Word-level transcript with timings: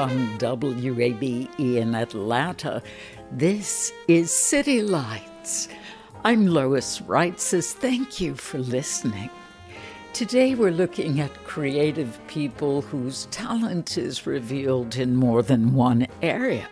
From 0.00 0.38
WABE 0.38 1.50
in 1.58 1.94
Atlanta, 1.94 2.82
this 3.32 3.92
is 4.08 4.30
City 4.30 4.80
Lights. 4.80 5.68
I'm 6.24 6.46
Lois 6.46 7.00
Reitzes. 7.00 7.74
Thank 7.74 8.18
you 8.18 8.34
for 8.34 8.56
listening. 8.56 9.28
Today 10.14 10.54
we're 10.54 10.70
looking 10.70 11.20
at 11.20 11.44
creative 11.44 12.18
people 12.28 12.80
whose 12.80 13.26
talent 13.26 13.98
is 13.98 14.26
revealed 14.26 14.96
in 14.96 15.16
more 15.16 15.42
than 15.42 15.74
one 15.74 16.06
area. 16.22 16.70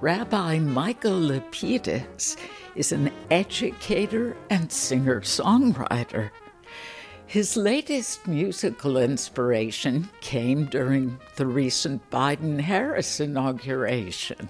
Rabbi 0.00 0.60
Michael 0.60 1.18
Lapidus 1.18 2.36
is 2.76 2.92
an 2.92 3.10
educator 3.32 4.36
and 4.48 4.70
singer 4.70 5.22
songwriter. 5.22 6.30
His 7.28 7.58
latest 7.58 8.26
musical 8.26 8.96
inspiration 8.96 10.08
came 10.22 10.64
during 10.64 11.18
the 11.36 11.44
recent 11.44 12.08
Biden 12.08 12.58
Harris 12.58 13.20
inauguration. 13.20 14.48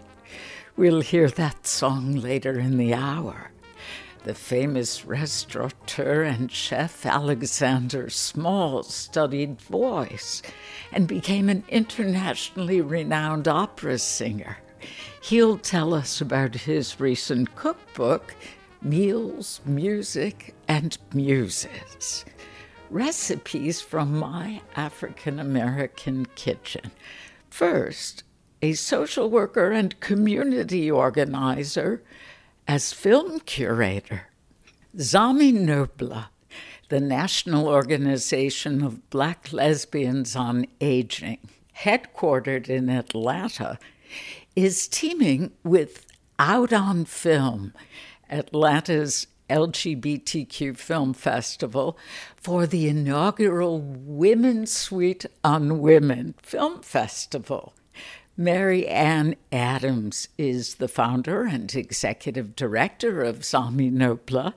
We'll 0.77 1.01
hear 1.01 1.29
that 1.29 1.67
song 1.67 2.15
later 2.15 2.57
in 2.57 2.77
the 2.77 2.95
hour. 2.95 3.51
The 4.23 4.33
famous 4.33 5.05
restaurateur 5.05 6.23
and 6.23 6.53
chef 6.53 7.05
Alexander 7.05 8.09
Smalls 8.11 8.95
studied 8.95 9.61
voice 9.61 10.41
and 10.93 11.09
became 11.09 11.49
an 11.49 11.65
internationally 11.69 12.81
renowned 12.81 13.49
opera 13.49 13.99
singer. 13.99 14.57
He'll 15.21 15.59
tell 15.59 15.95
us 15.95 16.21
about 16.21 16.55
his 16.55 17.01
recent 17.01 17.57
cookbook, 17.57 18.37
Meals, 18.81 19.61
Music, 19.67 20.55
and 20.69 20.97
Muses 21.13 22.25
recipes 22.91 23.81
from 23.81 24.19
my 24.19 24.61
African 24.77 25.39
American 25.39 26.27
kitchen. 26.35 26.91
First, 27.51 28.25
a 28.63 28.73
social 28.75 29.31
worker 29.31 29.71
and 29.71 29.99
community 30.01 30.91
organizer 30.91 32.03
as 32.67 32.93
film 32.93 33.41
curator. 33.41 34.29
Zami 34.97 35.53
Nobla, 35.53 36.27
the 36.89 37.01
National 37.01 37.69
Organization 37.69 38.83
of 38.83 39.09
Black 39.11 39.53
Lesbians 39.53 40.35
on 40.35 40.67
Aging, 40.81 41.39
headquartered 41.79 42.69
in 42.69 42.89
Atlanta, 42.89 43.79
is 44.57 44.89
teaming 44.89 45.53
with 45.63 46.07
Out 46.39 46.73
on 46.73 47.05
Film, 47.05 47.73
Atlanta's 48.31 49.27
LGBTQ 49.49 50.77
Film 50.77 51.15
Festival 51.15 51.99
for 52.37 52.67
the 52.67 52.89
inaugural 52.89 53.81
Women's 53.81 54.73
Sweet 54.73 55.27
on 55.43 55.81
Women 55.81 56.35
Film 56.43 56.83
Festival. 56.83 57.75
Mary 58.41 58.87
Anne 58.87 59.35
Adams 59.51 60.29
is 60.39 60.77
the 60.77 60.87
founder 60.87 61.43
and 61.43 61.75
executive 61.75 62.55
director 62.55 63.25
of 63.25 63.41
Zami 63.41 63.93
Nobla. 63.93 64.55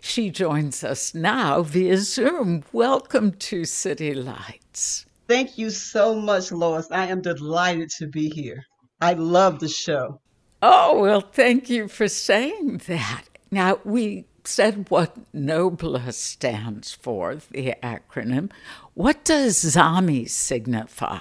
She 0.00 0.30
joins 0.30 0.82
us 0.82 1.14
now 1.14 1.62
via 1.62 1.98
Zoom. 1.98 2.64
Welcome 2.72 3.30
to 3.32 3.64
City 3.64 4.14
Lights. 4.14 5.06
Thank 5.28 5.58
you 5.58 5.70
so 5.70 6.12
much, 6.12 6.50
Lois. 6.50 6.90
I 6.90 7.06
am 7.06 7.22
delighted 7.22 7.90
to 7.98 8.08
be 8.08 8.28
here. 8.30 8.64
I 9.00 9.12
love 9.12 9.60
the 9.60 9.68
show. 9.68 10.20
Oh, 10.60 11.00
well, 11.00 11.20
thank 11.20 11.70
you 11.70 11.86
for 11.86 12.08
saying 12.08 12.82
that. 12.88 13.29
Now, 13.50 13.80
we 13.84 14.26
said 14.44 14.88
what 14.88 15.16
NOBLA 15.34 16.12
stands 16.12 16.92
for, 16.92 17.36
the 17.50 17.74
acronym. 17.82 18.50
What 18.94 19.24
does 19.24 19.58
ZAMI 19.58 20.28
signify? 20.28 21.20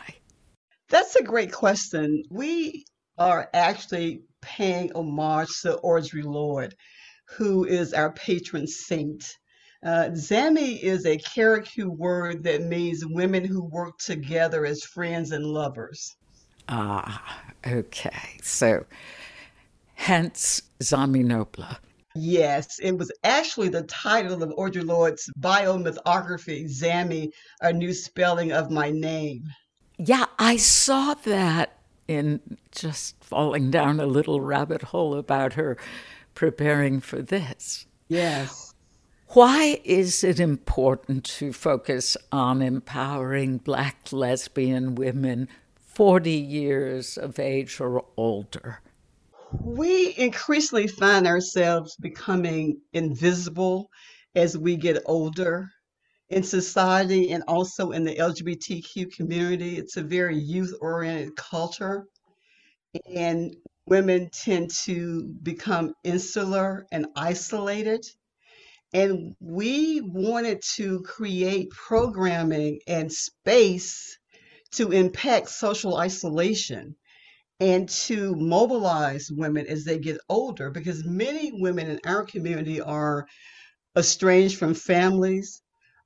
That's 0.89 1.15
a 1.15 1.23
great 1.23 1.51
question. 1.51 2.23
We 2.29 2.85
are 3.17 3.49
actually 3.53 4.21
paying 4.41 4.91
homage 4.95 5.49
to 5.61 5.79
Audre 5.83 6.23
Lorde, 6.23 6.75
who 7.37 7.65
is 7.65 7.93
our 7.93 8.11
patron 8.13 8.67
saint. 8.67 9.23
Uh, 9.85 10.09
Zami 10.11 10.79
is 10.81 11.05
a 11.05 11.17
Carriacou 11.17 11.85
word 11.85 12.43
that 12.43 12.63
means 12.63 13.05
women 13.05 13.45
who 13.45 13.63
work 13.63 13.97
together 13.99 14.65
as 14.65 14.83
friends 14.83 15.31
and 15.31 15.45
lovers. 15.45 16.15
Ah, 16.67 17.41
okay. 17.65 18.37
So, 18.41 18.85
hence 19.95 20.61
Zami 20.81 21.23
Nobla. 21.23 21.77
Yes, 22.19 22.79
it 22.79 22.97
was 22.97 23.11
actually 23.23 23.69
the 23.69 23.83
title 23.83 24.43
of 24.43 24.49
Audre 24.49 24.85
Lorde's 24.85 25.29
biomythography, 25.39 26.65
Zami, 26.65 27.31
A 27.61 27.71
New 27.71 27.93
Spelling 27.93 28.51
of 28.51 28.69
My 28.69 28.91
Name. 28.91 29.43
Yeah, 29.97 30.25
I 30.37 30.57
saw 30.57 31.13
that 31.13 31.77
in 32.09 32.41
just 32.71 33.15
falling 33.23 33.71
down 33.71 34.01
a 34.01 34.05
little 34.05 34.41
rabbit 34.41 34.81
hole 34.81 35.15
about 35.15 35.53
her 35.53 35.77
preparing 36.35 36.99
for 36.99 37.21
this. 37.21 37.85
Yes. 38.09 38.73
Why 39.29 39.79
is 39.85 40.23
it 40.23 40.39
important 40.39 41.23
to 41.25 41.53
focus 41.53 42.17
on 42.31 42.61
empowering 42.61 43.59
Black 43.59 44.11
lesbian 44.11 44.95
women 44.95 45.47
40 45.77 46.31
years 46.31 47.17
of 47.17 47.39
age 47.39 47.79
or 47.79 48.03
older? 48.17 48.81
We 49.51 50.15
increasingly 50.17 50.87
find 50.87 51.25
ourselves 51.25 51.95
becoming 51.97 52.81
invisible 52.93 53.89
as 54.35 54.57
we 54.57 54.75
get 54.75 55.01
older 55.05 55.69
in 56.29 56.43
society 56.43 57.31
and 57.31 57.43
also 57.47 57.91
in 57.91 58.03
the 58.03 58.15
LGBTQ 58.15 59.11
community. 59.11 59.77
It's 59.77 59.97
a 59.97 60.03
very 60.03 60.37
youth 60.37 60.75
oriented 60.81 61.35
culture, 61.35 62.05
and 63.13 63.55
women 63.87 64.29
tend 64.31 64.69
to 64.85 65.23
become 65.41 65.93
insular 66.03 66.85
and 66.91 67.07
isolated. 67.15 68.05
And 68.93 69.35
we 69.39 70.01
wanted 70.01 70.61
to 70.75 71.01
create 71.01 71.69
programming 71.71 72.79
and 72.87 73.11
space 73.11 74.17
to 74.73 74.91
impact 74.91 75.49
social 75.49 75.97
isolation 75.97 76.95
and 77.59 77.89
to 77.89 78.35
mobilize 78.35 79.31
women 79.31 79.65
as 79.67 79.83
they 79.83 79.99
get 79.99 80.17
older 80.29 80.69
because 80.69 81.05
many 81.05 81.51
women 81.53 81.89
in 81.89 81.99
our 82.05 82.23
community 82.23 82.79
are 82.81 83.25
estranged 83.97 84.57
from 84.57 84.73
families, 84.73 85.61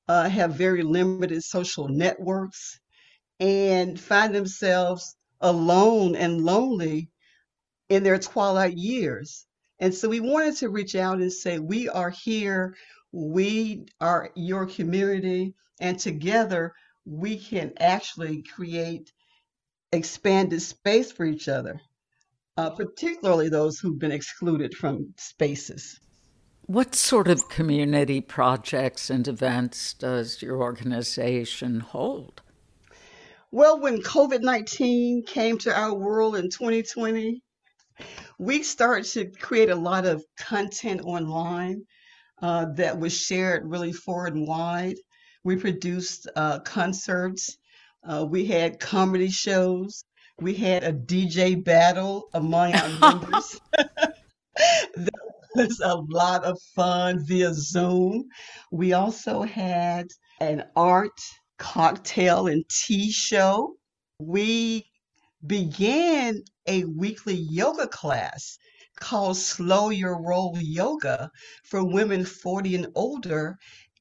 uh, 0.08 0.30
have 0.30 0.56
very 0.56 0.84
limited 0.84 1.44
social 1.44 1.88
networks, 1.88 2.80
and 3.40 4.00
find 4.00 4.34
themselves 4.34 5.16
alone 5.42 6.16
and 6.16 6.42
lonely 6.44 7.10
in 7.90 8.04
their 8.04 8.18
twilight 8.18 8.78
years. 8.78 9.46
And 9.80 9.94
so 9.94 10.10
we 10.10 10.20
wanted 10.20 10.56
to 10.58 10.70
reach 10.70 10.96
out 10.96 11.20
and 11.20 11.32
say, 11.32 11.60
We 11.60 11.90
are 11.90 12.10
here, 12.10 12.76
we 13.12 13.86
are 14.00 14.32
your 14.36 14.66
community, 14.66 15.54
and 15.80 16.00
together 16.00 16.74
we 17.06 17.38
can 17.38 17.74
actually 17.80 18.44
create 18.44 19.12
expanded 19.94 20.62
space 20.62 21.12
for 21.12 21.25
each 21.25 21.48
other, 21.48 21.80
uh, 22.57 22.72
particularly 22.72 23.50
those 23.50 23.80
who've 23.80 24.00
been 24.00 24.12
excluded 24.12 24.74
from 24.74 25.13
spaces. 25.18 26.00
What 26.66 26.95
sort 26.95 27.28
of 27.28 27.50
community 27.50 28.22
projects 28.22 29.10
and 29.10 29.28
events 29.28 29.94
does 29.94 30.42
your 30.42 30.62
organization 30.62 31.81
hold? 31.81 32.42
Well, 33.51 33.80
when 33.80 34.01
COVID 34.01 34.42
19 34.42 35.25
came 35.25 35.57
to 35.60 35.78
our 35.78 35.94
world 35.94 36.36
in 36.36 36.50
2020, 36.50 37.44
we 38.40 38.63
started 38.63 39.06
to 39.12 39.25
create 39.40 39.69
a 39.69 39.75
lot 39.75 40.06
of 40.06 40.24
content 40.38 41.01
online 41.04 41.84
uh, 42.42 42.66
that 42.75 43.00
was 43.00 43.13
shared 43.13 43.69
really 43.69 43.94
far 43.94 44.25
and 44.25 44.48
wide. 44.48 44.95
We 45.44 45.57
produced 45.57 46.28
uh, 46.36 46.60
concerts, 46.60 47.57
uh, 48.08 48.26
we 48.30 48.46
had 48.46 48.80
comedy 48.80 49.30
shows, 49.30 50.04
we 50.40 50.54
had 50.54 50.84
a 50.84 50.94
DJ 50.94 51.64
battle 51.64 52.30
among 52.34 52.74
our 52.74 52.90
members. 53.00 53.60
that 54.96 55.20
was 55.56 55.80
a 55.84 55.96
lot 55.96 56.44
of 56.44 56.60
fun 56.76 57.24
via 57.26 57.54
Zoom. 57.54 58.26
We 58.72 58.94
also 58.94 59.44
had 59.44 60.08
an 60.40 60.64
art, 60.76 61.20
cocktail, 61.58 62.48
and 62.48 62.64
tea 62.70 63.12
show. 63.12 63.76
We 64.20 64.86
began 65.46 66.42
a 66.68 66.86
weekly 66.86 67.36
yoga 67.36 67.88
class 67.88 68.58
called 69.00 69.38
Slow 69.38 69.90
Your 69.90 70.22
Roll 70.22 70.58
Yoga 70.60 71.30
for 71.64 71.84
women 71.84 72.26
40 72.26 72.76
and 72.76 72.88
older. 72.96 73.58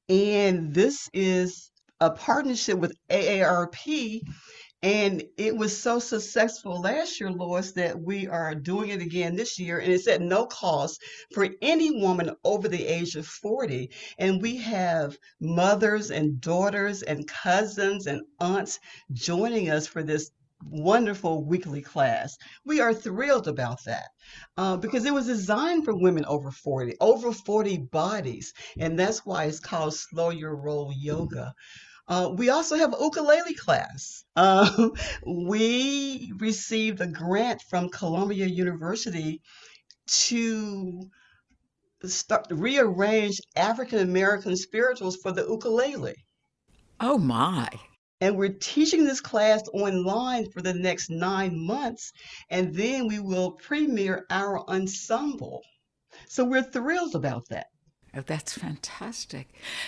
And 0.09 0.73
this 0.73 1.09
is 1.13 1.71
a 2.03 2.11
partnership 2.11 2.77
with 2.77 2.93
AARP. 3.09 4.21
And 4.81 5.23
it 5.37 5.55
was 5.55 5.81
so 5.81 5.99
successful 5.99 6.81
last 6.81 7.17
year, 7.17 7.31
Lois, 7.31 7.71
that 7.71 8.01
we 8.01 8.27
are 8.27 8.53
doing 8.53 8.89
it 8.89 9.01
again 9.01 9.37
this 9.37 9.57
year. 9.57 9.79
And 9.79 9.93
it's 9.93 10.09
at 10.09 10.21
no 10.21 10.45
cost 10.45 11.01
for 11.33 11.47
any 11.61 12.01
woman 12.01 12.31
over 12.43 12.67
the 12.67 12.85
age 12.85 13.15
of 13.15 13.25
40. 13.25 13.89
And 14.17 14.41
we 14.41 14.57
have 14.57 15.17
mothers 15.39 16.11
and 16.11 16.41
daughters 16.41 17.01
and 17.01 17.25
cousins 17.25 18.07
and 18.07 18.23
aunts 18.41 18.77
joining 19.13 19.69
us 19.69 19.87
for 19.87 20.03
this 20.03 20.31
wonderful 20.69 21.45
weekly 21.45 21.81
class. 21.81 22.37
We 22.65 22.79
are 22.81 22.93
thrilled 22.93 23.47
about 23.47 23.79
that 23.85 24.09
uh, 24.57 24.77
because 24.77 25.05
it 25.05 25.13
was 25.13 25.27
designed 25.27 25.85
for 25.85 25.95
women 25.95 26.25
over 26.25 26.51
40, 26.51 26.95
over 26.99 27.31
40 27.31 27.77
bodies. 27.77 28.53
And 28.77 28.97
that's 28.97 29.25
why 29.25 29.45
it's 29.45 29.59
called 29.59 29.93
Slow 29.93 30.29
Your 30.29 30.55
Roll 30.55 30.91
Yoga. 30.95 31.53
Uh, 32.07 32.31
we 32.35 32.49
also 32.49 32.75
have 32.75 32.93
ukulele 32.99 33.53
class. 33.53 34.23
Uh, 34.35 34.89
we 35.25 36.31
received 36.37 36.99
a 37.01 37.07
grant 37.07 37.61
from 37.69 37.89
Columbia 37.89 38.45
University 38.45 39.41
to 40.07 41.09
start 42.03 42.49
to 42.49 42.55
rearrange 42.55 43.39
African 43.55 43.99
American 43.99 44.57
spirituals 44.57 45.17
for 45.17 45.31
the 45.31 45.43
ukulele. 45.43 46.15
Oh 46.99 47.17
my. 47.17 47.69
And 48.19 48.37
we're 48.37 48.57
teaching 48.59 49.05
this 49.05 49.21
class 49.21 49.61
online 49.73 50.49
for 50.51 50.61
the 50.61 50.73
next 50.73 51.09
nine 51.09 51.57
months, 51.59 52.11
and 52.49 52.73
then 52.73 53.07
we 53.07 53.19
will 53.19 53.51
premiere 53.51 54.25
our 54.29 54.59
ensemble. 54.69 55.61
So 56.27 56.45
we're 56.45 56.63
thrilled 56.63 57.15
about 57.15 57.43
that. 57.49 57.67
Oh, 58.15 58.21
that's 58.21 58.53
fantastic. 58.57 59.47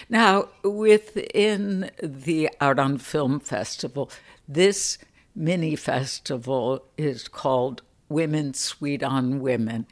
Now, 0.09 0.49
within 0.63 1.91
the 2.01 2.49
Out 2.59 2.79
on 2.79 2.97
Film 2.97 3.39
Festival, 3.39 4.09
this 4.47 4.97
mini 5.35 5.75
festival 5.75 6.85
is 6.97 7.27
called 7.27 7.83
Women 8.09 8.53
Sweet 8.53 9.03
on 9.03 9.39
Women. 9.41 9.85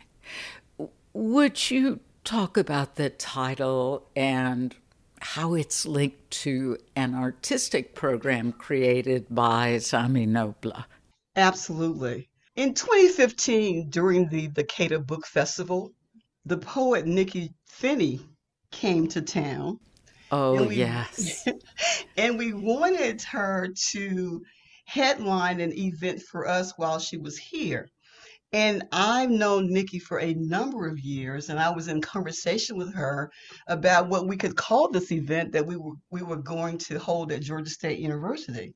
Would 1.13 1.69
you 1.69 1.99
talk 2.23 2.57
about 2.57 2.95
the 2.95 3.09
title 3.09 4.07
and 4.15 4.75
how 5.23 5.53
it's 5.53 5.85
linked 5.85 6.29
to 6.31 6.77
an 6.97 7.15
artistic 7.15 7.95
program 7.95 8.51
created 8.51 9.25
by 9.29 9.75
Zami 9.75 10.27
Nobla. 10.27 10.83
Absolutely. 11.35 12.29
In 12.55 12.73
2015, 12.73 13.89
during 13.89 14.27
the 14.27 14.49
Decatur 14.49 14.99
Book 14.99 15.25
Festival, 15.25 15.93
the 16.45 16.57
poet 16.57 17.05
Nikky 17.05 17.53
Finney 17.65 18.21
came 18.71 19.07
to 19.09 19.21
town. 19.21 19.79
Oh, 20.31 20.65
we, 20.65 20.77
yes. 20.77 21.47
and 22.17 22.37
we 22.37 22.53
wanted 22.53 23.21
her 23.23 23.69
to 23.91 24.41
headline 24.85 25.59
an 25.61 25.77
event 25.77 26.21
for 26.21 26.47
us 26.47 26.73
while 26.77 26.99
she 26.99 27.17
was 27.17 27.37
here. 27.37 27.87
And 28.51 28.83
I've 28.91 29.31
known 29.31 29.73
Nikki 29.73 29.97
for 29.97 30.19
a 30.19 30.35
number 30.35 30.87
of 30.87 30.99
years, 30.99 31.49
and 31.49 31.59
I 31.59 31.71
was 31.71 31.87
in 31.87 32.01
conversation 32.01 32.77
with 32.77 32.93
her 32.93 33.31
about 33.67 34.09
what 34.09 34.27
we 34.27 34.37
could 34.37 34.55
call 34.55 34.89
this 34.89 35.11
event 35.11 35.53
that 35.53 35.65
we 35.65 35.75
were 35.75 35.93
we 36.11 36.21
were 36.21 36.37
going 36.37 36.77
to 36.79 36.99
hold 36.99 37.31
at 37.31 37.41
Georgia 37.41 37.71
State 37.71 37.97
University. 37.97 38.75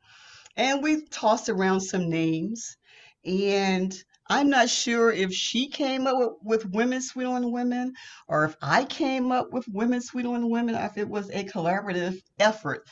And 0.56 0.81
we 0.81 1.06
tossed 1.06 1.50
around 1.50 1.81
some 1.81 2.10
names, 2.10 2.75
and 3.24 3.96
I'm 4.29 4.50
not 4.50 4.69
sure 4.69 5.12
if 5.12 5.33
she 5.33 5.68
came 5.68 6.07
up 6.07 6.18
with, 6.18 6.31
with 6.44 6.74
Women 6.74 7.01
Sweet 7.01 7.25
on 7.25 7.51
Women 7.51 7.94
or 8.27 8.45
if 8.45 8.56
I 8.62 8.83
came 8.85 9.31
up 9.31 9.51
with 9.51 9.65
Women 9.69 10.01
Sweet 10.01 10.25
on 10.25 10.50
Women, 10.50 10.75
if 10.75 10.97
it 10.97 11.07
was 11.07 11.29
a 11.29 11.44
collaborative 11.45 12.21
effort. 12.39 12.88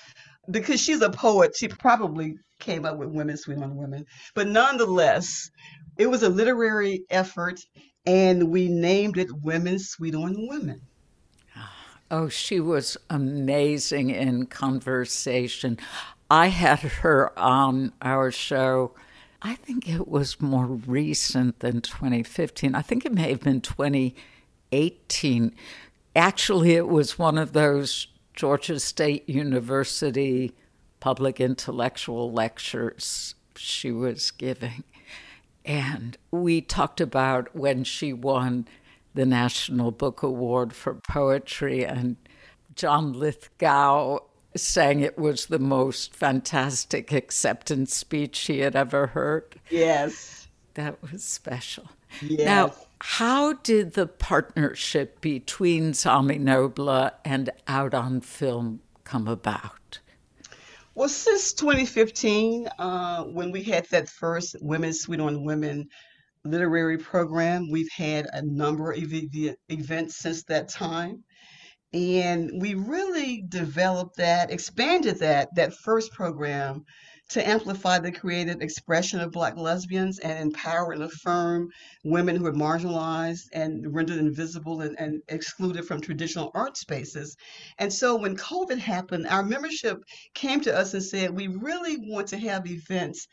Because 0.51 0.79
she's 0.79 1.01
a 1.01 1.09
poet, 1.09 1.55
she 1.55 1.67
probably 1.67 2.35
came 2.59 2.85
up 2.85 2.97
with 2.97 3.09
Women 3.09 3.37
Sweet 3.37 3.57
on 3.57 3.75
Women. 3.75 4.05
But 4.33 4.47
nonetheless, 4.47 5.49
it 5.97 6.07
was 6.07 6.23
a 6.23 6.29
literary 6.29 7.03
effort, 7.09 7.59
and 8.05 8.51
we 8.51 8.69
named 8.69 9.17
it 9.17 9.27
Women 9.41 9.79
Sweet 9.79 10.15
on 10.15 10.47
Women. 10.47 10.81
Oh, 12.11 12.29
she 12.29 12.59
was 12.59 12.97
amazing 13.09 14.11
in 14.11 14.45
conversation. 14.45 15.79
I 16.29 16.47
had 16.47 16.79
her 16.79 17.37
on 17.37 17.93
our 18.01 18.29
show. 18.31 18.91
I 19.45 19.53
think 19.53 19.87
it 19.87 20.07
was 20.07 20.41
more 20.41 20.65
recent 20.65 21.59
than 21.59 21.81
2015. 21.81 22.73
I 22.73 22.81
think 22.81 23.05
it 23.05 23.13
may 23.13 23.29
have 23.29 23.41
been 23.41 23.61
2018. 23.61 25.55
Actually, 26.15 26.73
it 26.73 26.87
was 26.87 27.19
one 27.19 27.37
of 27.37 27.53
those 27.53 28.07
Georgia 28.33 28.79
State 28.79 29.29
University 29.29 30.55
public 30.99 31.39
intellectual 31.39 32.31
lectures 32.31 33.35
she 33.55 33.91
was 33.91 34.31
giving. 34.31 34.83
And 35.63 36.17
we 36.31 36.59
talked 36.59 36.99
about 36.99 37.55
when 37.55 37.83
she 37.83 38.13
won 38.13 38.67
the 39.13 39.27
National 39.27 39.91
Book 39.91 40.23
Award 40.23 40.73
for 40.73 40.95
Poetry, 40.95 41.85
and 41.85 42.15
John 42.73 43.13
Lithgow 43.13 44.21
saying 44.55 45.01
it 45.01 45.17
was 45.17 45.47
the 45.47 45.59
most 45.59 46.15
fantastic 46.15 47.11
acceptance 47.11 47.93
speech 47.93 48.39
he 48.39 48.59
had 48.59 48.75
ever 48.75 49.07
heard. 49.07 49.59
Yes. 49.69 50.47
That 50.75 51.01
was 51.01 51.23
special. 51.23 51.89
Yes. 52.21 52.45
Now, 52.45 52.73
how 53.01 53.53
did 53.53 53.93
the 53.93 54.07
partnership 54.07 55.21
between 55.21 55.91
Zami 55.91 56.41
Nobla 56.41 57.11
and 57.23 57.49
Out 57.67 57.93
on 57.93 58.21
Film 58.21 58.81
come 59.03 59.27
about? 59.27 59.99
Well, 60.95 61.09
since 61.09 61.53
2015, 61.53 62.69
uh, 62.79 63.23
when 63.25 63.51
we 63.51 63.63
had 63.63 63.85
that 63.89 64.07
first 64.07 64.55
Women's 64.61 65.01
Sweet 65.01 65.19
on 65.19 65.43
Women 65.43 65.89
literary 66.45 66.97
program, 66.97 67.69
we've 67.69 67.91
had 67.91 68.27
a 68.31 68.41
number 68.41 68.91
of 68.91 69.13
ev- 69.13 69.55
events 69.67 70.15
since 70.15 70.43
that 70.43 70.69
time. 70.69 71.23
And 71.93 72.61
we 72.61 72.73
really 72.73 73.43
developed 73.47 74.17
that, 74.17 74.51
expanded 74.51 75.19
that, 75.19 75.55
that 75.55 75.73
first 75.73 76.11
program 76.11 76.83
to 77.29 77.47
amplify 77.47 77.97
the 77.97 78.11
creative 78.11 78.61
expression 78.61 79.19
of 79.19 79.31
Black 79.31 79.57
lesbians 79.57 80.19
and 80.19 80.37
empower 80.37 80.91
and 80.91 81.03
affirm 81.03 81.69
women 82.03 82.35
who 82.35 82.45
are 82.45 82.53
marginalized 82.53 83.45
and 83.53 83.93
rendered 83.93 84.19
invisible 84.19 84.81
and, 84.81 84.95
and 84.99 85.21
excluded 85.29 85.85
from 85.85 86.01
traditional 86.01 86.51
art 86.53 86.77
spaces. 86.77 87.35
And 87.79 87.91
so 87.91 88.15
when 88.15 88.37
COVID 88.37 88.77
happened, 88.77 89.27
our 89.27 89.43
membership 89.43 90.03
came 90.35 90.61
to 90.61 90.77
us 90.77 90.93
and 90.93 91.03
said, 91.03 91.31
we 91.35 91.47
really 91.47 91.97
want 91.97 92.27
to 92.27 92.37
have 92.37 92.67
events 92.67 93.27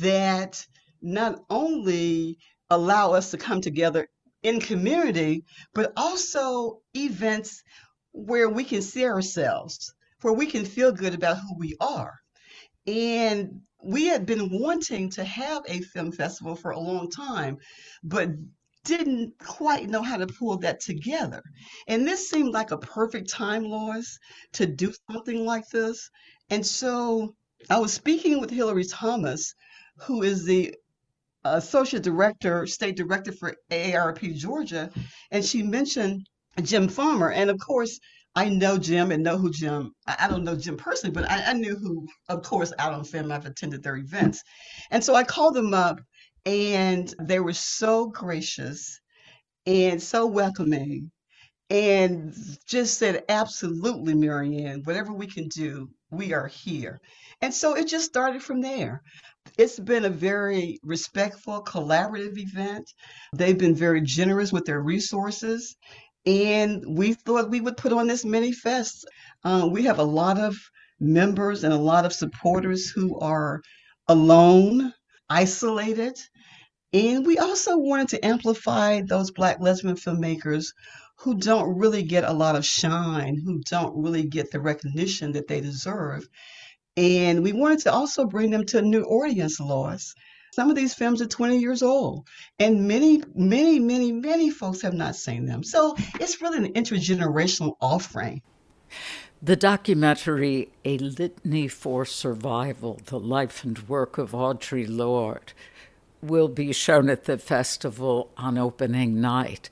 that 0.00 0.62
not 1.00 1.40
only 1.48 2.36
allow 2.68 3.12
us 3.12 3.30
to 3.30 3.38
come 3.38 3.60
together 3.60 4.06
in 4.42 4.60
community, 4.60 5.44
but 5.74 5.92
also 5.96 6.80
events 6.94 7.62
where 8.12 8.48
we 8.48 8.64
can 8.64 8.82
see 8.82 9.04
ourselves, 9.04 9.94
where 10.22 10.32
we 10.32 10.46
can 10.46 10.64
feel 10.64 10.92
good 10.92 11.14
about 11.14 11.38
who 11.38 11.56
we 11.56 11.76
are. 11.80 12.18
And 12.86 13.60
we 13.82 14.06
had 14.06 14.26
been 14.26 14.50
wanting 14.60 15.10
to 15.10 15.24
have 15.24 15.62
a 15.68 15.80
film 15.80 16.12
festival 16.12 16.54
for 16.54 16.72
a 16.72 16.78
long 16.78 17.10
time, 17.10 17.58
but 18.02 18.30
didn't 18.84 19.32
quite 19.38 19.88
know 19.88 20.02
how 20.02 20.16
to 20.16 20.26
pull 20.26 20.56
that 20.58 20.80
together. 20.80 21.42
And 21.86 22.06
this 22.06 22.30
seemed 22.30 22.52
like 22.52 22.70
a 22.70 22.78
perfect 22.78 23.28
time, 23.28 23.64
Lois, 23.64 24.18
to 24.54 24.66
do 24.66 24.92
something 25.10 25.44
like 25.44 25.68
this. 25.68 26.10
And 26.48 26.66
so 26.66 27.34
I 27.68 27.78
was 27.78 27.92
speaking 27.92 28.40
with 28.40 28.50
Hillary 28.50 28.84
Thomas, 28.84 29.54
who 29.98 30.22
is 30.22 30.44
the 30.44 30.74
associate 31.44 32.02
director, 32.02 32.66
state 32.66 32.96
director 32.96 33.32
for 33.32 33.54
AARP 33.70 34.34
Georgia, 34.34 34.90
and 35.30 35.44
she 35.44 35.62
mentioned 35.62 36.28
Jim 36.62 36.88
Farmer. 36.88 37.30
And 37.30 37.50
of 37.50 37.58
course, 37.58 37.98
I 38.34 38.48
know 38.48 38.78
Jim 38.78 39.10
and 39.10 39.22
know 39.22 39.36
who 39.36 39.50
Jim, 39.50 39.92
I 40.06 40.28
don't 40.28 40.44
know 40.44 40.56
Jim 40.56 40.76
personally, 40.76 41.12
but 41.12 41.28
I, 41.30 41.50
I 41.50 41.52
knew 41.52 41.76
who, 41.76 42.06
of 42.28 42.42
course, 42.42 42.72
out 42.78 42.92
on 42.92 43.04
film, 43.04 43.32
I've 43.32 43.46
attended 43.46 43.82
their 43.82 43.96
events. 43.96 44.42
And 44.90 45.02
so 45.02 45.14
I 45.14 45.24
called 45.24 45.54
them 45.54 45.74
up 45.74 46.00
and 46.46 47.12
they 47.20 47.40
were 47.40 47.52
so 47.52 48.06
gracious 48.06 49.00
and 49.66 50.00
so 50.00 50.26
welcoming 50.26 51.10
and 51.70 52.34
just 52.66 52.98
said, 52.98 53.24
absolutely, 53.28 54.14
Mary 54.14 54.64
Anne, 54.64 54.82
whatever 54.84 55.12
we 55.12 55.26
can 55.26 55.46
do, 55.48 55.88
we 56.10 56.32
are 56.32 56.48
here. 56.48 57.00
And 57.42 57.54
so 57.54 57.76
it 57.76 57.86
just 57.86 58.06
started 58.06 58.42
from 58.42 58.60
there. 58.60 59.02
It's 59.56 59.78
been 59.78 60.04
a 60.04 60.10
very 60.10 60.78
respectful, 60.82 61.62
collaborative 61.62 62.38
event. 62.38 62.84
They've 63.32 63.56
been 63.56 63.74
very 63.74 64.00
generous 64.00 64.52
with 64.52 64.64
their 64.64 64.82
resources. 64.82 65.76
And 66.26 66.84
we 66.86 67.14
thought 67.14 67.50
we 67.50 67.60
would 67.60 67.76
put 67.76 67.92
on 67.92 68.06
this 68.06 68.24
mini 68.24 68.52
fest. 68.52 69.06
Uh, 69.44 69.68
we 69.70 69.84
have 69.84 69.98
a 69.98 70.04
lot 70.04 70.38
of 70.38 70.56
members 71.00 71.64
and 71.64 71.72
a 71.72 71.78
lot 71.78 72.04
of 72.04 72.12
supporters 72.12 72.90
who 72.90 73.18
are 73.20 73.62
alone, 74.08 74.92
isolated. 75.28 76.18
And 76.92 77.24
we 77.24 77.38
also 77.38 77.78
wanted 77.78 78.08
to 78.08 78.24
amplify 78.24 79.00
those 79.02 79.30
Black 79.30 79.60
lesbian 79.60 79.94
filmmakers 79.94 80.66
who 81.18 81.36
don't 81.36 81.78
really 81.78 82.02
get 82.02 82.24
a 82.24 82.32
lot 82.32 82.56
of 82.56 82.64
shine, 82.64 83.36
who 83.36 83.60
don't 83.60 83.96
really 83.96 84.24
get 84.24 84.50
the 84.50 84.60
recognition 84.60 85.32
that 85.32 85.48
they 85.48 85.60
deserve. 85.60 86.26
And 86.96 87.42
we 87.42 87.52
wanted 87.52 87.80
to 87.80 87.92
also 87.92 88.26
bring 88.26 88.50
them 88.50 88.66
to 88.66 88.78
a 88.78 88.82
new 88.82 89.02
audience, 89.02 89.60
Lois. 89.60 90.14
Some 90.52 90.68
of 90.68 90.76
these 90.76 90.94
films 90.94 91.22
are 91.22 91.26
20 91.26 91.58
years 91.58 91.82
old, 91.82 92.26
and 92.58 92.88
many, 92.88 93.22
many, 93.34 93.78
many, 93.78 94.12
many 94.12 94.50
folks 94.50 94.82
have 94.82 94.94
not 94.94 95.16
seen 95.16 95.46
them. 95.46 95.62
So 95.62 95.94
it's 96.18 96.42
really 96.42 96.58
an 96.58 96.72
intergenerational 96.74 97.76
offering. 97.80 98.42
The 99.42 99.56
documentary, 99.56 100.70
A 100.84 100.98
Litany 100.98 101.68
for 101.68 102.04
Survival 102.04 103.00
The 103.06 103.18
Life 103.18 103.64
and 103.64 103.78
Work 103.88 104.18
of 104.18 104.32
Audre 104.32 104.86
Lorde, 104.88 105.52
will 106.20 106.48
be 106.48 106.72
shown 106.72 107.08
at 107.08 107.24
the 107.24 107.38
festival 107.38 108.30
on 108.36 108.58
opening 108.58 109.20
night. 109.20 109.70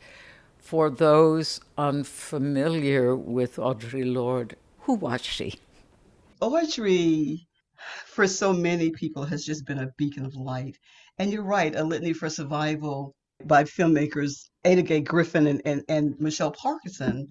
For 0.58 0.88
those 0.90 1.60
unfamiliar 1.76 3.16
with 3.16 3.56
Audre 3.56 4.10
Lorde, 4.10 4.56
who 4.80 4.94
was 4.94 5.22
she? 5.22 5.54
Audre, 6.40 7.46
for 8.06 8.26
so 8.26 8.52
many 8.52 8.90
people, 8.90 9.24
has 9.24 9.44
just 9.44 9.66
been 9.66 9.78
a 9.78 9.90
beacon 9.96 10.24
of 10.24 10.34
light. 10.34 10.76
And 11.18 11.32
you're 11.32 11.42
right, 11.42 11.74
A 11.74 11.84
Litany 11.84 12.12
for 12.12 12.28
Survival 12.28 13.14
by 13.44 13.64
filmmakers 13.64 14.48
Ada 14.64 14.82
Gay 14.82 15.00
Griffin 15.00 15.46
and, 15.46 15.62
and, 15.64 15.82
and 15.88 16.14
Michelle 16.18 16.52
Parkerson 16.52 17.26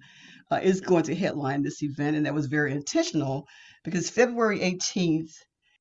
uh, 0.50 0.60
is 0.62 0.80
going 0.80 1.04
to 1.04 1.14
headline 1.14 1.62
this 1.62 1.82
event. 1.82 2.16
And 2.16 2.26
that 2.26 2.34
was 2.34 2.46
very 2.46 2.72
intentional 2.72 3.46
because 3.84 4.10
February 4.10 4.60
18th 4.60 5.32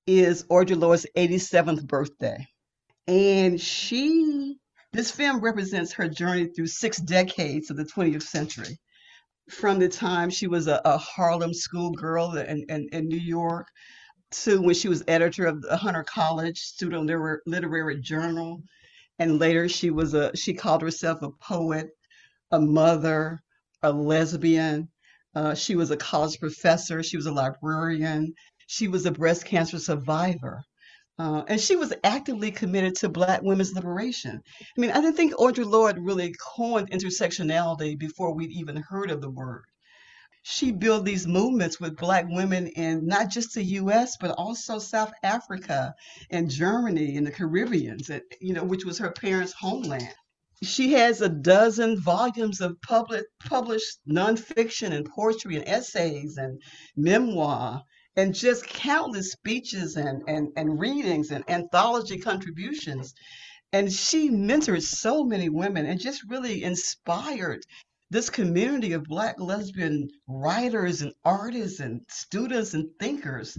is 0.05 0.43
Audre 0.45 0.79
Lorde's 0.79 1.05
87th 1.15 1.85
birthday. 1.87 2.45
And 3.07 3.59
she 3.59 4.57
this 4.93 5.11
film 5.11 5.41
represents 5.41 5.93
her 5.93 6.07
journey 6.07 6.47
through 6.47 6.67
six 6.67 6.97
decades 6.97 7.69
of 7.69 7.77
the 7.77 7.85
20th 7.85 8.23
century. 8.23 8.79
From 9.49 9.79
the 9.79 9.89
time 9.89 10.29
she 10.29 10.47
was 10.47 10.67
a, 10.67 10.81
a 10.85 10.97
Harlem 10.97 11.53
schoolgirl 11.53 12.37
in, 12.37 12.65
in, 12.67 12.89
in, 12.91 13.07
New 13.07 13.19
York 13.19 13.67
to 14.31 14.61
when 14.61 14.75
she 14.75 14.87
was 14.87 15.03
editor 15.07 15.45
of 15.45 15.61
the 15.61 15.77
Hunter 15.77 16.03
College 16.03 16.59
Student 16.59 17.05
Literary, 17.45 18.01
Journal. 18.01 18.61
And 19.19 19.39
later 19.39 19.67
she 19.67 19.89
was 19.89 20.13
a 20.13 20.35
she 20.35 20.53
called 20.53 20.81
herself 20.81 21.21
a 21.21 21.31
poet, 21.31 21.89
a 22.51 22.59
mother, 22.59 23.41
a 23.81 23.91
lesbian. 23.91 24.89
Uh, 25.35 25.53
she 25.53 25.75
was 25.75 25.91
a 25.91 25.97
college 25.97 26.39
professor. 26.39 27.03
She 27.03 27.17
was 27.17 27.25
a 27.25 27.31
librarian. 27.31 28.33
She 28.67 28.87
was 28.87 29.05
a 29.05 29.11
breast 29.11 29.45
cancer 29.45 29.79
survivor. 29.79 30.63
Uh, 31.19 31.43
and 31.47 31.59
she 31.59 31.75
was 31.75 31.93
actively 32.03 32.51
committed 32.51 32.95
to 32.95 33.09
Black 33.09 33.41
women's 33.41 33.73
liberation. 33.73 34.39
I 34.61 34.79
mean, 34.79 34.91
I 34.91 35.01
didn't 35.01 35.15
think 35.15 35.33
Audre 35.33 35.65
Lorde 35.65 35.97
really 35.99 36.35
coined 36.39 36.91
intersectionality 36.91 37.97
before 37.97 38.33
we'd 38.33 38.51
even 38.51 38.75
heard 38.75 39.09
of 39.09 39.21
the 39.21 39.29
word. 39.29 39.63
She 40.49 40.71
built 40.71 41.03
these 41.03 41.27
movements 41.27 41.77
with 41.77 41.97
Black 41.97 42.25
women 42.29 42.67
in 42.67 43.05
not 43.05 43.29
just 43.29 43.53
the 43.53 43.63
U.S. 43.63 44.15
but 44.15 44.31
also 44.37 44.79
South 44.79 45.11
Africa 45.21 45.93
and 46.29 46.49
Germany 46.49 47.17
and 47.17 47.27
the 47.27 47.31
Caribbean, 47.31 47.99
you 48.39 48.53
know, 48.53 48.63
which 48.63 48.85
was 48.85 48.97
her 48.99 49.11
parents' 49.11 49.51
homeland. 49.51 50.15
She 50.63 50.93
has 50.93 51.19
a 51.19 51.27
dozen 51.27 51.99
volumes 51.99 52.61
of 52.61 52.79
public, 52.81 53.25
published 53.41 53.99
nonfiction 54.09 54.93
and 54.93 55.05
poetry 55.05 55.57
and 55.57 55.67
essays 55.67 56.37
and 56.37 56.61
memoir 56.95 57.83
and 58.15 58.33
just 58.33 58.65
countless 58.67 59.33
speeches 59.33 59.97
and, 59.97 60.23
and, 60.29 60.47
and 60.55 60.79
readings 60.79 61.29
and 61.29 61.43
anthology 61.49 62.19
contributions. 62.19 63.13
And 63.73 63.91
she 63.91 64.29
mentored 64.29 64.81
so 64.81 65.25
many 65.25 65.49
women 65.49 65.85
and 65.85 65.99
just 65.99 66.23
really 66.29 66.63
inspired 66.63 67.65
this 68.09 68.29
community 68.29 68.93
of 68.93 69.03
Black 69.03 69.39
lesbian 69.39 70.09
writers 70.27 71.01
and 71.01 71.13
artists 71.25 71.79
and 71.79 72.01
students 72.09 72.73
and 72.73 72.89
thinkers 72.99 73.57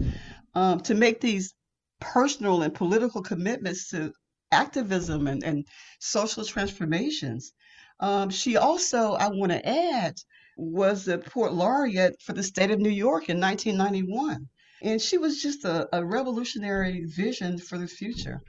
um, 0.55 0.81
to 0.81 0.95
make 0.95 1.21
these 1.21 1.55
personal 2.01 2.63
and 2.63 2.75
political 2.75 3.23
commitments 3.23 3.91
to 3.91 4.13
activism 4.51 5.27
and, 5.27 5.45
and 5.45 5.67
social 6.01 6.45
transformations. 6.45 7.53
Um, 8.01 8.31
she 8.31 8.57
also, 8.57 9.13
I 9.15 9.29
want 9.29 9.53
to 9.53 9.69
add, 9.69 10.15
was 10.57 11.05
the 11.05 11.19
Poet 11.19 11.53
Laureate 11.53 12.17
for 12.23 12.33
the 12.33 12.43
state 12.43 12.71
of 12.71 12.81
New 12.81 12.91
York 12.91 13.29
in 13.29 13.41
1991. 13.41 14.49
And 14.83 15.01
she 15.01 15.19
was 15.19 15.43
just 15.43 15.65
a, 15.65 15.89
a 15.93 16.05
revolutionary 16.05 17.05
vision 17.05 17.59
for 17.59 17.79
the 17.79 17.87
future. 17.87 18.41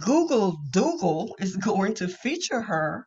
Google 0.00 0.58
Doodle 0.70 1.34
is 1.38 1.56
going 1.68 1.94
to 1.94 2.08
feature 2.08 2.60
her 2.60 3.06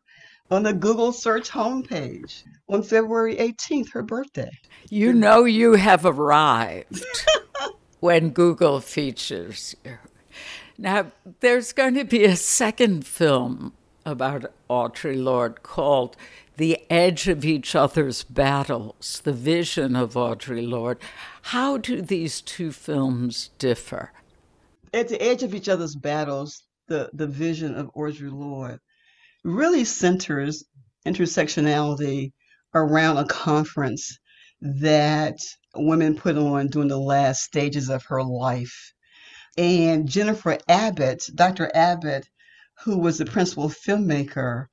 on 0.50 0.62
the 0.62 0.72
Google 0.72 1.12
search 1.12 1.50
homepage 1.50 2.42
on 2.68 2.82
February 2.82 3.36
18th, 3.36 3.92
her 3.92 4.02
birthday. 4.02 4.50
You 4.90 5.12
know 5.12 5.44
you 5.44 5.74
have 5.74 6.04
arrived 6.04 7.04
when 8.00 8.30
Google 8.30 8.80
features 8.80 9.74
you. 9.84 9.98
Now, 10.76 11.12
there's 11.40 11.72
going 11.72 11.94
to 11.94 12.04
be 12.04 12.24
a 12.24 12.36
second 12.36 13.06
film 13.06 13.72
about 14.04 14.52
Audre 14.68 15.22
Lorde 15.22 15.62
called 15.62 16.16
The 16.56 16.78
Edge 16.90 17.28
of 17.28 17.44
Each 17.44 17.74
Other's 17.74 18.24
Battles, 18.24 19.22
the 19.24 19.32
vision 19.32 19.96
of 19.96 20.14
Audre 20.14 20.68
Lorde. 20.68 20.98
How 21.42 21.78
do 21.78 22.02
these 22.02 22.40
two 22.40 22.72
films 22.72 23.50
differ? 23.58 24.12
At 24.92 25.08
the 25.08 25.22
edge 25.22 25.42
of 25.42 25.54
each 25.54 25.68
other's 25.68 25.96
battles, 25.96 26.64
the, 26.88 27.10
the 27.12 27.26
vision 27.26 27.74
of 27.74 27.92
Audre 27.94 28.32
Lorde 28.32 28.80
really 29.44 29.84
centers 29.84 30.64
intersectionality 31.06 32.32
around 32.74 33.18
a 33.18 33.26
conference 33.26 34.18
that 34.60 35.36
women 35.74 36.16
put 36.16 36.36
on 36.36 36.68
during 36.68 36.88
the 36.88 36.98
last 36.98 37.42
stages 37.42 37.90
of 37.90 38.04
her 38.06 38.22
life. 38.22 38.92
And 39.56 40.08
Jennifer 40.08 40.58
Abbott, 40.66 41.24
Dr. 41.34 41.70
Abbott, 41.74 42.26
who 42.84 42.98
was 42.98 43.18
the 43.18 43.26
principal 43.26 43.68
filmmaker, 43.68 44.66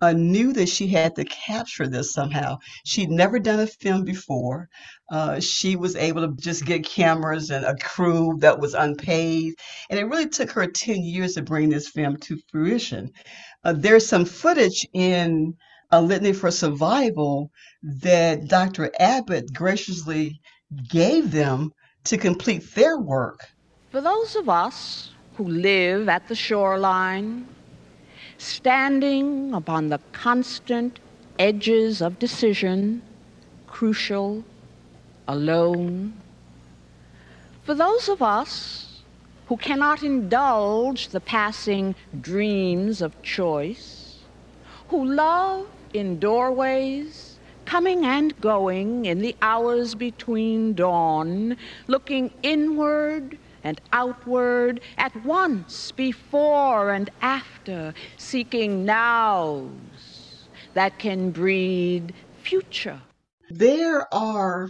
uh, 0.00 0.12
knew 0.12 0.52
that 0.52 0.68
she 0.68 0.86
had 0.88 1.16
to 1.16 1.24
capture 1.24 1.86
this 1.86 2.12
somehow. 2.12 2.58
She'd 2.84 3.10
never 3.10 3.38
done 3.38 3.60
a 3.60 3.66
film 3.66 4.04
before. 4.04 4.68
Uh, 5.10 5.40
she 5.40 5.76
was 5.76 5.96
able 5.96 6.22
to 6.22 6.34
just 6.40 6.64
get 6.64 6.84
cameras 6.84 7.50
and 7.50 7.64
a 7.64 7.76
crew 7.76 8.36
that 8.40 8.60
was 8.60 8.74
unpaid. 8.74 9.54
And 9.90 9.98
it 9.98 10.04
really 10.04 10.28
took 10.28 10.50
her 10.52 10.66
10 10.66 11.02
years 11.02 11.34
to 11.34 11.42
bring 11.42 11.68
this 11.68 11.88
film 11.88 12.16
to 12.18 12.38
fruition. 12.50 13.10
Uh, 13.64 13.74
there's 13.76 14.06
some 14.06 14.24
footage 14.24 14.86
in 14.92 15.54
A 15.90 16.00
Litany 16.00 16.32
for 16.32 16.50
Survival 16.50 17.50
that 17.82 18.48
Dr. 18.48 18.90
Abbott 19.00 19.52
graciously 19.52 20.40
gave 20.88 21.30
them 21.30 21.72
to 22.04 22.18
complete 22.18 22.74
their 22.74 22.98
work. 22.98 23.40
For 23.90 24.00
those 24.00 24.36
of 24.36 24.48
us 24.48 25.10
who 25.36 25.48
live 25.48 26.08
at 26.08 26.28
the 26.28 26.34
shoreline, 26.34 27.46
standing 28.38 29.52
upon 29.52 29.88
the 29.88 30.00
constant 30.12 31.00
edges 31.38 32.00
of 32.00 32.18
decision, 32.18 33.02
crucial, 33.66 34.44
alone. 35.26 36.14
For 37.64 37.74
those 37.74 38.08
of 38.08 38.22
us 38.22 39.02
who 39.46 39.56
cannot 39.56 40.02
indulge 40.02 41.08
the 41.08 41.20
passing 41.20 41.94
dreams 42.20 43.02
of 43.02 43.20
choice, 43.22 44.18
who 44.88 45.04
love 45.04 45.66
in 45.92 46.18
doorways, 46.18 47.38
coming 47.64 48.06
and 48.06 48.38
going 48.40 49.04
in 49.04 49.18
the 49.18 49.36
hours 49.42 49.94
between 49.94 50.74
dawn, 50.74 51.56
looking 51.86 52.30
inward 52.42 53.38
and 53.68 53.80
outward 53.92 54.80
at 54.96 55.14
once, 55.24 55.92
before 55.92 56.92
and 56.92 57.10
after, 57.20 57.92
seeking 58.16 58.84
nows 58.84 60.48
that 60.72 60.98
can 60.98 61.30
breed 61.30 62.14
future. 62.42 63.00
There 63.50 64.12
are 64.12 64.68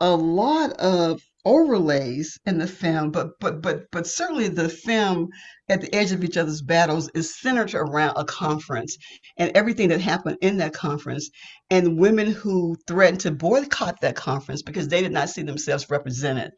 a 0.00 0.14
lot 0.14 0.72
of 0.74 1.22
overlays 1.44 2.38
in 2.46 2.58
the 2.58 2.66
film, 2.66 3.10
but 3.10 3.30
but 3.40 3.62
but 3.62 3.84
but 3.92 4.06
certainly 4.06 4.48
the 4.48 4.68
film 4.68 5.28
at 5.68 5.80
the 5.80 5.94
edge 5.94 6.12
of 6.12 6.24
each 6.24 6.36
other's 6.36 6.62
battles 6.62 7.10
is 7.14 7.38
centered 7.38 7.74
around 7.74 8.16
a 8.16 8.24
conference 8.24 8.96
and 9.36 9.52
everything 9.54 9.88
that 9.90 10.00
happened 10.00 10.38
in 10.40 10.58
that 10.58 10.74
conference 10.74 11.30
and 11.70 11.98
women 11.98 12.30
who 12.30 12.76
threatened 12.86 13.20
to 13.20 13.30
boycott 13.30 14.00
that 14.00 14.16
conference 14.16 14.62
because 14.62 14.88
they 14.88 15.02
did 15.02 15.12
not 15.12 15.28
see 15.28 15.42
themselves 15.42 15.90
represented. 15.90 16.52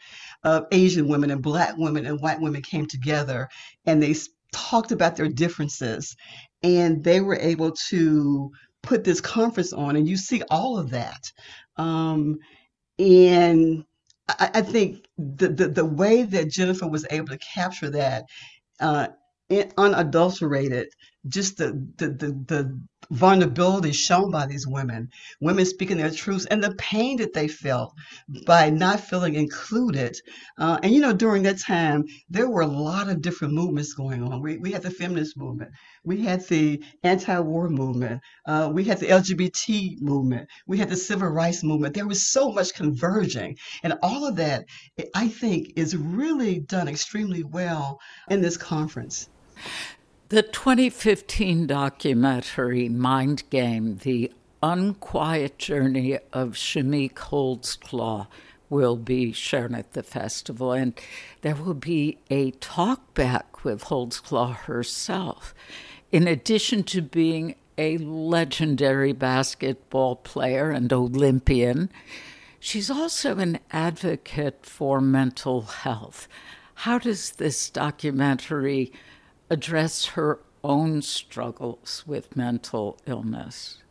Uh, 0.45 0.63
Asian 0.73 1.09
women 1.09 1.31
and 1.31 1.43
black 1.43 1.77
women 1.77 2.07
and 2.07 2.21
white 2.21 2.41
women 2.41 2.63
came 2.63 2.87
together 2.87 3.49
and 3.87 4.03
they 4.03 4.15
talked 4.53 4.93
about 4.93 5.17
their 5.17 5.29
differences 5.29 6.17
and 6.63 7.05
they 7.05 7.21
were 7.21 7.37
able 7.37 7.73
to 7.89 8.51
put 8.83 9.05
this 9.05 9.21
conference 9.21 9.73
on 9.73 9.97
and 9.97 10.09
you 10.09 10.17
see 10.17 10.43
all 10.51 10.79
of 10.79 10.91
that 10.91 11.21
um, 11.77 12.39
and 12.99 13.85
I, 14.39 14.51
I 14.55 14.63
think 14.63 15.07
the, 15.19 15.49
the, 15.49 15.69
the 15.69 15.85
way 15.85 16.23
that 16.23 16.51
Jennifer 16.51 16.87
was 16.87 17.07
able 17.11 17.29
to 17.29 17.39
capture 17.39 17.91
that 17.91 18.25
uh, 18.81 19.09
unadulterated, 19.77 20.89
just 21.29 21.59
the, 21.59 21.87
the, 21.97 22.09
the, 22.09 22.45
the 22.47 22.81
vulnerability 23.11 23.93
shown 23.93 24.31
by 24.31 24.47
these 24.47 24.67
women, 24.67 25.09
women 25.41 25.67
speaking 25.67 25.97
their 25.97 26.11
truths, 26.11 26.47
and 26.47 26.63
the 26.63 26.75
pain 26.77 27.17
that 27.19 27.33
they 27.33 27.49
felt 27.49 27.93
by 28.47 28.71
not 28.71 29.01
feeling 29.01 29.35
included. 29.35 30.17
Uh, 30.59 30.79
and 30.83 30.95
you 30.95 31.01
know, 31.01 31.13
during 31.13 31.43
that 31.43 31.59
time, 31.59 32.05
there 32.29 32.49
were 32.49 32.63
a 32.63 32.67
lot 32.67 33.09
of 33.09 33.21
different 33.21 33.53
movements 33.53 33.95
going 33.95 34.23
on. 34.23 34.41
We, 34.41 34.59
we 34.59 34.73
had 34.73 34.83
the 34.83 34.91
feminist 34.91 35.37
movement, 35.37 35.73
we 36.05 36.23
had 36.23 36.47
the 36.49 36.83
anti-war 37.03 37.69
movement, 37.69 38.21
uh, 38.47 38.71
we 38.73 38.85
had 38.85 38.99
the 38.99 39.09
LGBT 39.09 40.01
movement, 40.01 40.49
we 40.67 40.79
had 40.79 40.89
the 40.89 40.97
civil 40.97 41.29
rights 41.29 41.63
movement. 41.63 41.95
There 41.95 42.07
was 42.07 42.27
so 42.27 42.53
much 42.53 42.75
converging, 42.75 43.57
and 43.83 43.95
all 44.03 44.27
of 44.27 44.37
that, 44.37 44.65
I 45.15 45.29
think, 45.29 45.73
is 45.77 45.97
really 45.97 46.61
done 46.61 46.89
extremely 46.89 47.43
well 47.45 47.99
in 48.29 48.41
this 48.41 48.57
conference. 48.57 49.29
The 50.31 50.43
2015 50.43 51.67
documentary 51.67 52.89
Mind 52.89 53.43
Game, 53.51 53.97
The 53.97 54.31
Unquiet 54.63 55.59
Journey 55.59 56.21
of 56.33 56.51
Chamique 56.53 57.17
Holdsclaw, 57.17 58.29
will 58.69 58.95
be 58.95 59.33
shown 59.33 59.75
at 59.75 59.93
the 59.93 60.05
festival, 60.05 60.71
and 60.71 60.95
there 61.41 61.57
will 61.57 61.75
be 61.75 62.19
a 62.31 62.53
talkback 62.53 63.65
with 63.65 63.87
Holdsclaw 63.87 64.55
herself. 64.55 65.53
In 66.13 66.29
addition 66.29 66.85
to 66.85 67.03
being 67.03 67.57
a 67.77 67.99
legendary 67.99 69.13
basketball 69.13 70.15
player 70.15 70.71
and 70.71 70.93
Olympian, 70.93 71.91
she's 72.61 72.89
also 72.89 73.39
an 73.39 73.59
advocate 73.73 74.65
for 74.65 75.01
mental 75.01 75.63
health. 75.63 76.29
How 76.75 77.01
does 77.01 77.33
this 77.33 77.69
documentary 77.69 78.93
address 79.51 80.07
her 80.07 80.41
own 80.63 81.03
struggles 81.03 82.05
with 82.07 82.37
mental 82.37 82.99
illness? 83.07 83.83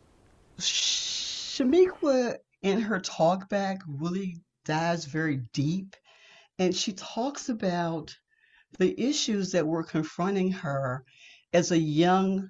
Chamique, 0.58 2.36
in 2.62 2.80
her 2.80 3.00
talkback, 3.00 3.78
really 3.86 4.36
dives 4.64 5.04
very 5.04 5.42
deep, 5.52 5.96
and 6.58 6.74
she 6.74 6.92
talks 6.92 7.48
about 7.48 8.14
the 8.78 8.98
issues 9.00 9.52
that 9.52 9.66
were 9.66 9.82
confronting 9.82 10.52
her 10.52 11.04
as 11.52 11.72
a 11.72 11.78
young 11.78 12.48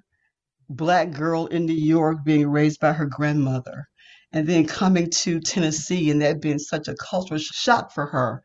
black 0.69 1.11
girl 1.11 1.47
in 1.47 1.65
New 1.65 1.73
York 1.73 2.23
being 2.23 2.47
raised 2.49 2.79
by 2.79 2.93
her 2.93 3.05
grandmother 3.05 3.87
and 4.31 4.47
then 4.47 4.65
coming 4.65 5.09
to 5.09 5.39
Tennessee 5.39 6.09
and 6.09 6.21
that 6.21 6.41
being 6.41 6.59
such 6.59 6.87
a 6.87 6.95
cultural 6.95 7.39
shock 7.39 7.91
for 7.91 8.05
her 8.05 8.41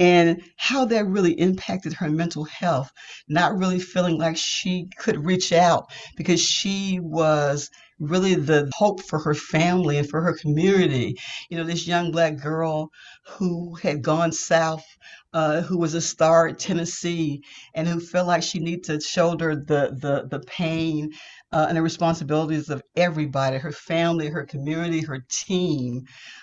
and 0.00 0.42
how 0.56 0.84
that 0.84 1.06
really 1.06 1.32
impacted 1.32 1.92
her 1.94 2.08
mental 2.08 2.44
health, 2.44 2.90
not 3.28 3.56
really 3.56 3.80
feeling 3.80 4.18
like 4.18 4.36
she 4.36 4.88
could 4.98 5.24
reach 5.24 5.52
out 5.52 5.90
because 6.16 6.40
she 6.40 7.00
was 7.00 7.70
really 7.98 8.34
the 8.36 8.70
hope 8.76 9.02
for 9.02 9.18
her 9.18 9.34
family 9.34 9.98
and 9.98 10.08
for 10.08 10.20
her 10.20 10.36
community. 10.40 11.16
You 11.50 11.56
know, 11.56 11.64
this 11.64 11.86
young 11.86 12.12
black 12.12 12.36
girl 12.36 12.90
who 13.26 13.74
had 13.74 14.02
gone 14.02 14.30
south, 14.30 14.84
uh, 15.32 15.62
who 15.62 15.78
was 15.78 15.94
a 15.94 16.00
star 16.00 16.46
at 16.46 16.58
Tennessee, 16.60 17.42
and 17.74 17.88
who 17.88 17.98
felt 17.98 18.28
like 18.28 18.42
she 18.42 18.60
needed 18.60 18.84
to 18.84 19.00
shoulder 19.00 19.56
the 19.56 19.96
the 20.00 20.28
the 20.30 20.40
pain 20.46 21.10
uh, 21.52 21.66
and 21.68 21.76
the 21.76 21.82
responsibilities 21.82 22.70
of 22.70 22.82
everybody, 22.96 23.58
her 23.58 23.72
family, 23.72 24.28
her 24.28 24.44
community, 24.44 25.00
her 25.02 25.24
team, 25.28 26.02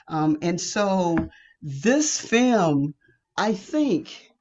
um, 0.10 0.38
and 0.42 0.60
so 0.60 1.30
this 1.62 2.20
film 2.20 2.94
I 3.38 3.54
think, 3.54 4.32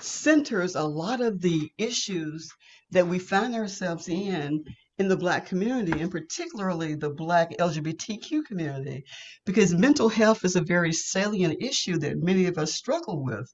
centers 0.00 0.74
a 0.74 0.84
lot 0.84 1.20
of 1.22 1.40
the 1.40 1.70
issues 1.78 2.52
that 2.90 3.08
we 3.08 3.18
find 3.18 3.54
ourselves 3.54 4.08
in 4.08 4.64
in 4.98 5.08
the 5.08 5.16
Black 5.16 5.46
community, 5.46 6.00
and 6.00 6.10
particularly 6.10 6.94
the 6.94 7.10
Black 7.10 7.50
LGBTQ 7.58 8.44
community, 8.44 9.04
because 9.44 9.74
mental 9.74 10.08
health 10.08 10.44
is 10.44 10.56
a 10.56 10.60
very 10.62 10.92
salient 10.92 11.62
issue 11.62 11.98
that 11.98 12.22
many 12.22 12.46
of 12.46 12.58
us 12.58 12.74
struggle 12.74 13.24
with, 13.24 13.50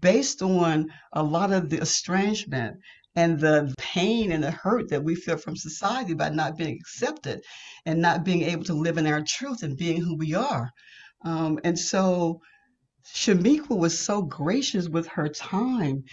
based 0.00 0.42
on 0.42 0.88
a 1.12 1.22
lot 1.22 1.52
of 1.52 1.68
the 1.68 1.80
estrangement 1.80 2.76
and 3.16 3.40
the 3.40 3.74
pain 3.78 4.30
and 4.32 4.44
the 4.44 4.50
hurt 4.50 4.88
that 4.90 5.04
we 5.04 5.14
feel 5.14 5.36
from 5.36 5.56
society 5.56 6.14
by 6.14 6.28
not 6.28 6.56
being 6.56 6.76
accepted 6.78 7.40
and 7.84 8.00
not 8.00 8.24
being 8.24 8.42
able 8.42 8.64
to 8.64 8.74
live 8.74 8.98
in 8.98 9.06
our 9.06 9.22
truth 9.26 9.62
and 9.62 9.76
being 9.76 10.00
who 10.00 10.16
we 10.16 10.34
are. 10.34 10.70
Um, 11.24 11.58
and 11.64 11.78
so, 11.78 12.40
Chamique 13.14 13.68
was 13.70 13.98
so 13.98 14.22
gracious 14.22 14.88
with 14.88 15.06
her 15.06 15.28
time 15.28 16.04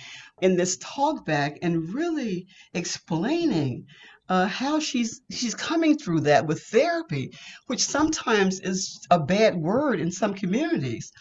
in 0.42 0.56
this 0.56 0.78
talkback 0.78 1.58
and 1.62 1.94
really 1.94 2.48
explaining 2.74 3.86
uh, 4.30 4.48
how 4.48 4.80
she's 4.80 5.22
she's 5.32 5.56
coming 5.56 5.98
through 5.98 6.22
that 6.22 6.48
with 6.48 6.62
therapy, 6.64 7.32
which 7.68 7.84
sometimes 7.84 8.60
is 8.60 9.00
a 9.12 9.20
bad 9.20 9.56
word 9.56 10.00
in 10.00 10.12
some 10.12 10.34
communities 10.34 11.12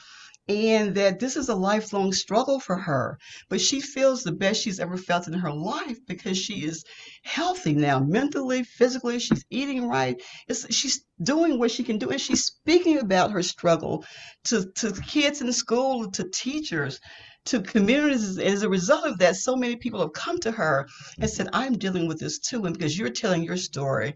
and 0.48 0.94
that 0.94 1.20
this 1.20 1.36
is 1.36 1.48
a 1.48 1.54
lifelong 1.54 2.12
struggle 2.12 2.60
for 2.60 2.76
her. 2.76 3.18
But 3.48 3.60
she 3.60 3.80
feels 3.80 4.22
the 4.22 4.32
best 4.32 4.60
she's 4.60 4.80
ever 4.80 4.96
felt 4.96 5.26
in 5.26 5.32
her 5.34 5.52
life 5.52 5.98
because 6.06 6.36
she 6.36 6.64
is 6.64 6.84
healthy 7.22 7.72
now, 7.72 8.00
mentally, 8.00 8.62
physically. 8.62 9.18
She's 9.18 9.44
eating 9.50 9.88
right. 9.88 10.20
It's, 10.46 10.72
she's 10.74 11.04
doing 11.22 11.58
what 11.58 11.70
she 11.70 11.82
can 11.82 11.98
do, 11.98 12.10
and 12.10 12.20
she's 12.20 12.44
speaking 12.44 12.98
about 12.98 13.32
her 13.32 13.42
struggle 13.42 14.04
to, 14.44 14.70
to 14.76 14.92
kids 14.92 15.40
in 15.40 15.52
school, 15.52 16.10
to 16.12 16.28
teachers. 16.28 17.00
To 17.48 17.60
communities, 17.60 18.38
as 18.38 18.62
a 18.62 18.70
result 18.70 19.04
of 19.04 19.18
that, 19.18 19.36
so 19.36 19.54
many 19.54 19.76
people 19.76 20.00
have 20.00 20.14
come 20.14 20.38
to 20.40 20.50
her 20.50 20.88
and 21.18 21.28
said, 21.28 21.48
I'm 21.52 21.76
dealing 21.76 22.08
with 22.08 22.18
this 22.18 22.38
too. 22.38 22.64
And 22.64 22.72
because 22.72 22.98
you're 22.98 23.10
telling 23.10 23.42
your 23.42 23.58
story, 23.58 24.14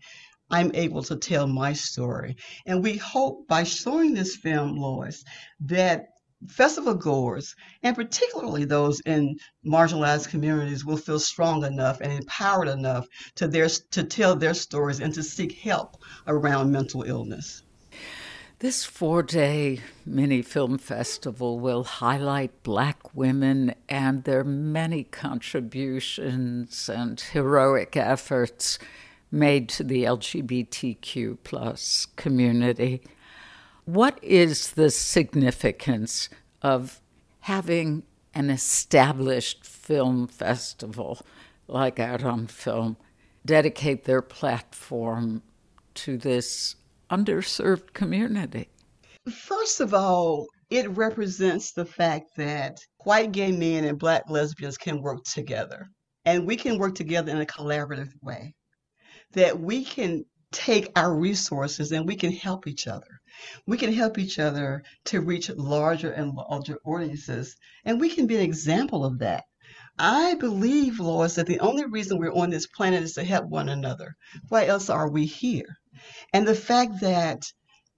I'm 0.51 0.71
able 0.75 1.03
to 1.03 1.17
tell 1.17 1.47
my 1.47 1.75
story. 1.75 2.37
And 2.65 2.83
we 2.83 2.97
hope 2.97 3.47
by 3.47 3.65
showing 3.65 4.15
this 4.15 4.37
film, 4.37 4.77
Lois, 4.77 5.23
that 5.61 6.07
festival 6.47 6.95
goers, 6.95 7.55
and 7.83 7.97
particularly 7.97 8.65
those 8.65 9.01
in 9.01 9.37
marginalized 9.67 10.29
communities, 10.29 10.85
will 10.85 10.97
feel 10.97 11.19
strong 11.19 11.65
enough 11.65 12.01
and 12.01 12.13
empowered 12.13 12.69
enough 12.69 13.07
to, 13.35 13.49
their, 13.49 13.69
to 13.91 14.05
tell 14.05 14.37
their 14.37 14.55
stories 14.55 15.01
and 15.01 15.13
to 15.15 15.23
seek 15.23 15.53
help 15.53 15.97
around 16.27 16.71
mental 16.71 17.03
illness. 17.03 17.63
This 18.61 18.85
four 18.85 19.23
day 19.23 19.81
mini 20.05 20.43
film 20.43 20.79
festival 20.79 21.61
will 21.61 21.85
highlight 21.85 22.65
Black 22.65 23.15
women 23.15 23.73
and 23.89 24.25
their 24.25 24.43
many 24.43 25.05
contributions 25.05 26.89
and 26.89 27.21
heroic 27.21 27.97
efforts 27.97 28.81
made 29.31 29.69
to 29.69 29.85
the 29.85 30.03
LGBTQ 30.03 31.39
plus 31.45 32.09
community. 32.17 33.03
What 33.89 34.23
is 34.23 34.73
the 34.73 34.91
significance 34.91 36.29
of 36.61 37.01
having 37.41 38.03
an 38.35 38.51
established 38.51 39.65
film 39.65 40.27
festival 40.27 41.23
like 41.67 41.99
Out 41.99 42.23
on 42.23 42.49
Film 42.49 42.99
dedicate 43.47 44.05
their 44.05 44.21
platform 44.21 45.43
to 45.95 46.19
this 46.19 46.77
underserved 47.11 47.95
community? 47.95 48.69
First 49.33 49.81
of 49.81 49.95
all, 49.95 50.49
it 50.69 50.91
represents 50.91 51.73
the 51.73 51.87
fact 51.87 52.37
that 52.37 52.81
white 53.05 53.33
gay 53.33 53.53
men 53.53 53.85
and 53.85 53.99
black 53.99 54.25
lesbians 54.29 54.77
can 54.77 55.01
work 55.01 55.25
together. 55.25 55.89
And 56.27 56.47
we 56.47 56.57
can 56.57 56.77
work 56.77 56.95
together 56.95 57.33
in 57.33 57.41
a 57.41 57.47
collaborative 57.47 58.13
way. 58.21 58.53
That 59.33 59.59
we 59.59 59.83
can 59.83 60.27
take 60.53 60.93
our 60.95 61.17
resources 61.17 61.91
and 61.93 62.07
we 62.07 62.17
can 62.17 62.33
help 62.33 62.67
each 62.67 62.87
other. 62.87 63.18
We 63.67 63.77
can 63.77 63.93
help 63.93 64.19
each 64.19 64.39
other 64.39 64.83
to 65.07 65.21
reach 65.21 65.49
larger 65.51 66.11
and 66.11 66.35
larger 66.35 66.79
audiences, 66.85 67.57
and 67.85 68.01
we 68.01 68.11
can 68.11 68.27
be 68.27 68.37
an 68.37 68.43
example 68.43 69.05
of 69.05 69.19
that. 69.21 69.45
I 69.99 70.35
believe, 70.35 71.01
Lois, 71.01 71.35
that 71.35 71.47
the 71.47 71.61
only 71.61 71.85
reason 71.85 72.19
we're 72.19 72.33
on 72.33 72.51
this 72.51 72.67
planet 72.67 73.03
is 73.03 73.15
to 73.15 73.25
help 73.25 73.47
one 73.47 73.69
another. 73.69 74.17
Why 74.49 74.67
else 74.67 74.89
are 74.91 75.11
we 75.11 75.27
here? 75.27 75.79
And 76.33 76.47
the 76.47 76.55
fact 76.55 77.01
that 77.01 77.53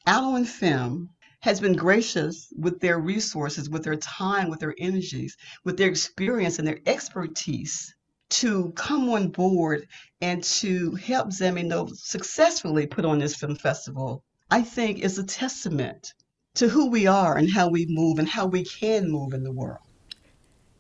Out 0.06 0.24
on 0.24 0.44
Film 0.44 1.10
has 1.40 1.60
been 1.60 1.74
gracious 1.74 2.52
with 2.56 2.80
their 2.80 2.98
resources, 2.98 3.70
with 3.70 3.84
their 3.84 3.96
time, 3.96 4.50
with 4.50 4.60
their 4.60 4.74
energies, 4.78 5.36
with 5.64 5.76
their 5.76 5.88
experience 5.88 6.58
and 6.58 6.68
their 6.68 6.80
expertise 6.86 7.94
to 8.30 8.72
come 8.72 9.08
on 9.10 9.28
board 9.28 9.86
and 10.20 10.42
to 10.44 10.94
help 10.94 11.28
Zami 11.28 11.90
successfully 11.96 12.86
put 12.86 13.04
on 13.04 13.18
this 13.18 13.34
film 13.34 13.56
festival, 13.56 14.22
I 14.50 14.62
think 14.62 14.98
is 14.98 15.18
a 15.18 15.24
testament 15.24 16.14
to 16.56 16.68
who 16.68 16.90
we 16.90 17.06
are 17.06 17.36
and 17.36 17.50
how 17.50 17.68
we 17.68 17.86
move 17.88 18.18
and 18.18 18.28
how 18.28 18.46
we 18.46 18.64
can 18.64 19.10
move 19.10 19.32
in 19.32 19.44
the 19.44 19.52
world. 19.52 19.86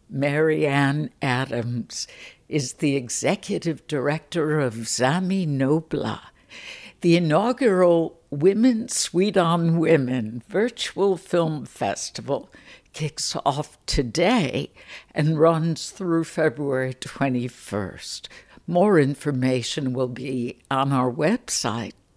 Mary 0.08 0.66
Anne 0.66 1.10
Adams 1.22 2.08
is 2.48 2.74
the 2.74 2.96
executive 2.96 3.86
director 3.86 4.58
of 4.58 4.74
Zami 4.74 5.46
Nobla, 5.46 6.20
the 7.00 7.16
inaugural 7.16 8.18
Women 8.30 8.88
Sweet 8.88 9.36
on 9.36 9.78
Women 9.78 10.42
virtual 10.48 11.16
film 11.16 11.64
festival 11.64 12.50
kicks 12.92 13.36
off 13.46 13.78
today 13.86 14.72
and 15.14 15.38
runs 15.38 15.92
through 15.92 16.24
February 16.24 16.94
21st. 16.94 18.26
More 18.66 18.98
information 18.98 19.92
will 19.92 20.08
be 20.08 20.58
on 20.70 20.92
our 20.92 21.10
website, 21.10 21.92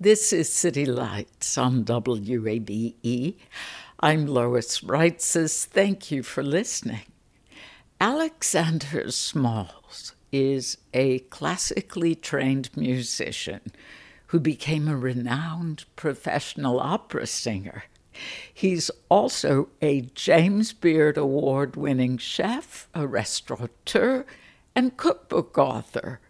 This 0.00 0.32
is 0.32 0.48
City 0.48 0.86
Lights 0.86 1.58
on 1.58 1.84
WABE. 1.84 3.34
I'm 3.98 4.26
Lois 4.28 4.78
Reitzes. 4.82 5.66
Thank 5.66 6.12
you 6.12 6.22
for 6.22 6.44
listening. 6.44 7.06
Alexander 8.00 9.10
Smalls 9.10 10.14
is 10.30 10.78
a 10.94 11.18
classically 11.18 12.14
trained 12.14 12.70
musician 12.76 13.72
who 14.28 14.38
became 14.38 14.86
a 14.86 14.96
renowned 14.96 15.84
professional 15.96 16.78
opera 16.78 17.26
singer. 17.26 17.82
He's 18.54 18.92
also 19.08 19.68
a 19.82 20.02
James 20.14 20.72
Beard 20.72 21.18
Award 21.18 21.74
winning 21.74 22.18
chef, 22.18 22.86
a 22.94 23.04
restaurateur, 23.04 24.24
and 24.76 24.96
cookbook 24.96 25.58
author. 25.58 26.20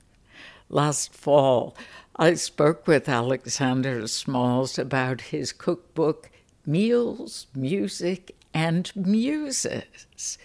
Last 0.71 1.13
fall, 1.13 1.77
I 2.21 2.35
spoke 2.35 2.89
with 2.89 3.09
Alexander 3.09 4.09
Smalls 4.09 4.77
about 4.77 5.21
his 5.21 5.53
cookbook, 5.53 6.31
Meals, 6.67 7.47
Music, 7.55 8.35
and 8.53 8.91
Muses. 8.97 10.37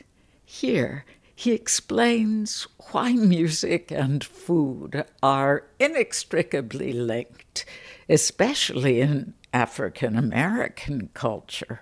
Here, 0.46 1.04
he 1.34 1.52
explains 1.54 2.68
why 2.92 3.14
music 3.14 3.90
and 3.90 4.24
food 4.24 5.04
are 5.24 5.64
inextricably 5.80 6.94
linked, 6.94 7.66
especially 8.08 9.02
in 9.02 9.34
African 9.52 10.16
American 10.16 11.10
culture. 11.16 11.82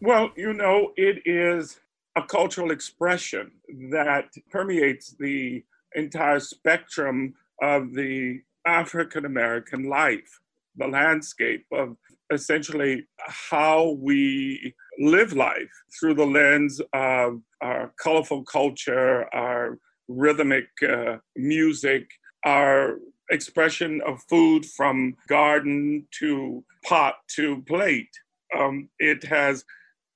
Well, 0.00 0.30
you 0.36 0.52
know, 0.52 0.92
it 0.94 1.22
is 1.26 1.80
a 2.14 2.22
cultural 2.22 2.70
expression 2.70 3.50
that 3.90 4.26
permeates 4.52 5.16
the 5.18 5.64
entire 5.96 6.38
spectrum 6.38 7.34
of 7.60 7.94
the 7.94 8.42
African 8.66 9.24
American 9.24 9.88
life, 9.88 10.40
the 10.76 10.86
landscape 10.86 11.64
of 11.72 11.96
essentially 12.32 13.06
how 13.18 13.96
we 14.00 14.74
live 14.98 15.32
life 15.32 15.70
through 15.98 16.14
the 16.14 16.26
lens 16.26 16.80
of 16.92 17.40
our 17.60 17.92
colorful 18.02 18.42
culture, 18.44 19.26
our 19.34 19.78
rhythmic 20.08 20.66
uh, 20.88 21.16
music, 21.36 22.08
our 22.44 22.98
expression 23.30 24.00
of 24.06 24.22
food 24.28 24.64
from 24.66 25.14
garden 25.28 26.06
to 26.18 26.64
pot 26.84 27.14
to 27.36 27.62
plate. 27.62 28.10
Um, 28.56 28.88
it 28.98 29.24
has 29.24 29.64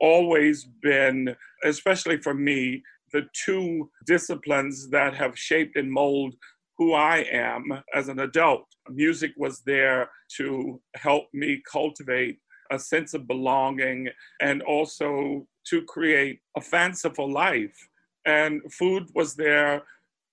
always 0.00 0.64
been, 0.82 1.34
especially 1.64 2.18
for 2.18 2.34
me, 2.34 2.82
the 3.12 3.26
two 3.44 3.90
disciplines 4.06 4.90
that 4.90 5.14
have 5.14 5.38
shaped 5.38 5.76
and 5.76 5.90
molded 5.90 6.38
who 6.78 6.92
I 6.92 7.26
am 7.32 7.82
as 7.94 8.08
an 8.08 8.20
adult. 8.20 8.66
Music 8.90 9.32
was 9.36 9.60
there 9.60 10.10
to 10.36 10.80
help 10.94 11.24
me 11.32 11.62
cultivate 11.70 12.38
a 12.70 12.78
sense 12.78 13.14
of 13.14 13.26
belonging 13.26 14.08
and 14.40 14.62
also 14.62 15.46
to 15.68 15.82
create 15.82 16.40
a 16.56 16.60
fanciful 16.60 17.30
life. 17.30 17.76
And 18.26 18.60
food 18.72 19.08
was 19.14 19.34
their 19.34 19.82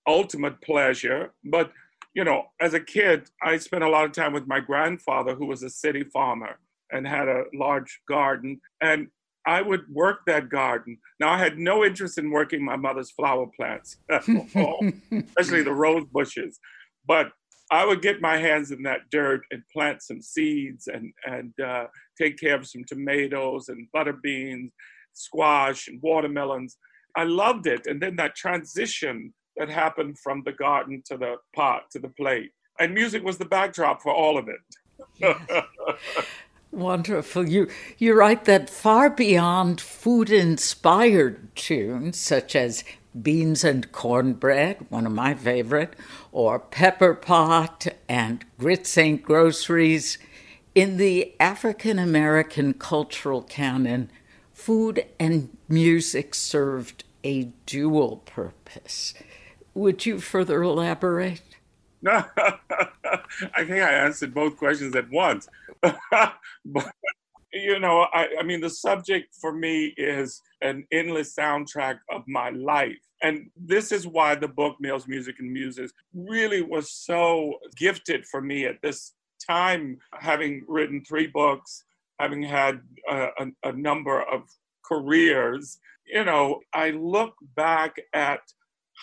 ultimate 0.06 0.60
pleasure. 0.60 1.32
But, 1.44 1.72
you 2.14 2.24
know, 2.24 2.46
as 2.60 2.74
a 2.74 2.80
kid, 2.80 3.30
I 3.42 3.56
spent 3.58 3.84
a 3.84 3.88
lot 3.88 4.04
of 4.04 4.12
time 4.12 4.32
with 4.32 4.46
my 4.46 4.60
grandfather, 4.60 5.34
who 5.34 5.46
was 5.46 5.62
a 5.62 5.70
city 5.70 6.04
farmer 6.04 6.58
and 6.90 7.06
had 7.06 7.28
a 7.28 7.44
large 7.54 8.00
garden. 8.08 8.60
And 8.80 9.08
I 9.46 9.62
would 9.62 9.82
work 9.92 10.20
that 10.26 10.48
garden. 10.48 10.98
Now, 11.20 11.30
I 11.30 11.38
had 11.38 11.58
no 11.58 11.84
interest 11.84 12.18
in 12.18 12.30
working 12.30 12.64
my 12.64 12.76
mother's 12.76 13.10
flower 13.10 13.46
plants 13.54 13.98
especially 14.10 15.62
the 15.62 15.72
rose 15.72 16.04
bushes. 16.10 16.58
But 17.06 17.32
I 17.70 17.84
would 17.84 18.02
get 18.02 18.20
my 18.20 18.36
hands 18.36 18.70
in 18.70 18.82
that 18.84 19.10
dirt 19.10 19.42
and 19.50 19.62
plant 19.72 20.02
some 20.02 20.20
seeds 20.22 20.86
and, 20.86 21.12
and 21.26 21.52
uh, 21.60 21.86
take 22.20 22.38
care 22.38 22.54
of 22.54 22.66
some 22.66 22.84
tomatoes 22.84 23.68
and 23.68 23.88
butter 23.92 24.18
beans, 24.22 24.72
squash 25.12 25.88
and 25.88 26.00
watermelons. 26.02 26.76
I 27.16 27.24
loved 27.24 27.66
it. 27.66 27.86
And 27.86 28.00
then 28.00 28.16
that 28.16 28.34
transition 28.34 29.32
that 29.56 29.68
happened 29.68 30.18
from 30.18 30.42
the 30.44 30.52
garden 30.52 31.02
to 31.06 31.16
the 31.16 31.36
pot 31.54 31.84
to 31.92 31.98
the 31.98 32.08
plate. 32.08 32.50
And 32.80 32.92
music 32.92 33.22
was 33.22 33.38
the 33.38 33.44
backdrop 33.44 34.02
for 34.02 34.12
all 34.12 34.36
of 34.36 34.48
it. 34.48 34.56
Yes. 35.18 35.40
Wonderful. 36.74 37.48
You 37.48 37.68
you 37.98 38.14
write 38.14 38.46
that 38.46 38.68
far 38.68 39.08
beyond 39.08 39.80
food 39.80 40.28
inspired 40.28 41.54
tunes 41.54 42.18
such 42.18 42.56
as 42.56 42.82
Beans 43.20 43.62
and 43.62 43.92
Cornbread, 43.92 44.86
one 44.88 45.06
of 45.06 45.12
my 45.12 45.34
favorite, 45.34 45.94
or 46.32 46.58
Pepper 46.58 47.14
Pot 47.14 47.86
and 48.08 48.44
Grits 48.58 48.98
Ain't 48.98 49.22
Groceries, 49.22 50.18
in 50.74 50.96
the 50.96 51.32
African 51.38 52.00
American 52.00 52.74
cultural 52.74 53.42
canon, 53.42 54.10
food 54.52 55.06
and 55.20 55.56
music 55.68 56.34
served 56.34 57.04
a 57.22 57.52
dual 57.66 58.16
purpose. 58.26 59.14
Would 59.74 60.06
you 60.06 60.18
further 60.18 60.64
elaborate? 60.64 61.40
I 63.54 63.64
think 63.64 63.82
I 63.82 63.92
answered 63.92 64.34
both 64.34 64.56
questions 64.56 64.94
at 64.96 65.10
once. 65.10 65.48
but 65.82 66.92
you 67.54 67.78
know, 67.78 68.06
I, 68.12 68.28
I 68.40 68.42
mean, 68.42 68.60
the 68.60 68.68
subject 68.68 69.34
for 69.40 69.52
me 69.52 69.94
is 69.96 70.42
an 70.60 70.86
endless 70.90 71.34
soundtrack 71.34 71.98
of 72.10 72.22
my 72.26 72.50
life. 72.50 72.98
And 73.22 73.48
this 73.56 73.92
is 73.92 74.06
why 74.06 74.34
the 74.34 74.48
book 74.48 74.76
Meals, 74.80 75.06
Music, 75.06 75.36
and 75.38 75.52
Muses 75.52 75.92
really 76.12 76.62
was 76.62 76.90
so 76.90 77.54
gifted 77.76 78.26
for 78.26 78.42
me 78.42 78.66
at 78.66 78.82
this 78.82 79.14
time, 79.46 79.98
having 80.14 80.64
written 80.66 81.04
three 81.04 81.28
books, 81.28 81.84
having 82.18 82.42
had 82.42 82.80
a, 83.08 83.28
a, 83.38 83.46
a 83.68 83.72
number 83.72 84.22
of 84.22 84.42
careers. 84.84 85.78
You 86.06 86.24
know, 86.24 86.60
I 86.74 86.90
look 86.90 87.34
back 87.56 87.96
at 88.14 88.40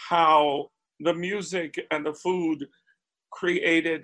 how 0.10 0.72
the 1.00 1.14
music 1.14 1.80
and 1.90 2.06
the 2.06 2.14
food 2.14 2.68
created 3.32 4.04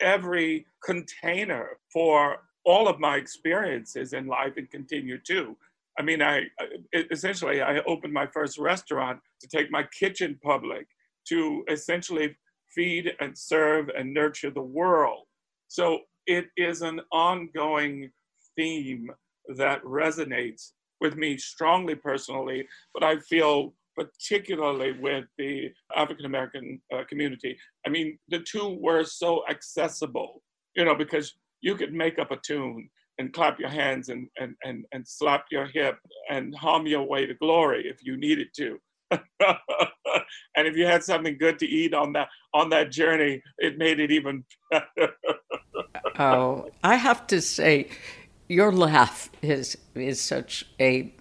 every 0.00 0.66
container 0.84 1.78
for 1.92 2.38
all 2.64 2.88
of 2.88 3.00
my 3.00 3.16
experiences 3.16 4.12
in 4.12 4.26
life 4.26 4.54
and 4.56 4.70
continue 4.70 5.18
to. 5.26 5.56
I 5.98 6.02
mean, 6.02 6.22
I 6.22 6.42
essentially 7.10 7.60
I 7.60 7.78
opened 7.80 8.12
my 8.12 8.26
first 8.26 8.58
restaurant 8.58 9.18
to 9.40 9.48
take 9.48 9.70
my 9.70 9.84
kitchen 9.98 10.38
public 10.42 10.86
to 11.28 11.64
essentially 11.68 12.36
feed 12.74 13.12
and 13.20 13.36
serve 13.36 13.88
and 13.96 14.14
nurture 14.14 14.50
the 14.50 14.62
world. 14.62 15.24
So 15.66 16.00
it 16.26 16.46
is 16.56 16.82
an 16.82 17.00
ongoing 17.10 18.10
theme 18.56 19.10
that 19.56 19.82
resonates 19.82 20.72
with 21.00 21.16
me 21.16 21.36
strongly 21.38 21.94
personally, 21.94 22.66
but 22.94 23.02
I 23.02 23.18
feel 23.18 23.72
particularly 23.98 24.92
with 24.92 25.24
the 25.38 25.72
African 25.96 26.24
American 26.24 26.80
uh, 26.94 27.02
community. 27.08 27.58
I 27.86 27.90
mean, 27.90 28.18
the 28.28 28.40
two 28.40 28.78
were 28.80 29.04
so 29.04 29.42
accessible, 29.50 30.42
you 30.76 30.84
know, 30.84 30.94
because 30.94 31.34
you 31.60 31.74
could 31.74 31.92
make 31.92 32.18
up 32.18 32.30
a 32.30 32.36
tune 32.36 32.88
and 33.18 33.32
clap 33.32 33.58
your 33.58 33.68
hands 33.68 34.08
and, 34.10 34.28
and, 34.38 34.54
and, 34.62 34.84
and 34.92 35.06
slap 35.06 35.46
your 35.50 35.66
hip 35.66 35.98
and 36.30 36.54
hum 36.54 36.86
your 36.86 37.02
way 37.02 37.26
to 37.26 37.34
glory 37.34 37.88
if 37.88 38.04
you 38.04 38.16
needed 38.16 38.48
to. 38.56 38.78
and 39.10 40.68
if 40.68 40.76
you 40.76 40.86
had 40.86 41.02
something 41.02 41.36
good 41.38 41.58
to 41.58 41.66
eat 41.66 41.94
on 41.94 42.12
that 42.12 42.28
on 42.52 42.68
that 42.68 42.92
journey, 42.92 43.42
it 43.56 43.78
made 43.78 44.00
it 44.00 44.10
even 44.10 44.44
better. 44.70 45.14
oh, 46.18 46.68
I 46.84 46.96
have 46.96 47.26
to 47.28 47.40
say, 47.40 47.88
your 48.48 48.70
laugh 48.70 49.30
is 49.40 49.78
is 49.94 50.20
such 50.20 50.66
a 50.78 51.14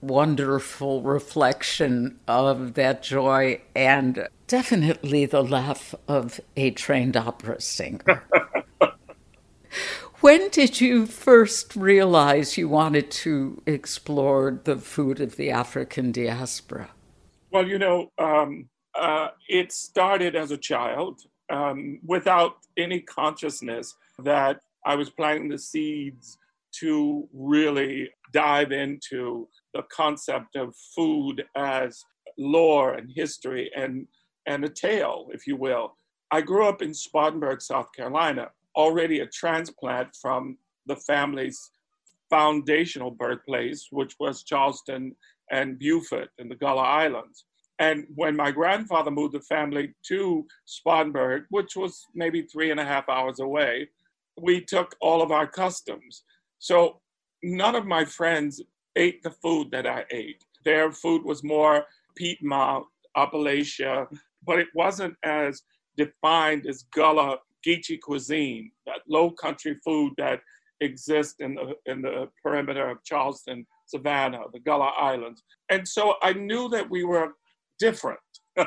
wonderful 0.00 1.02
reflection 1.02 2.18
of 2.26 2.74
that 2.74 3.02
joy 3.02 3.60
and 3.74 4.28
definitely 4.46 5.26
the 5.26 5.42
laugh 5.42 5.94
of 6.08 6.40
a 6.56 6.70
trained 6.70 7.16
opera 7.16 7.60
singer. 7.60 8.24
when 10.20 10.48
did 10.50 10.80
you 10.80 11.06
first 11.06 11.76
realize 11.76 12.56
you 12.56 12.68
wanted 12.68 13.10
to 13.10 13.62
explore 13.66 14.60
the 14.64 14.76
food 14.76 15.20
of 15.20 15.36
the 15.36 15.50
African 15.50 16.12
diaspora? 16.12 16.90
Well, 17.50 17.66
you 17.66 17.78
know, 17.78 18.10
um, 18.18 18.68
uh, 18.94 19.28
it 19.48 19.72
started 19.72 20.34
as 20.34 20.50
a 20.50 20.56
child 20.56 21.20
um, 21.50 22.00
without 22.04 22.56
any 22.76 23.00
consciousness 23.00 23.94
that 24.20 24.60
I 24.84 24.94
was 24.94 25.10
planting 25.10 25.48
the 25.48 25.58
seeds 25.58 26.38
to 26.72 27.28
really 27.32 28.10
dive 28.32 28.72
into 28.72 29.48
the 29.74 29.82
concept 29.92 30.56
of 30.56 30.74
food 30.94 31.44
as 31.56 32.04
lore 32.38 32.94
and 32.94 33.10
history 33.14 33.70
and, 33.76 34.06
and 34.46 34.64
a 34.64 34.68
tale, 34.68 35.28
if 35.32 35.46
you 35.46 35.56
will. 35.56 35.96
I 36.30 36.40
grew 36.40 36.66
up 36.66 36.82
in 36.82 36.94
Spartanburg, 36.94 37.60
South 37.60 37.92
Carolina, 37.94 38.50
already 38.76 39.20
a 39.20 39.26
transplant 39.26 40.14
from 40.20 40.56
the 40.86 40.96
family's 40.96 41.70
foundational 42.30 43.10
birthplace, 43.10 43.88
which 43.90 44.14
was 44.20 44.44
Charleston 44.44 45.14
and 45.50 45.78
Beaufort 45.78 46.28
in 46.38 46.48
the 46.48 46.54
Gullah 46.54 46.82
Islands. 46.82 47.44
And 47.80 48.06
when 48.14 48.36
my 48.36 48.50
grandfather 48.50 49.10
moved 49.10 49.34
the 49.34 49.40
family 49.40 49.94
to 50.08 50.46
Spartanburg, 50.66 51.44
which 51.48 51.76
was 51.76 52.06
maybe 52.14 52.42
three 52.42 52.70
and 52.70 52.78
a 52.78 52.84
half 52.84 53.08
hours 53.08 53.40
away, 53.40 53.88
we 54.40 54.60
took 54.60 54.94
all 55.00 55.22
of 55.22 55.32
our 55.32 55.46
customs. 55.46 56.24
So 56.58 57.00
none 57.42 57.74
of 57.74 57.86
my 57.86 58.04
friends 58.04 58.60
ate 58.96 59.22
the 59.22 59.30
food 59.30 59.70
that 59.72 59.86
I 59.86 60.04
ate. 60.10 60.44
Their 60.64 60.92
food 60.92 61.24
was 61.24 61.42
more 61.44 61.84
Piedmont, 62.16 62.86
Appalachia, 63.16 64.06
but 64.46 64.58
it 64.58 64.68
wasn't 64.74 65.14
as 65.24 65.62
defined 65.96 66.66
as 66.66 66.84
Gullah 66.94 67.38
Geechee 67.66 68.00
cuisine, 68.00 68.70
that 68.86 69.00
low 69.08 69.30
country 69.30 69.76
food 69.84 70.12
that 70.16 70.40
exists 70.80 71.36
in 71.40 71.54
the, 71.54 71.74
in 71.86 72.02
the 72.02 72.28
perimeter 72.42 72.88
of 72.88 73.04
Charleston, 73.04 73.66
Savannah, 73.86 74.44
the 74.52 74.60
Gullah 74.60 74.92
Islands. 74.98 75.42
And 75.70 75.86
so 75.86 76.14
I 76.22 76.32
knew 76.32 76.68
that 76.70 76.88
we 76.88 77.04
were 77.04 77.32
different 77.78 78.20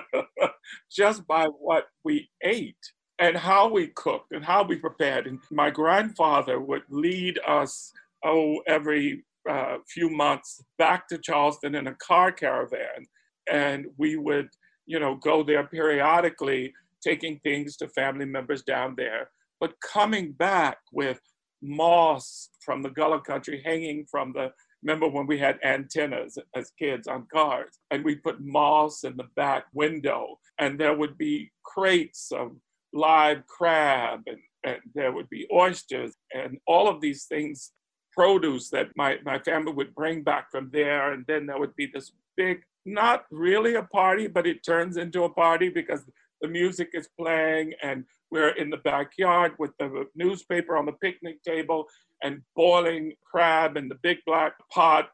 just 0.92 1.26
by 1.28 1.46
what 1.46 1.86
we 2.04 2.30
ate 2.44 2.76
and 3.20 3.38
how 3.38 3.68
we 3.68 3.88
cooked 3.88 4.32
and 4.32 4.44
how 4.44 4.64
we 4.64 4.76
prepared. 4.76 5.28
And 5.28 5.40
my 5.52 5.70
grandfather 5.70 6.60
would 6.60 6.84
lead 6.90 7.40
us, 7.48 7.92
oh, 8.24 8.62
every 8.68 9.24
uh, 9.50 9.78
few 9.88 10.10
months 10.10 10.64
back 10.78 11.08
to 11.08 11.18
Charleston 11.18 11.76
in 11.76 11.88
a 11.88 11.96
car 11.96 12.32
caravan. 12.32 13.06
And 13.52 13.88
we 13.98 14.16
would, 14.16 14.50
you 14.86 15.00
know, 15.00 15.16
go 15.16 15.44
there 15.44 15.68
periodically, 15.68 16.74
taking 17.04 17.40
things 17.40 17.76
to 17.78 17.88
family 17.90 18.26
members 18.26 18.64
down 18.64 18.96
there, 18.98 19.30
but 19.60 19.74
coming 19.82 20.32
back 20.32 20.78
with 20.92 21.20
moss 21.62 22.50
from 22.66 22.82
the 22.82 22.90
Gullah 22.90 23.22
country 23.22 23.62
hanging 23.66 24.06
from 24.10 24.34
the 24.34 24.52
remember 24.84 25.08
when 25.08 25.26
we 25.26 25.38
had 25.38 25.60
antennas 25.64 26.38
as 26.56 26.72
kids 26.78 27.08
on 27.08 27.26
cars? 27.34 27.80
And 27.92 28.04
we 28.04 28.16
put 28.16 28.42
moss 28.42 29.04
in 29.04 29.16
the 29.18 29.28
back 29.36 29.66
window. 29.74 30.40
And 30.60 30.80
there 30.80 30.96
would 30.96 31.18
be 31.18 31.52
crates 31.64 32.32
of 32.32 32.52
live 32.94 33.46
crab 33.48 34.22
and, 34.28 34.38
and 34.66 34.78
there 34.94 35.12
would 35.12 35.30
be 35.30 35.48
oysters. 35.54 36.16
And 36.34 36.58
all 36.68 36.88
of 36.88 37.02
these 37.02 37.26
things 37.26 37.72
produce 38.16 38.70
that 38.70 38.90
my, 38.96 39.18
my 39.24 39.40
family 39.40 39.74
would 39.74 39.96
bring 39.96 40.24
back 40.24 40.52
from 40.52 40.70
there. 40.72 41.14
And 41.14 41.26
then 41.28 41.46
there 41.46 41.60
would 41.60 41.76
be 41.76 41.90
this 41.94 42.12
big, 42.36 42.64
not 42.86 43.26
really 43.32 43.76
a 43.76 43.84
party, 43.84 44.28
but 44.28 44.48
it 44.48 44.64
turns 44.66 44.98
into 44.98 45.24
a 45.24 45.30
party 45.30 45.70
because 45.70 46.04
the 46.42 46.48
music 46.48 46.90
is 46.94 47.08
playing 47.18 47.74
and 47.82 48.06
we're 48.30 48.50
in 48.50 48.70
the 48.70 48.78
backyard 48.78 49.54
with 49.60 49.72
the 49.80 50.06
newspaper 50.16 50.76
on 50.76 50.86
the 50.86 50.92
picnic 50.94 51.42
table 51.44 51.88
and 52.22 52.42
boiling 52.56 53.14
crab 53.30 53.78
in 53.78 53.88
the 53.88 54.00
big 54.02 54.18
black 54.26 54.54
pot 54.72 55.10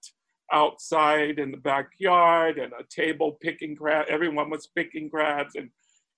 outside 0.52 1.38
in 1.38 1.52
the 1.52 1.58
backyard 1.58 2.58
and 2.58 2.74
a 2.74 2.84
table 2.90 3.38
picking 3.42 3.76
crab. 3.76 4.08
Everyone 4.10 4.50
was 4.50 4.68
picking 4.68 5.10
crabs 5.10 5.56
and 5.56 5.70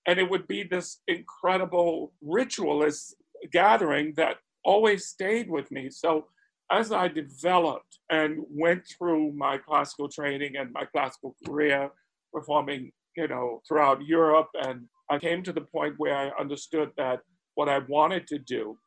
and 0.06 0.18
it 0.18 0.28
would 0.28 0.48
be 0.48 0.64
this 0.64 0.98
incredible 1.06 2.12
ritualist 2.22 3.14
gathering 3.52 4.14
that 4.16 4.38
always 4.64 5.06
stayed 5.06 5.48
with 5.48 5.70
me. 5.70 5.90
So 5.90 6.26
as 6.72 6.90
I 6.90 7.08
developed 7.08 7.98
and 8.10 8.44
went 8.48 8.82
through 8.86 9.32
my 9.32 9.58
classical 9.58 10.08
training 10.08 10.56
and 10.56 10.72
my 10.72 10.84
classical 10.86 11.36
career, 11.46 11.90
performing, 12.32 12.92
you 13.16 13.28
know, 13.28 13.60
throughout 13.68 14.04
Europe, 14.06 14.48
and 14.54 14.86
I 15.10 15.18
came 15.18 15.42
to 15.42 15.52
the 15.52 15.60
point 15.60 15.94
where 15.98 16.16
I 16.16 16.40
understood 16.40 16.90
that 16.96 17.20
what 17.54 17.68
I 17.68 17.80
wanted 17.80 18.26
to 18.28 18.38
do, 18.38 18.78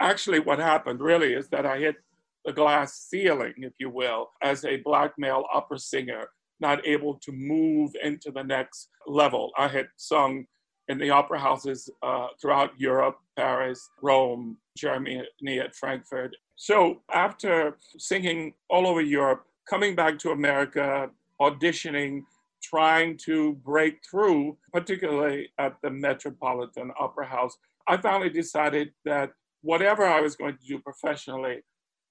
actually, 0.00 0.40
what 0.40 0.58
happened 0.58 1.00
really 1.00 1.32
is 1.32 1.48
that 1.48 1.64
I 1.64 1.78
hit 1.78 1.96
the 2.44 2.52
glass 2.52 3.06
ceiling, 3.08 3.54
if 3.56 3.72
you 3.80 3.88
will, 3.88 4.28
as 4.42 4.64
a 4.64 4.76
black 4.78 5.12
male 5.16 5.44
opera 5.52 5.78
singer, 5.78 6.28
not 6.60 6.86
able 6.86 7.14
to 7.22 7.32
move 7.32 7.92
into 8.02 8.30
the 8.30 8.42
next 8.42 8.90
level. 9.06 9.50
I 9.56 9.68
had 9.68 9.88
sung 9.96 10.44
in 10.88 10.98
the 10.98 11.10
opera 11.10 11.38
houses 11.38 11.88
uh, 12.02 12.28
throughout 12.40 12.70
Europe, 12.78 13.16
Paris, 13.36 13.88
Rome, 14.02 14.58
Germany, 14.76 15.24
at 15.58 15.74
Frankfurt, 15.74 16.34
so 16.58 17.00
after 17.14 17.78
singing 17.98 18.52
all 18.68 18.88
over 18.88 19.00
Europe, 19.00 19.44
coming 19.70 19.94
back 19.94 20.18
to 20.18 20.32
America, 20.32 21.08
auditioning, 21.40 22.24
trying 22.60 23.16
to 23.16 23.52
break 23.64 24.00
through, 24.04 24.58
particularly 24.72 25.50
at 25.58 25.76
the 25.82 25.90
Metropolitan 25.90 26.90
Opera 26.98 27.26
House, 27.26 27.56
I 27.86 27.96
finally 27.96 28.28
decided 28.28 28.90
that 29.04 29.30
whatever 29.62 30.04
I 30.04 30.20
was 30.20 30.34
going 30.34 30.56
to 30.56 30.66
do 30.66 30.80
professionally, 30.80 31.62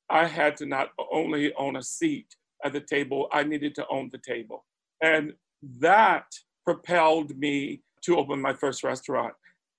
I 0.10 0.26
had 0.26 0.56
to 0.58 0.66
not 0.66 0.92
only 1.12 1.54
own 1.56 1.76
a 1.76 1.84
seat 1.84 2.34
at 2.64 2.72
the 2.72 2.80
table, 2.80 3.28
I 3.34 3.44
needed 3.44 3.76
to 3.76 3.88
own 3.90 4.10
the 4.14 4.18
table. 4.18 4.64
And 5.04 5.34
that 5.82 6.28
propelled 6.64 7.38
me 7.38 7.82
to 8.04 8.16
open 8.16 8.42
my 8.42 8.54
first 8.54 8.82
restaurant. 8.82 9.34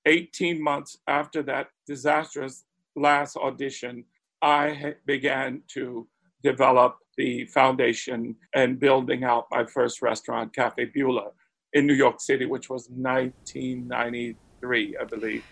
18 0.05 0.63
months 0.63 0.99
after 1.07 1.43
that 1.45 1.69
disastrous 1.87 2.65
last 2.95 3.35
audition, 3.39 4.05
I 4.43 4.95
began 5.07 5.63
to 5.75 6.09
develop 6.43 6.99
the 7.17 7.45
foundation 7.47 8.37
and 8.55 8.79
building 8.79 9.25
out 9.25 9.47
my 9.51 9.65
first 9.65 10.03
restaurant, 10.03 10.55
Cafe 10.55 10.85
Beulah, 10.87 11.31
in 11.73 11.87
New 11.87 11.95
York 11.95 12.21
City, 12.21 12.47
which 12.47 12.71
was 12.71 12.89
1993, 12.91 14.97
I 14.97 15.05
believe. 15.05 15.45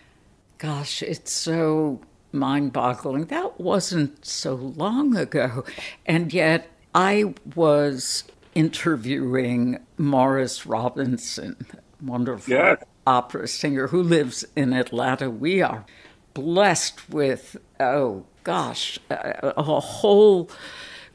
Gosh, 0.57 1.03
it's 1.03 1.31
so 1.31 2.01
mind 2.31 2.73
boggling. 2.73 3.25
That 3.25 3.59
wasn't 3.59 4.25
so 4.25 4.55
long 4.55 5.15
ago. 5.15 5.63
And 6.05 6.33
yet, 6.33 6.71
I 6.95 7.35
was 7.55 8.23
interviewing 8.55 9.79
Morris 9.97 10.65
Robinson, 10.65 11.65
wonderful 12.01 12.53
yes. 12.53 12.81
opera 13.05 13.47
singer 13.47 13.87
who 13.87 14.01
lives 14.01 14.45
in 14.55 14.73
Atlanta. 14.73 15.29
We 15.29 15.61
are 15.61 15.85
blessed 16.33 17.09
with, 17.09 17.57
oh, 17.79 18.25
gosh, 18.47 18.97
a, 19.09 19.53
a 19.57 19.81
whole 19.81 20.49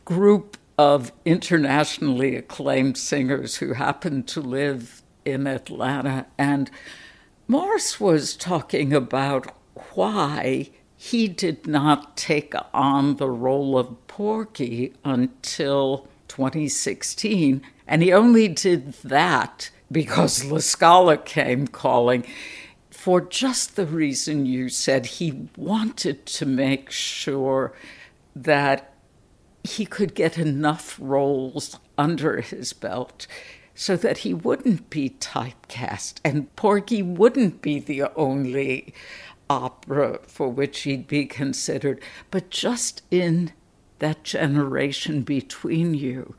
group 0.05 0.59
of 0.77 1.11
internationally 1.25 2.37
acclaimed 2.37 2.99
singers 2.99 3.57
who 3.57 3.73
happen 3.73 4.23
to 4.23 4.39
live 4.39 5.03
in 5.25 5.47
Atlanta. 5.47 6.27
And 6.37 6.71
Morris 7.49 7.99
was 7.99 8.37
talking 8.37 8.93
about 8.93 9.51
why 9.95 10.69
he 10.95 11.27
did 11.27 11.67
not 11.67 12.19
take 12.19 12.53
on 12.75 13.17
the 13.17 13.31
role 13.31 13.79
of 13.79 14.07
Porgy 14.09 14.93
until 15.03 16.07
2016, 16.29 17.63
and 17.89 18.03
he 18.03 18.13
only 18.13 18.49
did 18.49 18.93
that 19.05 19.71
because 19.91 20.45
La 20.45 20.59
Scala 20.59 21.17
came 21.17 21.67
calling 21.67 22.27
for 23.03 23.21
just 23.21 23.75
the 23.75 23.85
reason 23.85 24.47
you 24.47 24.69
said 24.69 25.05
he 25.05 25.49
wanted 25.57 26.25
to 26.25 26.47
make 26.47 26.89
sure 26.89 27.75
that 28.37 28.95
he 29.65 29.85
could 29.85 30.15
get 30.15 30.39
enough 30.39 31.01
roles 31.03 31.81
under 31.99 32.41
his 32.41 32.73
belt 32.73 33.27
so 33.75 33.97
that 33.97 34.19
he 34.19 34.33
wouldn't 34.33 34.89
be 34.89 35.11
typecast 35.11 36.21
and 36.25 36.55
Porgy 36.55 37.03
wouldn't 37.03 37.61
be 37.61 37.81
the 37.81 38.05
only 38.15 38.95
opera 39.51 40.21
for 40.29 40.49
which 40.49 40.83
he'd 40.83 41.09
be 41.09 41.27
considered, 41.27 42.01
but 42.31 42.51
just 42.51 43.03
in 43.11 43.51
that 43.99 44.23
generation 44.23 45.23
between 45.23 45.93
you, 45.93 46.37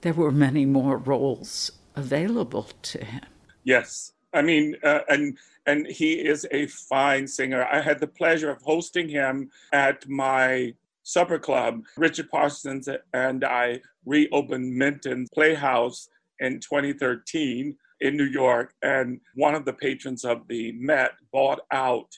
there 0.00 0.14
were 0.14 0.32
many 0.32 0.66
more 0.66 0.96
roles 0.96 1.70
available 1.94 2.70
to 2.82 3.04
him. 3.04 3.26
Yes, 3.62 4.14
I 4.34 4.42
mean, 4.42 4.74
uh, 4.82 5.02
and 5.08 5.38
and 5.66 5.86
he 5.86 6.14
is 6.14 6.46
a 6.50 6.66
fine 6.66 7.26
singer. 7.26 7.64
I 7.70 7.80
had 7.80 8.00
the 8.00 8.06
pleasure 8.06 8.50
of 8.50 8.62
hosting 8.62 9.08
him 9.08 9.50
at 9.72 10.08
my 10.08 10.74
supper 11.02 11.38
club. 11.38 11.82
Richard 11.96 12.30
Parsons 12.30 12.88
and 13.12 13.44
I 13.44 13.80
reopened 14.04 14.74
Minton's 14.74 15.28
Playhouse 15.34 16.08
in 16.40 16.60
2013 16.60 17.76
in 18.00 18.16
New 18.16 18.24
York, 18.24 18.74
and 18.82 19.20
one 19.36 19.54
of 19.54 19.64
the 19.64 19.72
patrons 19.72 20.24
of 20.24 20.46
the 20.48 20.72
Met 20.72 21.12
bought 21.32 21.60
out 21.72 22.08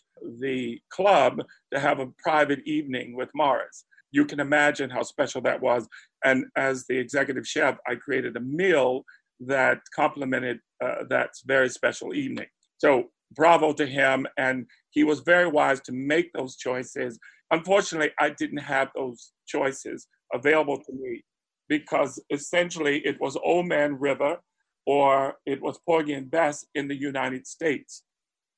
the 0.40 0.80
club 0.90 1.42
to 1.72 1.78
have 1.78 2.00
a 2.00 2.08
private 2.22 2.60
evening 2.66 3.14
with 3.14 3.28
Morris. 3.34 3.84
You 4.10 4.24
can 4.24 4.40
imagine 4.40 4.88
how 4.88 5.02
special 5.02 5.42
that 5.42 5.60
was. 5.60 5.86
And 6.24 6.46
as 6.56 6.86
the 6.86 6.96
executive 6.96 7.46
chef, 7.46 7.76
I 7.86 7.96
created 7.96 8.36
a 8.36 8.40
meal 8.40 9.04
that 9.40 9.80
complemented 9.94 10.60
uh, 10.82 11.04
that 11.10 11.30
very 11.44 11.68
special 11.68 12.14
evening. 12.14 12.46
So, 12.78 13.04
bravo 13.34 13.72
to 13.74 13.86
him. 13.86 14.26
And 14.36 14.66
he 14.90 15.04
was 15.04 15.20
very 15.20 15.46
wise 15.46 15.80
to 15.82 15.92
make 15.92 16.32
those 16.32 16.56
choices. 16.56 17.18
Unfortunately, 17.50 18.10
I 18.18 18.30
didn't 18.30 18.58
have 18.58 18.88
those 18.94 19.32
choices 19.46 20.08
available 20.32 20.78
to 20.78 20.92
me 20.92 21.22
because 21.68 22.22
essentially 22.30 22.98
it 23.06 23.20
was 23.20 23.36
Old 23.36 23.66
Man 23.66 23.98
River 23.98 24.36
or 24.86 25.34
it 25.46 25.62
was 25.62 25.78
Porgy 25.86 26.12
and 26.12 26.30
Bess 26.30 26.66
in 26.74 26.88
the 26.88 26.96
United 26.96 27.46
States. 27.46 28.02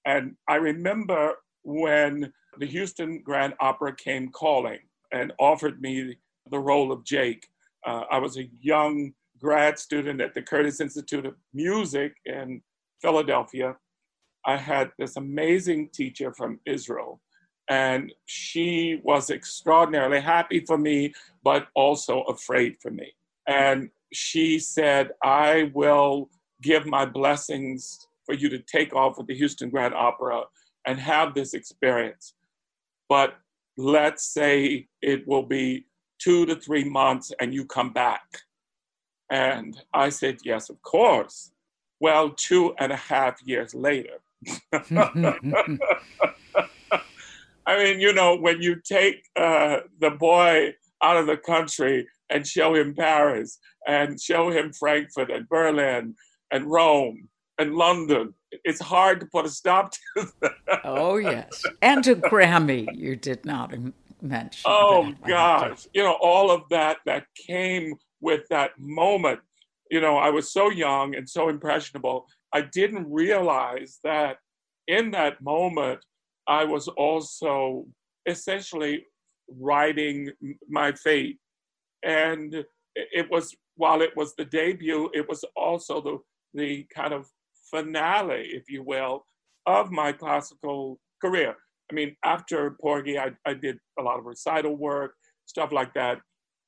And 0.04 0.34
I 0.48 0.56
remember 0.56 1.34
when 1.62 2.32
the 2.58 2.66
Houston 2.66 3.22
Grand 3.22 3.54
Opera 3.60 3.94
came 3.94 4.30
calling 4.30 4.78
and 5.12 5.32
offered 5.38 5.80
me 5.80 6.16
the 6.50 6.58
role 6.58 6.92
of 6.92 7.04
Jake. 7.04 7.46
Uh, 7.86 8.04
I 8.10 8.18
was 8.18 8.38
a 8.38 8.48
young 8.60 9.12
grad 9.40 9.78
student 9.78 10.20
at 10.20 10.34
the 10.34 10.42
Curtis 10.42 10.80
Institute 10.80 11.26
of 11.26 11.34
Music 11.52 12.12
in 12.24 12.62
Philadelphia. 13.02 13.76
I 14.46 14.56
had 14.56 14.92
this 14.98 15.16
amazing 15.16 15.90
teacher 15.92 16.32
from 16.32 16.60
Israel, 16.64 17.20
and 17.68 18.12
she 18.26 19.00
was 19.02 19.30
extraordinarily 19.30 20.20
happy 20.20 20.60
for 20.60 20.78
me, 20.78 21.12
but 21.42 21.66
also 21.74 22.22
afraid 22.22 22.76
for 22.80 22.90
me. 22.90 23.12
And 23.48 23.90
she 24.12 24.58
said, 24.60 25.10
I 25.22 25.70
will 25.74 26.30
give 26.62 26.86
my 26.86 27.04
blessings 27.04 28.06
for 28.24 28.34
you 28.34 28.48
to 28.48 28.58
take 28.60 28.94
off 28.94 29.18
with 29.18 29.26
the 29.26 29.34
Houston 29.34 29.68
Grand 29.68 29.94
Opera 29.94 30.42
and 30.86 30.98
have 30.98 31.34
this 31.34 31.52
experience. 31.52 32.34
But 33.08 33.34
let's 33.76 34.24
say 34.24 34.88
it 35.02 35.26
will 35.26 35.42
be 35.42 35.86
two 36.18 36.46
to 36.46 36.56
three 36.56 36.84
months 36.84 37.32
and 37.40 37.52
you 37.52 37.64
come 37.64 37.92
back. 37.92 38.42
And 39.30 39.80
I 39.92 40.08
said, 40.08 40.38
Yes, 40.44 40.70
of 40.70 40.80
course. 40.82 41.50
Well, 41.98 42.30
two 42.30 42.74
and 42.78 42.92
a 42.92 42.96
half 42.96 43.40
years 43.44 43.74
later. 43.74 44.18
I 47.68 47.78
mean, 47.82 48.00
you 48.00 48.12
know, 48.12 48.36
when 48.36 48.62
you 48.62 48.76
take 48.84 49.22
uh, 49.34 49.78
the 50.00 50.10
boy 50.10 50.74
out 51.02 51.16
of 51.16 51.26
the 51.26 51.36
country 51.36 52.06
and 52.30 52.46
show 52.46 52.74
him 52.74 52.94
Paris 52.94 53.58
and 53.86 54.20
show 54.20 54.50
him 54.50 54.72
Frankfurt 54.72 55.30
and 55.30 55.48
Berlin 55.48 56.14
and 56.50 56.70
Rome 56.70 57.28
and 57.58 57.74
London 57.74 58.34
it's 58.64 58.80
hard 58.80 59.20
to 59.20 59.26
put 59.26 59.44
a 59.44 59.48
stop 59.48 59.92
to 59.92 60.26
that. 60.40 60.80
Oh 60.84 61.16
yes, 61.16 61.62
and 61.82 62.06
a 62.06 62.14
Grammy 62.14 62.86
you 62.94 63.16
did 63.16 63.44
not 63.44 63.74
mention. 64.22 64.62
Oh 64.64 65.12
gosh, 65.26 65.86
you 65.92 66.02
know 66.02 66.16
all 66.20 66.50
of 66.50 66.62
that 66.70 66.98
that 67.06 67.24
came 67.46 67.94
with 68.20 68.42
that 68.50 68.72
moment. 68.78 69.40
You 69.90 70.00
know, 70.00 70.16
I 70.16 70.30
was 70.30 70.50
so 70.52 70.70
young 70.70 71.14
and 71.14 71.28
so 71.28 71.48
impressionable. 71.48 72.26
I 72.52 72.62
didn't 72.62 73.10
realize 73.10 73.98
that 74.04 74.36
in 74.88 75.10
that 75.12 75.42
moment 75.42 76.00
I 76.48 76.64
was 76.64 76.88
also 76.88 77.86
essentially 78.26 79.04
writing 79.48 80.30
my 80.68 80.92
fate, 80.92 81.38
and 82.04 82.64
it 82.94 83.30
was 83.30 83.54
while 83.76 84.00
it 84.00 84.16
was 84.16 84.34
the 84.34 84.44
debut, 84.44 85.10
it 85.12 85.28
was 85.28 85.44
also 85.56 86.00
the 86.00 86.18
the 86.54 86.86
kind 86.94 87.12
of 87.12 87.26
finale, 87.70 88.48
if 88.52 88.70
you 88.70 88.82
will, 88.82 89.26
of 89.66 89.90
my 89.90 90.12
classical 90.12 90.98
career. 91.20 91.54
I 91.90 91.94
mean, 91.94 92.16
after 92.24 92.76
Porgy, 92.80 93.18
I, 93.18 93.32
I 93.44 93.54
did 93.54 93.78
a 93.98 94.02
lot 94.02 94.18
of 94.18 94.24
recital 94.24 94.76
work, 94.76 95.12
stuff 95.46 95.72
like 95.72 95.92
that. 95.94 96.18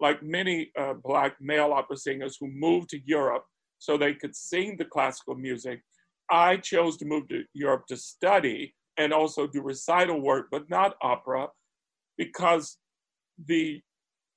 Like 0.00 0.22
many 0.22 0.70
uh, 0.78 0.94
Black 1.02 1.36
male 1.40 1.72
opera 1.72 1.96
singers 1.96 2.36
who 2.38 2.48
moved 2.48 2.90
to 2.90 3.00
Europe 3.04 3.44
so 3.78 3.96
they 3.96 4.14
could 4.14 4.34
sing 4.34 4.76
the 4.76 4.84
classical 4.84 5.34
music, 5.34 5.80
I 6.30 6.56
chose 6.56 6.96
to 6.98 7.04
move 7.04 7.28
to 7.28 7.44
Europe 7.54 7.86
to 7.88 7.96
study 7.96 8.74
and 8.98 9.12
also 9.12 9.46
do 9.46 9.62
recital 9.62 10.20
work, 10.20 10.48
but 10.50 10.68
not 10.68 10.96
opera, 11.02 11.48
because 12.16 12.78
the 13.46 13.80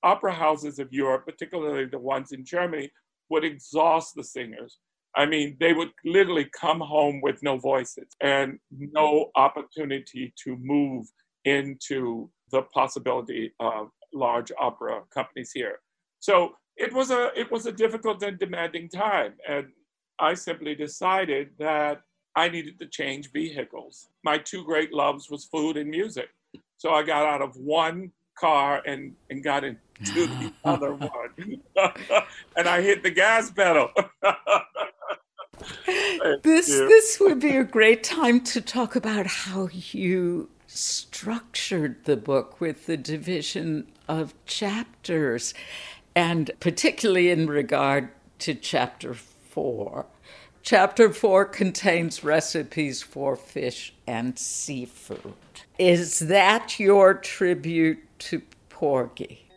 opera 0.04 0.34
houses 0.34 0.80
of 0.80 0.94
Europe, 0.94 1.26
particularly 1.26 1.86
the 1.86 2.00
ones 2.00 2.32
in 2.32 2.46
Germany, 2.46 2.90
would 3.30 3.44
exhaust 3.44 4.14
the 4.16 4.24
singers. 4.24 4.78
I 5.16 5.26
mean, 5.26 5.58
they 5.60 5.74
would 5.74 5.92
literally 6.06 6.50
come 6.58 6.80
home 6.80 7.20
with 7.22 7.42
no 7.44 7.58
voices 7.58 8.08
and 8.22 8.60
no 8.72 9.32
opportunity 9.36 10.34
to 10.44 10.58
move 10.62 11.08
into 11.46 12.30
the 12.52 12.62
possibility 12.74 13.52
of 13.60 13.90
large 14.14 14.52
opera 14.60 15.02
companies 15.14 15.52
here. 15.54 15.80
So 16.20 16.52
it 16.78 16.94
was 16.94 17.12
a 17.12 17.32
it 17.36 17.52
was 17.52 17.66
a 17.66 17.72
difficult 17.72 18.24
and 18.24 18.40
demanding 18.40 18.90
time, 18.90 19.34
and 19.48 19.68
I 20.20 20.34
simply 20.34 20.76
decided 20.76 21.50
that 21.60 22.02
I 22.36 22.50
needed 22.50 22.80
to 22.80 22.88
change 22.88 23.32
vehicles. 23.32 24.10
My 24.24 24.38
two 24.38 24.64
great 24.64 24.94
loves 24.94 25.30
was 25.30 25.46
food 25.46 25.78
and 25.78 25.90
music, 25.90 26.30
so 26.78 26.92
I 26.92 27.04
got 27.04 27.26
out 27.26 27.42
of 27.42 27.56
one 27.58 28.12
car 28.38 28.82
and 28.86 29.14
and 29.30 29.44
got 29.44 29.64
into 29.64 29.80
the 30.00 30.54
other 30.66 30.94
one, 30.94 31.62
and 32.58 32.68
I 32.68 32.82
hit 32.82 33.04
the 33.04 33.12
gas 33.12 33.52
pedal. 33.52 33.90
this 36.44 36.68
this 36.68 37.20
would 37.20 37.40
be 37.40 37.56
a 37.58 37.64
great 37.64 38.04
time 38.04 38.42
to 38.42 38.62
talk 38.62 38.96
about 38.96 39.28
how 39.28 39.70
you 39.72 40.50
structured 40.68 42.06
the 42.06 42.16
book 42.16 42.62
with 42.62 42.86
the 42.86 42.96
division 42.96 43.86
of 44.08 44.34
chapters 44.46 45.54
and 46.16 46.52
particularly 46.60 47.30
in 47.30 47.48
regard 47.48 48.10
to 48.40 48.54
chapter 48.54 49.14
4 49.14 50.06
chapter 50.64 51.12
4 51.12 51.46
contains 51.46 52.24
recipes 52.24 53.02
for 53.02 53.36
fish 53.36 53.94
and 54.06 54.38
seafood. 54.38 55.34
Is 55.80 56.20
that 56.20 56.80
your 56.80 57.14
tribute 57.16 58.00
to 58.20 58.42
porgy 58.70 59.52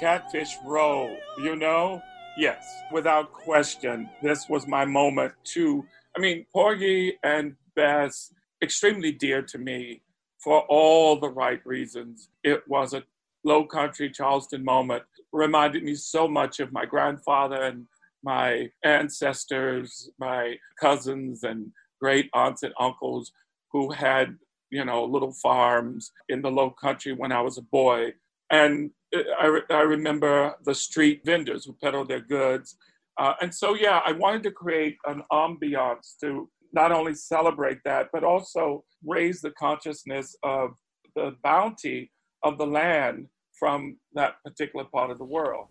catfish 0.00 0.56
roll, 0.64 1.16
you 1.38 1.56
know? 1.56 2.02
Yes, 2.38 2.64
without 2.92 3.32
question, 3.32 4.08
this 4.22 4.48
was 4.48 4.66
my 4.66 4.84
moment 4.84 5.32
to. 5.54 5.84
I 6.16 6.20
mean, 6.20 6.46
Porgy 6.52 7.18
and 7.22 7.56
Bess, 7.74 8.32
extremely 8.62 9.12
dear 9.12 9.42
to 9.42 9.58
me. 9.58 10.02
for 10.38 10.60
all 10.68 11.18
the 11.18 11.28
right 11.28 11.64
reasons. 11.66 12.28
It 12.44 12.62
was 12.68 12.94
a 12.94 13.02
low 13.44 13.64
country 13.64 14.10
Charleston 14.10 14.64
moment. 14.64 15.02
Reminded 15.32 15.82
me 15.82 15.94
so 15.94 16.28
much 16.28 16.60
of 16.60 16.72
my 16.72 16.86
grandfather 16.86 17.62
and 17.62 17.86
my 18.22 18.70
ancestors, 18.84 20.10
my 20.18 20.56
cousins 20.80 21.42
and 21.44 21.72
great 22.00 22.30
aunts 22.34 22.62
and 22.62 22.72
uncles 22.80 23.32
who 23.72 23.90
had, 23.92 24.36
you 24.70 24.84
know, 24.84 25.04
little 25.04 25.32
farms 25.32 26.12
in 26.28 26.42
the 26.42 26.50
low 26.50 26.70
country 26.70 27.12
when 27.12 27.32
I 27.32 27.40
was 27.42 27.58
a 27.58 27.62
boy. 27.62 28.14
And 28.50 28.90
I, 29.14 29.60
I 29.70 29.80
remember 29.80 30.54
the 30.64 30.74
street 30.74 31.22
vendors 31.24 31.64
who 31.64 31.76
peddled 31.82 32.08
their 32.08 32.20
goods. 32.20 32.76
Uh, 33.18 33.34
and 33.40 33.54
so, 33.54 33.74
yeah, 33.74 34.00
I 34.04 34.12
wanted 34.12 34.42
to 34.44 34.50
create 34.50 34.96
an 35.06 35.22
ambiance 35.32 36.16
to 36.20 36.48
not 36.72 36.92
only 36.92 37.14
celebrate 37.14 37.78
that, 37.84 38.08
but 38.12 38.22
also 38.22 38.84
raise 39.04 39.40
the 39.40 39.50
consciousness 39.52 40.36
of 40.42 40.70
the 41.14 41.34
bounty 41.42 42.10
of 42.42 42.58
the 42.58 42.66
land 42.66 43.28
from 43.58 43.96
that 44.14 44.34
particular 44.44 44.84
part 44.84 45.10
of 45.10 45.18
the 45.18 45.24
world. 45.24 45.66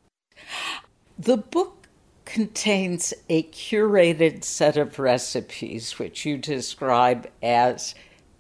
The 1.18 1.38
book 1.38 1.88
contains 2.26 3.14
a 3.30 3.44
curated 3.44 4.44
set 4.44 4.76
of 4.76 5.00
recipes, 5.00 5.98
which 5.98 6.26
you 6.26 6.38
describe 6.38 7.30
as 7.42 7.96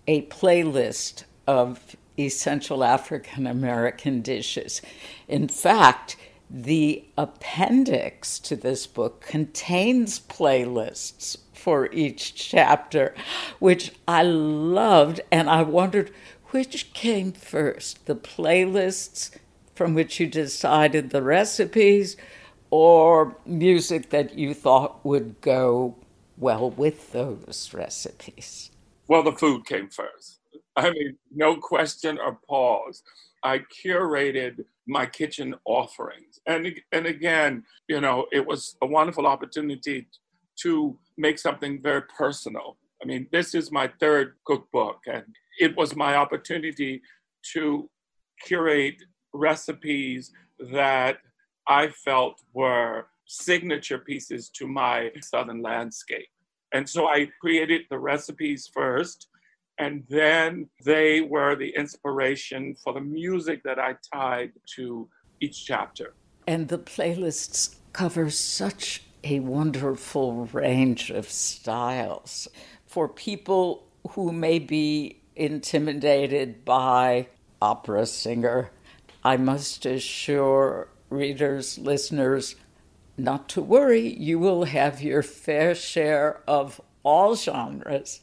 a 0.07 0.23
playlist 0.23 1.23
of 1.47 1.95
essential 2.17 2.83
African 2.83 3.47
American 3.47 4.21
dishes. 4.21 4.81
In 5.27 5.47
fact, 5.47 6.17
the 6.49 7.05
appendix 7.17 8.39
to 8.39 8.55
this 8.55 8.87
book 8.87 9.21
contains 9.21 10.19
playlists 10.19 11.37
for 11.53 11.91
each 11.91 12.33
chapter, 12.35 13.13
which 13.59 13.91
I 14.07 14.23
loved, 14.23 15.21
and 15.31 15.49
I 15.49 15.63
wondered 15.63 16.11
which 16.51 16.93
came 16.93 17.33
first 17.33 18.05
the 18.05 18.15
playlists 18.15 19.31
from 19.75 19.93
which 19.93 20.19
you 20.19 20.27
decided 20.27 21.09
the 21.09 21.21
recipes 21.21 22.15
or 22.69 23.37
music 23.45 24.09
that 24.09 24.37
you 24.37 24.53
thought 24.53 25.03
would 25.05 25.39
go 25.41 25.95
well 26.37 26.69
with 26.69 27.11
those 27.11 27.71
recipes? 27.73 28.71
Well, 29.07 29.23
the 29.23 29.31
food 29.31 29.65
came 29.65 29.89
first. 29.89 30.36
I 30.77 30.91
mean, 30.91 31.17
no 31.33 31.57
question 31.57 32.19
or 32.19 32.39
pause. 32.47 33.03
I 33.43 33.59
curated 33.83 34.63
my 34.87 35.05
kitchen 35.05 35.55
offerings. 35.65 36.39
And, 36.45 36.71
and 36.91 37.05
again, 37.07 37.63
you 37.87 37.99
know, 37.99 38.27
it 38.31 38.45
was 38.45 38.77
a 38.81 38.85
wonderful 38.85 39.27
opportunity 39.27 40.07
to 40.61 40.97
make 41.17 41.39
something 41.39 41.81
very 41.81 42.03
personal. 42.03 42.77
I 43.01 43.05
mean, 43.05 43.27
this 43.31 43.53
is 43.53 43.71
my 43.71 43.91
third 43.99 44.35
cookbook, 44.45 45.01
and 45.07 45.23
it 45.59 45.75
was 45.75 45.95
my 45.95 46.15
opportunity 46.15 47.01
to 47.53 47.89
curate 48.45 49.01
recipes 49.33 50.31
that 50.73 51.17
I 51.67 51.89
felt 51.89 52.41
were 52.53 53.07
signature 53.25 53.99
pieces 53.99 54.49
to 54.51 54.67
my 54.67 55.11
Southern 55.21 55.61
landscape. 55.61 56.27
And 56.73 56.87
so 56.87 57.07
I 57.07 57.29
created 57.39 57.81
the 57.89 57.99
recipes 57.99 58.69
first, 58.73 59.27
and 59.79 60.03
then 60.09 60.69
they 60.83 61.21
were 61.21 61.55
the 61.55 61.73
inspiration 61.75 62.75
for 62.83 62.93
the 62.93 63.01
music 63.01 63.63
that 63.63 63.79
I 63.79 63.95
tied 64.13 64.51
to 64.75 65.07
each 65.39 65.65
chapter. 65.65 66.13
And 66.47 66.67
the 66.67 66.79
playlists 66.79 67.75
cover 67.93 68.29
such 68.29 69.03
a 69.23 69.39
wonderful 69.39 70.45
range 70.47 71.09
of 71.09 71.29
styles 71.29 72.47
for 72.85 73.07
people 73.09 73.87
who 74.11 74.31
may 74.31 74.59
be 74.59 75.21
intimidated 75.35 76.63
by 76.63 77.27
opera 77.61 78.05
singer. 78.05 78.71
I 79.23 79.37
must 79.37 79.85
assure 79.85 80.87
readers, 81.09 81.77
listeners, 81.77 82.55
not 83.17 83.49
to 83.49 83.61
worry, 83.61 84.15
you 84.15 84.39
will 84.39 84.65
have 84.65 85.01
your 85.01 85.23
fair 85.23 85.73
share 85.75 86.41
of 86.47 86.79
all 87.03 87.35
genres. 87.35 88.21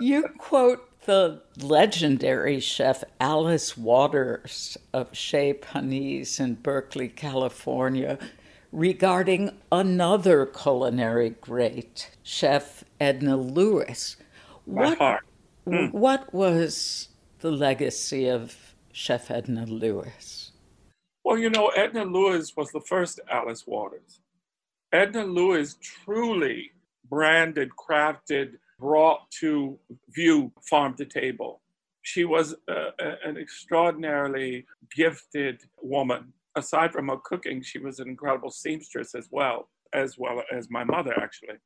You 0.00 0.28
quote 0.38 0.89
the 1.10 1.42
legendary 1.60 2.60
chef 2.60 3.02
Alice 3.18 3.76
Waters 3.76 4.78
of 4.92 5.12
Chez 5.12 5.54
Panisse 5.54 6.38
in 6.38 6.54
Berkeley, 6.54 7.08
California, 7.08 8.16
regarding 8.70 9.50
another 9.72 10.46
culinary 10.46 11.30
great, 11.30 12.12
Chef 12.22 12.84
Edna 13.00 13.36
Lewis. 13.36 14.18
What, 14.66 15.00
mm. 15.66 15.92
what 15.92 16.32
was 16.32 17.08
the 17.40 17.50
legacy 17.50 18.28
of 18.28 18.76
Chef 18.92 19.32
Edna 19.32 19.66
Lewis? 19.66 20.52
Well, 21.24 21.38
you 21.38 21.50
know, 21.50 21.70
Edna 21.70 22.04
Lewis 22.04 22.56
was 22.56 22.70
the 22.70 22.82
first 22.82 23.18
Alice 23.28 23.66
Waters. 23.66 24.20
Edna 24.92 25.24
Lewis 25.24 25.76
truly 25.82 26.70
branded, 27.08 27.70
crafted, 27.70 28.58
brought 28.80 29.30
to 29.40 29.78
view 30.08 30.50
farm 30.68 30.94
to 30.96 31.04
table. 31.04 31.60
She 32.02 32.24
was 32.24 32.54
an 32.68 33.36
extraordinarily 33.36 34.66
gifted 34.96 35.60
woman. 35.82 36.32
Aside 36.56 36.92
from 36.92 37.08
her 37.08 37.18
cooking, 37.18 37.62
she 37.62 37.78
was 37.78 38.00
an 38.00 38.08
incredible 38.08 38.50
seamstress 38.50 39.14
as 39.14 39.28
well, 39.30 39.68
as 39.92 40.16
well 40.18 40.42
as 40.50 40.70
my 40.70 40.82
mother, 40.82 41.14
actually. 41.20 41.58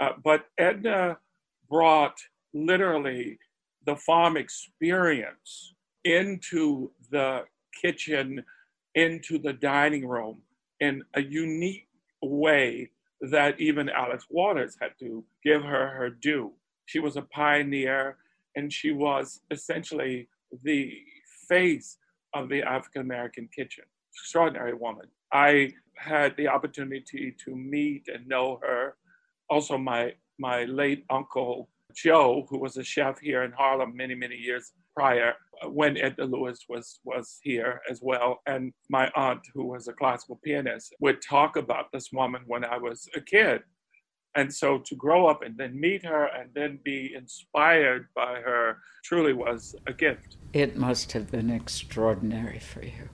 Uh, 0.00 0.12
but 0.22 0.46
Edna 0.58 1.18
brought 1.68 2.18
literally 2.54 3.38
the 3.84 3.96
farm 3.96 4.36
experience 4.36 5.74
into 6.04 6.90
the 7.10 7.42
kitchen, 7.82 8.44
into 8.94 9.38
the 9.38 9.52
dining 9.52 10.06
room 10.06 10.38
in 10.80 11.02
a 11.14 11.20
unique 11.20 11.88
way 12.22 12.90
that 13.30 13.60
even 13.60 13.88
Alice 13.88 14.26
Waters 14.30 14.76
had 14.80 14.92
to 15.00 15.24
give 15.42 15.62
her 15.62 15.88
her 15.90 16.10
due. 16.10 16.52
She 16.86 16.98
was 16.98 17.16
a 17.16 17.22
pioneer 17.22 18.18
and 18.56 18.72
she 18.72 18.92
was 18.92 19.40
essentially 19.50 20.28
the 20.62 20.92
face 21.48 21.98
of 22.34 22.48
the 22.48 22.62
African 22.62 23.02
American 23.02 23.48
kitchen. 23.54 23.84
Extraordinary 24.12 24.74
woman. 24.74 25.06
I 25.32 25.72
had 25.96 26.36
the 26.36 26.48
opportunity 26.48 27.34
to 27.44 27.56
meet 27.56 28.08
and 28.12 28.26
know 28.28 28.60
her. 28.62 28.96
Also, 29.50 29.76
my, 29.78 30.12
my 30.38 30.64
late 30.64 31.04
uncle 31.10 31.68
Joe, 31.94 32.46
who 32.50 32.58
was 32.58 32.76
a 32.76 32.84
chef 32.84 33.20
here 33.20 33.44
in 33.44 33.52
Harlem 33.52 33.96
many, 33.96 34.14
many 34.14 34.36
years 34.36 34.72
prior, 34.94 35.34
uh, 35.62 35.68
when 35.68 35.96
Edna 35.96 36.24
Lewis 36.24 36.64
was 36.68 37.00
was 37.04 37.38
here 37.42 37.80
as 37.90 38.00
well, 38.02 38.40
and 38.46 38.72
my 38.88 39.10
aunt, 39.14 39.40
who 39.54 39.66
was 39.66 39.88
a 39.88 39.92
classical 39.92 40.40
pianist, 40.44 40.94
would 41.00 41.20
talk 41.22 41.56
about 41.56 41.86
this 41.92 42.10
woman 42.12 42.42
when 42.46 42.64
I 42.64 42.78
was 42.78 43.08
a 43.14 43.20
kid. 43.20 43.62
And 44.36 44.52
so 44.52 44.78
to 44.78 44.96
grow 44.96 45.26
up 45.26 45.42
and 45.42 45.56
then 45.56 45.78
meet 45.78 46.04
her 46.04 46.24
and 46.24 46.50
then 46.54 46.80
be 46.84 47.14
inspired 47.14 48.08
by 48.16 48.40
her 48.40 48.78
truly 49.04 49.32
was 49.32 49.76
a 49.86 49.92
gift. 49.92 50.36
It 50.52 50.76
must 50.76 51.12
have 51.12 51.30
been 51.30 51.50
extraordinary 51.50 52.58
for 52.58 52.82
you. 52.82 53.10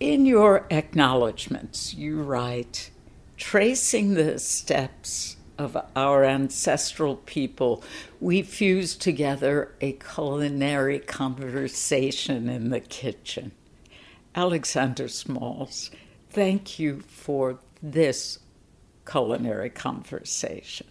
In 0.00 0.26
your 0.26 0.66
acknowledgments, 0.70 1.94
you 1.94 2.20
write, 2.20 2.90
tracing 3.36 4.14
the 4.14 4.38
steps 4.38 5.35
of 5.58 5.76
our 5.94 6.24
ancestral 6.24 7.16
people, 7.16 7.82
we 8.20 8.42
fused 8.42 9.00
together 9.00 9.74
a 9.80 9.92
culinary 9.92 10.98
conversation 10.98 12.48
in 12.48 12.70
the 12.70 12.80
kitchen. 12.80 13.52
Alexander 14.34 15.08
Smalls, 15.08 15.90
thank 16.30 16.78
you 16.78 17.00
for 17.00 17.58
this 17.82 18.38
culinary 19.06 19.70
conversation. 19.70 20.86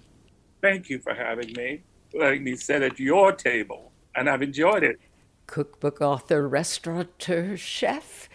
Thank 0.61 0.89
you 0.89 0.99
for 0.99 1.13
having 1.13 1.53
me, 1.53 1.83
letting 2.13 2.43
me 2.43 2.55
sit 2.55 2.81
at 2.81 2.99
your 2.99 3.31
table, 3.31 3.91
and 4.15 4.29
I've 4.29 4.41
enjoyed 4.41 4.83
it. 4.83 4.99
Cookbook 5.47 6.01
author, 6.01 6.47
restaurateur, 6.47 7.55
chef, 7.55 8.29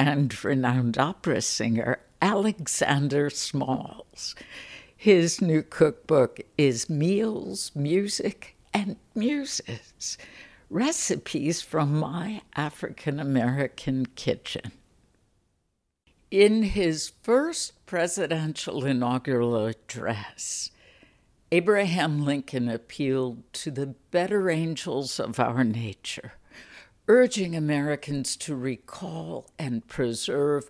and 0.00 0.44
renowned 0.44 0.98
opera 0.98 1.40
singer 1.42 2.00
Alexander 2.20 3.30
Smalls. 3.30 4.34
His 5.06 5.40
new 5.40 5.62
cookbook 5.62 6.40
is 6.58 6.90
Meals, 6.90 7.70
Music, 7.76 8.56
and 8.74 8.96
Muses 9.14 10.18
Recipes 10.68 11.62
from 11.62 12.00
My 12.00 12.42
African 12.56 13.20
American 13.20 14.06
Kitchen. 14.16 14.72
In 16.32 16.64
his 16.64 17.12
first 17.22 17.86
presidential 17.86 18.84
inaugural 18.84 19.66
address, 19.66 20.72
Abraham 21.52 22.24
Lincoln 22.24 22.68
appealed 22.68 23.44
to 23.52 23.70
the 23.70 23.94
better 24.10 24.50
angels 24.50 25.20
of 25.20 25.38
our 25.38 25.62
nature, 25.62 26.32
urging 27.06 27.54
Americans 27.54 28.34
to 28.38 28.56
recall 28.56 29.48
and 29.56 29.86
preserve 29.86 30.68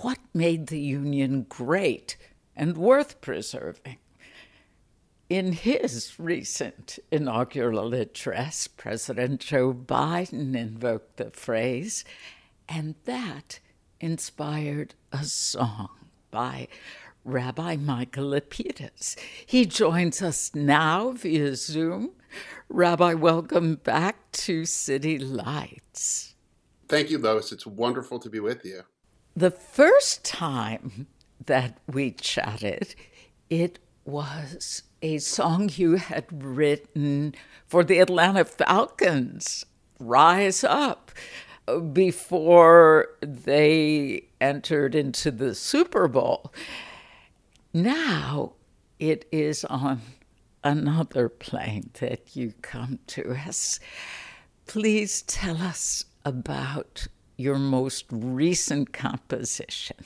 what 0.00 0.18
made 0.34 0.66
the 0.66 0.80
Union 0.80 1.46
great 1.48 2.16
and 2.56 2.76
worth 2.76 3.20
preserving. 3.20 3.98
In 5.28 5.52
his 5.52 6.18
recent 6.18 6.98
inaugural 7.10 7.94
address, 7.94 8.68
President 8.68 9.40
Joe 9.40 9.74
Biden 9.74 10.56
invoked 10.56 11.16
the 11.16 11.30
phrase, 11.30 12.04
and 12.68 12.94
that 13.04 13.58
inspired 14.00 14.94
a 15.12 15.24
song 15.24 15.90
by 16.30 16.68
Rabbi 17.24 17.74
Micah 17.74 18.20
Lapidus. 18.20 19.16
He 19.44 19.66
joins 19.66 20.22
us 20.22 20.54
now 20.54 21.10
via 21.10 21.56
Zoom. 21.56 22.10
Rabbi, 22.68 23.14
welcome 23.14 23.76
back 23.76 24.30
to 24.30 24.64
City 24.64 25.18
Lights. 25.18 26.36
Thank 26.86 27.10
you, 27.10 27.18
Lois. 27.18 27.50
It's 27.50 27.66
wonderful 27.66 28.20
to 28.20 28.30
be 28.30 28.38
with 28.38 28.64
you. 28.64 28.82
The 29.34 29.50
first 29.50 30.24
time 30.24 31.08
that 31.44 31.78
we 31.86 32.12
chatted, 32.12 32.94
it 33.50 33.78
was 34.04 34.82
a 35.02 35.18
song 35.18 35.70
you 35.74 35.96
had 35.96 36.24
written 36.42 37.34
for 37.66 37.84
the 37.84 37.98
Atlanta 37.98 38.44
Falcons, 38.44 39.66
Rise 39.98 40.64
Up, 40.64 41.10
before 41.92 43.08
they 43.20 44.24
entered 44.40 44.94
into 44.94 45.30
the 45.30 45.54
Super 45.54 46.08
Bowl. 46.08 46.52
Now 47.72 48.52
it 48.98 49.26
is 49.30 49.64
on 49.64 50.00
another 50.62 51.28
plane 51.28 51.90
that 52.00 52.34
you 52.34 52.54
come 52.62 52.98
to 53.08 53.32
us. 53.32 53.78
Please 54.66 55.22
tell 55.22 55.58
us 55.58 56.04
about 56.24 57.06
your 57.36 57.58
most 57.58 58.06
recent 58.10 58.92
composition. 58.92 59.96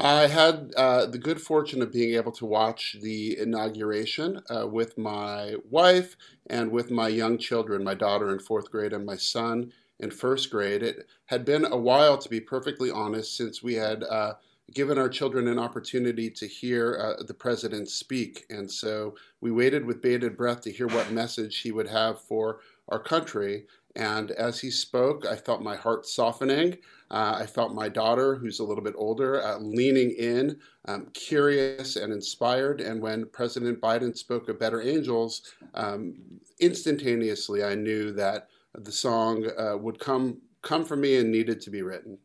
I 0.00 0.28
had 0.28 0.72
uh, 0.76 1.06
the 1.06 1.18
good 1.18 1.40
fortune 1.40 1.82
of 1.82 1.92
being 1.92 2.14
able 2.14 2.30
to 2.32 2.46
watch 2.46 2.96
the 3.02 3.36
inauguration 3.36 4.40
uh, 4.48 4.68
with 4.68 4.96
my 4.96 5.56
wife 5.68 6.16
and 6.48 6.70
with 6.70 6.92
my 6.92 7.08
young 7.08 7.36
children, 7.36 7.82
my 7.82 7.94
daughter 7.94 8.32
in 8.32 8.38
fourth 8.38 8.70
grade 8.70 8.92
and 8.92 9.04
my 9.04 9.16
son 9.16 9.72
in 9.98 10.12
first 10.12 10.50
grade. 10.50 10.84
It 10.84 11.08
had 11.26 11.44
been 11.44 11.64
a 11.64 11.76
while, 11.76 12.16
to 12.16 12.28
be 12.28 12.40
perfectly 12.40 12.92
honest, 12.92 13.36
since 13.36 13.60
we 13.60 13.74
had 13.74 14.04
uh, 14.04 14.34
given 14.72 14.98
our 14.98 15.08
children 15.08 15.48
an 15.48 15.58
opportunity 15.58 16.30
to 16.30 16.46
hear 16.46 16.96
uh, 17.18 17.24
the 17.24 17.34
president 17.34 17.88
speak. 17.88 18.46
And 18.50 18.70
so 18.70 19.16
we 19.40 19.50
waited 19.50 19.84
with 19.84 20.00
bated 20.00 20.36
breath 20.36 20.60
to 20.60 20.72
hear 20.72 20.86
what 20.86 21.10
message 21.10 21.58
he 21.58 21.72
would 21.72 21.88
have 21.88 22.20
for 22.20 22.60
our 22.88 22.98
country. 22.98 23.66
And 23.96 24.30
as 24.32 24.60
he 24.60 24.70
spoke, 24.70 25.26
I 25.26 25.36
felt 25.36 25.62
my 25.62 25.76
heart 25.76 26.06
softening. 26.06 26.78
Uh, 27.10 27.38
I 27.40 27.46
felt 27.46 27.74
my 27.74 27.88
daughter, 27.88 28.36
who's 28.36 28.60
a 28.60 28.64
little 28.64 28.84
bit 28.84 28.94
older, 28.96 29.42
uh, 29.42 29.58
leaning 29.58 30.10
in, 30.12 30.58
um, 30.84 31.08
curious 31.14 31.96
and 31.96 32.12
inspired. 32.12 32.80
And 32.80 33.00
when 33.00 33.26
President 33.26 33.80
Biden 33.80 34.16
spoke 34.16 34.48
of 34.48 34.60
Better 34.60 34.82
Angels, 34.82 35.54
um, 35.74 36.14
instantaneously 36.60 37.64
I 37.64 37.74
knew 37.74 38.12
that 38.12 38.48
the 38.74 38.92
song 38.92 39.48
uh, 39.58 39.76
would 39.76 39.98
come 39.98 40.38
come 40.62 40.84
from 40.84 41.00
me 41.00 41.16
and 41.16 41.30
needed 41.30 41.60
to 41.62 41.70
be 41.70 41.82
written. 41.82 42.18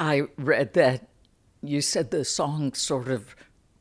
I 0.00 0.22
read 0.36 0.72
that 0.74 1.08
you 1.62 1.80
said 1.80 2.10
the 2.10 2.24
song 2.24 2.72
sort 2.74 3.08
of 3.08 3.34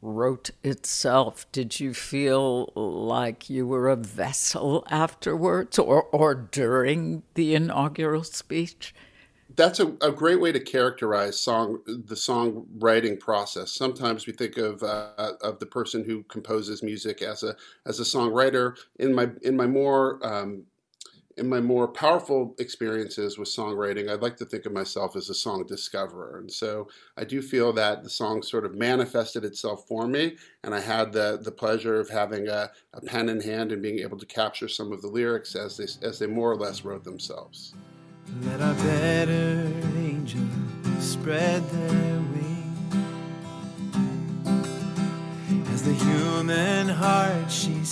wrote 0.06 0.52
itself, 0.64 1.52
did 1.52 1.80
you 1.80 1.94
feel 1.94 2.72
like 2.76 3.50
you 3.50 3.66
were 3.68 3.90
a 3.90 3.96
vessel 3.96 4.86
afterwards 4.90 5.80
or, 5.80 6.04
or 6.04 6.36
during 6.36 7.24
the 7.34 7.56
inaugural 7.56 8.24
speech? 8.24 8.94
That's 9.56 9.80
a, 9.80 9.88
a 10.02 10.12
great 10.12 10.40
way 10.42 10.52
to 10.52 10.60
characterize 10.60 11.40
song 11.40 11.80
the 11.86 12.16
songwriting 12.16 13.20
process. 13.20 13.72
Sometimes 13.72 14.28
we 14.28 14.34
think 14.34 14.58
of 14.58 14.84
uh, 14.84 15.34
of 15.42 15.60
the 15.60 15.66
person 15.66 16.04
who 16.04 16.24
composes 16.24 16.84
music 16.84 17.22
as 17.22 17.44
a 17.44 17.56
as 17.86 18.00
a 18.00 18.04
songwriter. 18.04 18.76
In 19.00 19.14
my 19.14 19.30
in 19.44 19.56
my 19.56 19.66
more 19.66 20.20
um, 20.26 20.64
in 21.38 21.50
my 21.50 21.60
more 21.60 21.88
powerful 21.88 22.56
experiences 22.60 23.38
with 23.38 23.50
songwriting, 23.50 24.10
I'd 24.10 24.22
like 24.22 24.38
to 24.38 24.46
think 24.46 24.66
of 24.66 24.72
myself 24.72 25.18
as 25.18 25.30
a 25.30 25.34
song 25.34 25.66
discoverer. 25.66 26.38
And 26.38 26.50
so 26.50 26.88
I 27.18 27.26
do 27.26 27.42
feel 27.42 27.74
that 27.74 28.04
the 28.04 28.10
song 28.10 28.42
sort 28.42 28.66
of 28.66 28.74
manifested 28.74 29.44
itself 29.44 29.86
for 29.88 30.08
me, 30.08 30.38
and 30.64 30.74
I 30.74 30.80
had 30.80 31.12
the, 31.12 31.40
the 31.42 31.52
pleasure 31.52 32.00
of 32.00 32.10
having 32.10 32.48
a, 32.48 32.72
a 32.94 33.02
pen 33.02 33.28
in 33.28 33.42
hand 33.42 33.74
and 33.74 33.82
being 33.82 34.00
able 34.00 34.18
to 34.18 34.26
capture 34.26 34.70
some 34.70 34.94
of 34.94 35.02
the 35.02 35.10
lyrics 35.10 35.56
as 35.56 35.76
they, 35.78 36.08
as 36.08 36.20
they 36.20 36.28
more 36.28 36.52
or 36.52 36.56
less 36.56 36.86
wrote 36.86 37.04
themselves. 37.04 37.76
Let 38.44 38.62
our 38.62 38.74
better 38.76 39.72
spread 41.00 41.64
their 41.70 42.20
wings 42.34 42.96
as 45.70 45.84
the 45.84 45.94
human 45.94 46.88
heart 46.88 47.52
she 47.52 47.84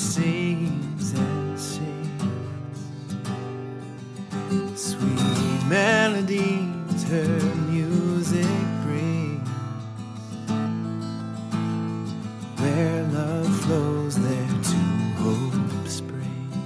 Sweet 4.76 5.64
melodies 5.68 7.04
her 7.04 7.56
music 7.70 8.48
brings. 8.84 9.50
Where 12.58 13.04
love 13.04 13.56
flows, 13.62 14.16
there 14.16 14.48
too 14.64 15.22
hope 15.22 15.88
springs. 15.88 16.58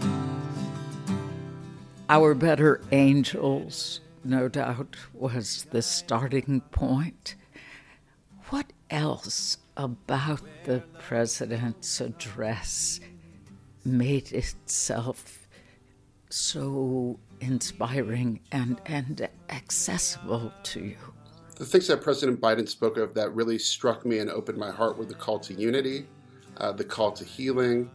Our 2.07 2.33
Better 2.33 2.79
Angels, 2.93 3.99
no 4.23 4.47
doubt, 4.47 4.95
was 5.13 5.65
the 5.71 5.81
starting 5.81 6.61
point. 6.71 7.35
What 8.49 8.71
else 8.89 9.57
about 9.75 10.43
the 10.63 10.81
president's 10.99 11.99
address 11.99 13.01
made 13.83 14.31
itself 14.31 15.47
so 16.29 17.19
inspiring 17.41 18.39
and, 18.51 18.81
and 18.85 19.27
accessible 19.49 20.51
to 20.63 20.81
you. 20.81 20.97
The 21.55 21.65
things 21.65 21.87
that 21.87 22.01
President 22.01 22.39
Biden 22.39 22.67
spoke 22.69 22.97
of 22.97 23.13
that 23.15 23.33
really 23.33 23.57
struck 23.57 24.05
me 24.05 24.19
and 24.19 24.29
opened 24.29 24.57
my 24.57 24.71
heart 24.71 24.97
were 24.97 25.05
the 25.05 25.15
call 25.15 25.39
to 25.39 25.53
unity, 25.53 26.07
uh, 26.57 26.71
the 26.71 26.83
call 26.83 27.11
to 27.13 27.25
healing, 27.25 27.89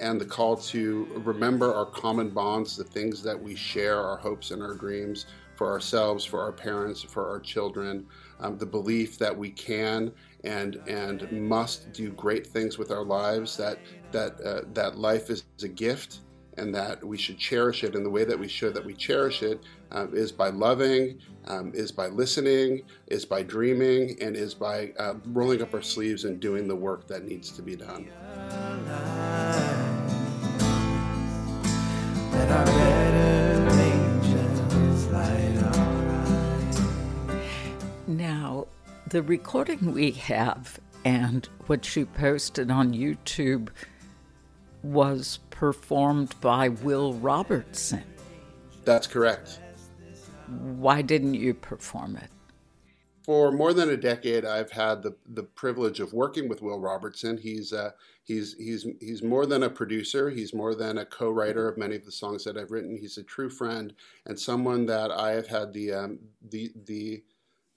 and 0.00 0.20
the 0.20 0.24
call 0.24 0.56
to 0.56 1.06
remember 1.24 1.72
our 1.72 1.86
common 1.86 2.30
bonds, 2.30 2.76
the 2.76 2.84
things 2.84 3.22
that 3.22 3.40
we 3.40 3.54
share, 3.54 4.00
our 4.00 4.16
hopes 4.16 4.50
and 4.50 4.62
our 4.62 4.74
dreams 4.74 5.26
for 5.54 5.70
ourselves, 5.70 6.24
for 6.24 6.40
our 6.40 6.52
parents, 6.52 7.02
for 7.02 7.28
our 7.28 7.38
children, 7.38 8.06
um, 8.40 8.58
the 8.58 8.66
belief 8.66 9.18
that 9.18 9.36
we 9.36 9.50
can 9.50 10.12
and 10.42 10.76
and 10.88 11.30
must 11.30 11.92
do 11.92 12.10
great 12.10 12.46
things 12.46 12.78
with 12.78 12.90
our 12.90 13.04
lives, 13.04 13.56
that 13.56 13.78
that 14.10 14.40
uh, 14.40 14.62
that 14.72 14.98
life 14.98 15.30
is 15.30 15.44
a 15.62 15.68
gift 15.68 16.20
and 16.56 16.74
that 16.74 17.02
we 17.02 17.16
should 17.16 17.38
cherish 17.38 17.84
it. 17.84 17.94
And 17.94 18.04
the 18.04 18.10
way 18.10 18.24
that 18.24 18.38
we 18.38 18.48
show 18.48 18.70
that 18.70 18.84
we 18.84 18.94
cherish 18.94 19.42
it 19.42 19.62
um, 19.92 20.14
is 20.14 20.32
by 20.32 20.48
loving, 20.48 21.18
um, 21.46 21.72
is 21.74 21.92
by 21.92 22.08
listening, 22.08 22.82
is 23.08 23.24
by 23.24 23.42
dreaming, 23.42 24.16
and 24.20 24.36
is 24.36 24.54
by 24.54 24.92
uh, 24.98 25.14
rolling 25.26 25.62
up 25.62 25.74
our 25.74 25.82
sleeves 25.82 26.24
and 26.24 26.40
doing 26.40 26.68
the 26.68 26.76
work 26.76 27.06
that 27.08 27.24
needs 27.24 27.50
to 27.52 27.62
be 27.62 27.76
done. 27.76 28.08
Now, 38.06 38.66
the 39.08 39.22
recording 39.22 39.92
we 39.92 40.12
have 40.12 40.78
and 41.04 41.48
what 41.66 41.94
you 41.94 42.06
posted 42.06 42.70
on 42.70 42.92
YouTube 42.92 43.68
was 44.82 45.38
performed 45.54 46.34
by 46.40 46.68
Will 46.68 47.14
Robertson. 47.14 48.02
That's 48.84 49.06
correct. 49.06 49.60
Why 50.48 51.00
didn't 51.00 51.34
you 51.34 51.54
perform 51.54 52.16
it? 52.16 52.28
For 53.24 53.50
more 53.50 53.72
than 53.72 53.88
a 53.88 53.96
decade, 53.96 54.44
I've 54.44 54.72
had 54.72 55.02
the, 55.02 55.16
the 55.26 55.44
privilege 55.44 56.00
of 56.00 56.12
working 56.12 56.46
with 56.46 56.60
Will 56.60 56.78
Robertson. 56.78 57.38
He's 57.38 57.72
uh, 57.72 57.92
he's 58.24 58.54
he's 58.58 58.86
he's 59.00 59.22
more 59.22 59.46
than 59.46 59.62
a 59.62 59.70
producer. 59.70 60.28
He's 60.28 60.52
more 60.52 60.74
than 60.74 60.98
a 60.98 61.06
co-writer 61.06 61.66
of 61.66 61.78
many 61.78 61.96
of 61.96 62.04
the 62.04 62.12
songs 62.12 62.44
that 62.44 62.58
I've 62.58 62.70
written. 62.70 62.98
He's 62.98 63.16
a 63.16 63.22
true 63.22 63.48
friend 63.48 63.94
and 64.26 64.38
someone 64.38 64.84
that 64.86 65.10
I 65.10 65.30
have 65.30 65.46
had 65.46 65.72
the 65.72 65.92
um, 65.92 66.18
the 66.50 66.72
the 66.84 67.22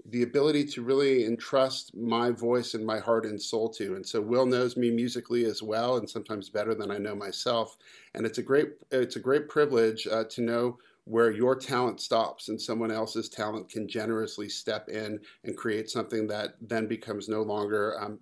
the 0.09 0.23
ability 0.23 0.63
to 0.63 0.81
really 0.81 1.25
entrust 1.25 1.95
my 1.95 2.31
voice 2.31 2.73
and 2.73 2.85
my 2.85 2.97
heart 2.99 3.25
and 3.25 3.41
soul 3.41 3.69
to. 3.69 3.95
And 3.95 4.05
so 4.05 4.21
Will 4.21 4.45
knows 4.45 4.77
me 4.77 4.89
musically 4.89 5.45
as 5.45 5.61
well, 5.61 5.97
and 5.97 6.09
sometimes 6.09 6.49
better 6.49 6.73
than 6.73 6.91
I 6.91 6.97
know 6.97 7.15
myself. 7.15 7.77
And 8.13 8.25
it's 8.25 8.37
a 8.37 8.43
great 8.43 8.73
it's 8.91 9.17
a 9.17 9.21
great 9.21 9.49
privilege 9.49 10.07
uh, 10.07 10.23
to 10.25 10.41
know 10.41 10.77
where 11.03 11.31
your 11.31 11.55
talent 11.55 12.01
stops 12.01 12.49
and 12.49 12.61
someone 12.61 12.91
else's 12.91 13.29
talent 13.29 13.69
can 13.69 13.87
generously 13.87 14.49
step 14.49 14.89
in 14.89 15.19
and 15.45 15.55
create 15.55 15.89
something 15.89 16.27
that 16.27 16.55
then 16.61 16.85
becomes 16.85 17.29
no 17.29 17.41
longer 17.41 17.95
um, 18.01 18.19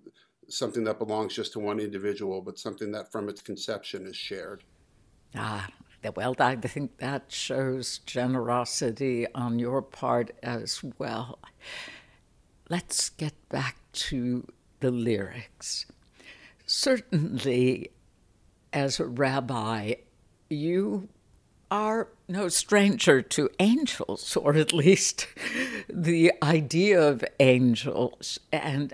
something 0.48 0.84
that 0.84 0.98
belongs 0.98 1.34
just 1.34 1.52
to 1.52 1.58
one 1.58 1.80
individual, 1.80 2.40
but 2.40 2.58
something 2.58 2.92
that 2.92 3.10
from 3.10 3.28
its 3.28 3.42
conception 3.42 4.06
is 4.06 4.16
shared. 4.16 4.62
Ah, 5.34 5.68
well, 6.14 6.34
I 6.38 6.56
think 6.56 6.98
that 6.98 7.24
shows 7.28 7.98
generosity 7.98 9.26
on 9.34 9.58
your 9.58 9.82
part 9.82 10.30
as 10.42 10.82
well. 10.98 11.38
Let's 12.68 13.10
get 13.10 13.34
back 13.48 13.76
to 13.92 14.46
the 14.80 14.90
lyrics. 14.90 15.86
Certainly, 16.66 17.90
as 18.72 19.00
a 19.00 19.06
rabbi, 19.06 19.94
you 20.48 21.08
are 21.70 22.08
no 22.28 22.48
stranger 22.48 23.22
to 23.22 23.50
angels, 23.58 24.36
or 24.36 24.54
at 24.54 24.72
least 24.72 25.26
the 25.88 26.32
idea 26.42 27.00
of 27.00 27.24
angels. 27.40 28.38
And 28.52 28.92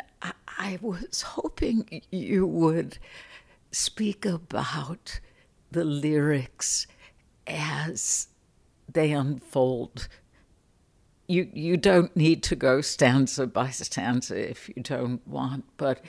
I, 0.58 0.78
was 0.80 1.22
hoping 1.22 2.02
you 2.10 2.46
would 2.46 2.98
speak 3.72 4.24
about 4.24 5.18
the 5.70 5.84
lyrics 5.84 6.86
as 7.46 8.28
they 8.92 9.12
unfold. 9.12 10.08
You, 11.26 11.48
you 11.52 11.76
don't 11.76 12.14
need 12.16 12.42
to 12.44 12.56
go 12.56 12.80
stanza 12.80 13.46
by 13.46 13.70
stanza 13.70 14.50
if 14.50 14.68
you 14.68 14.82
don't 14.82 15.26
want, 15.26 15.64
but 15.76 16.00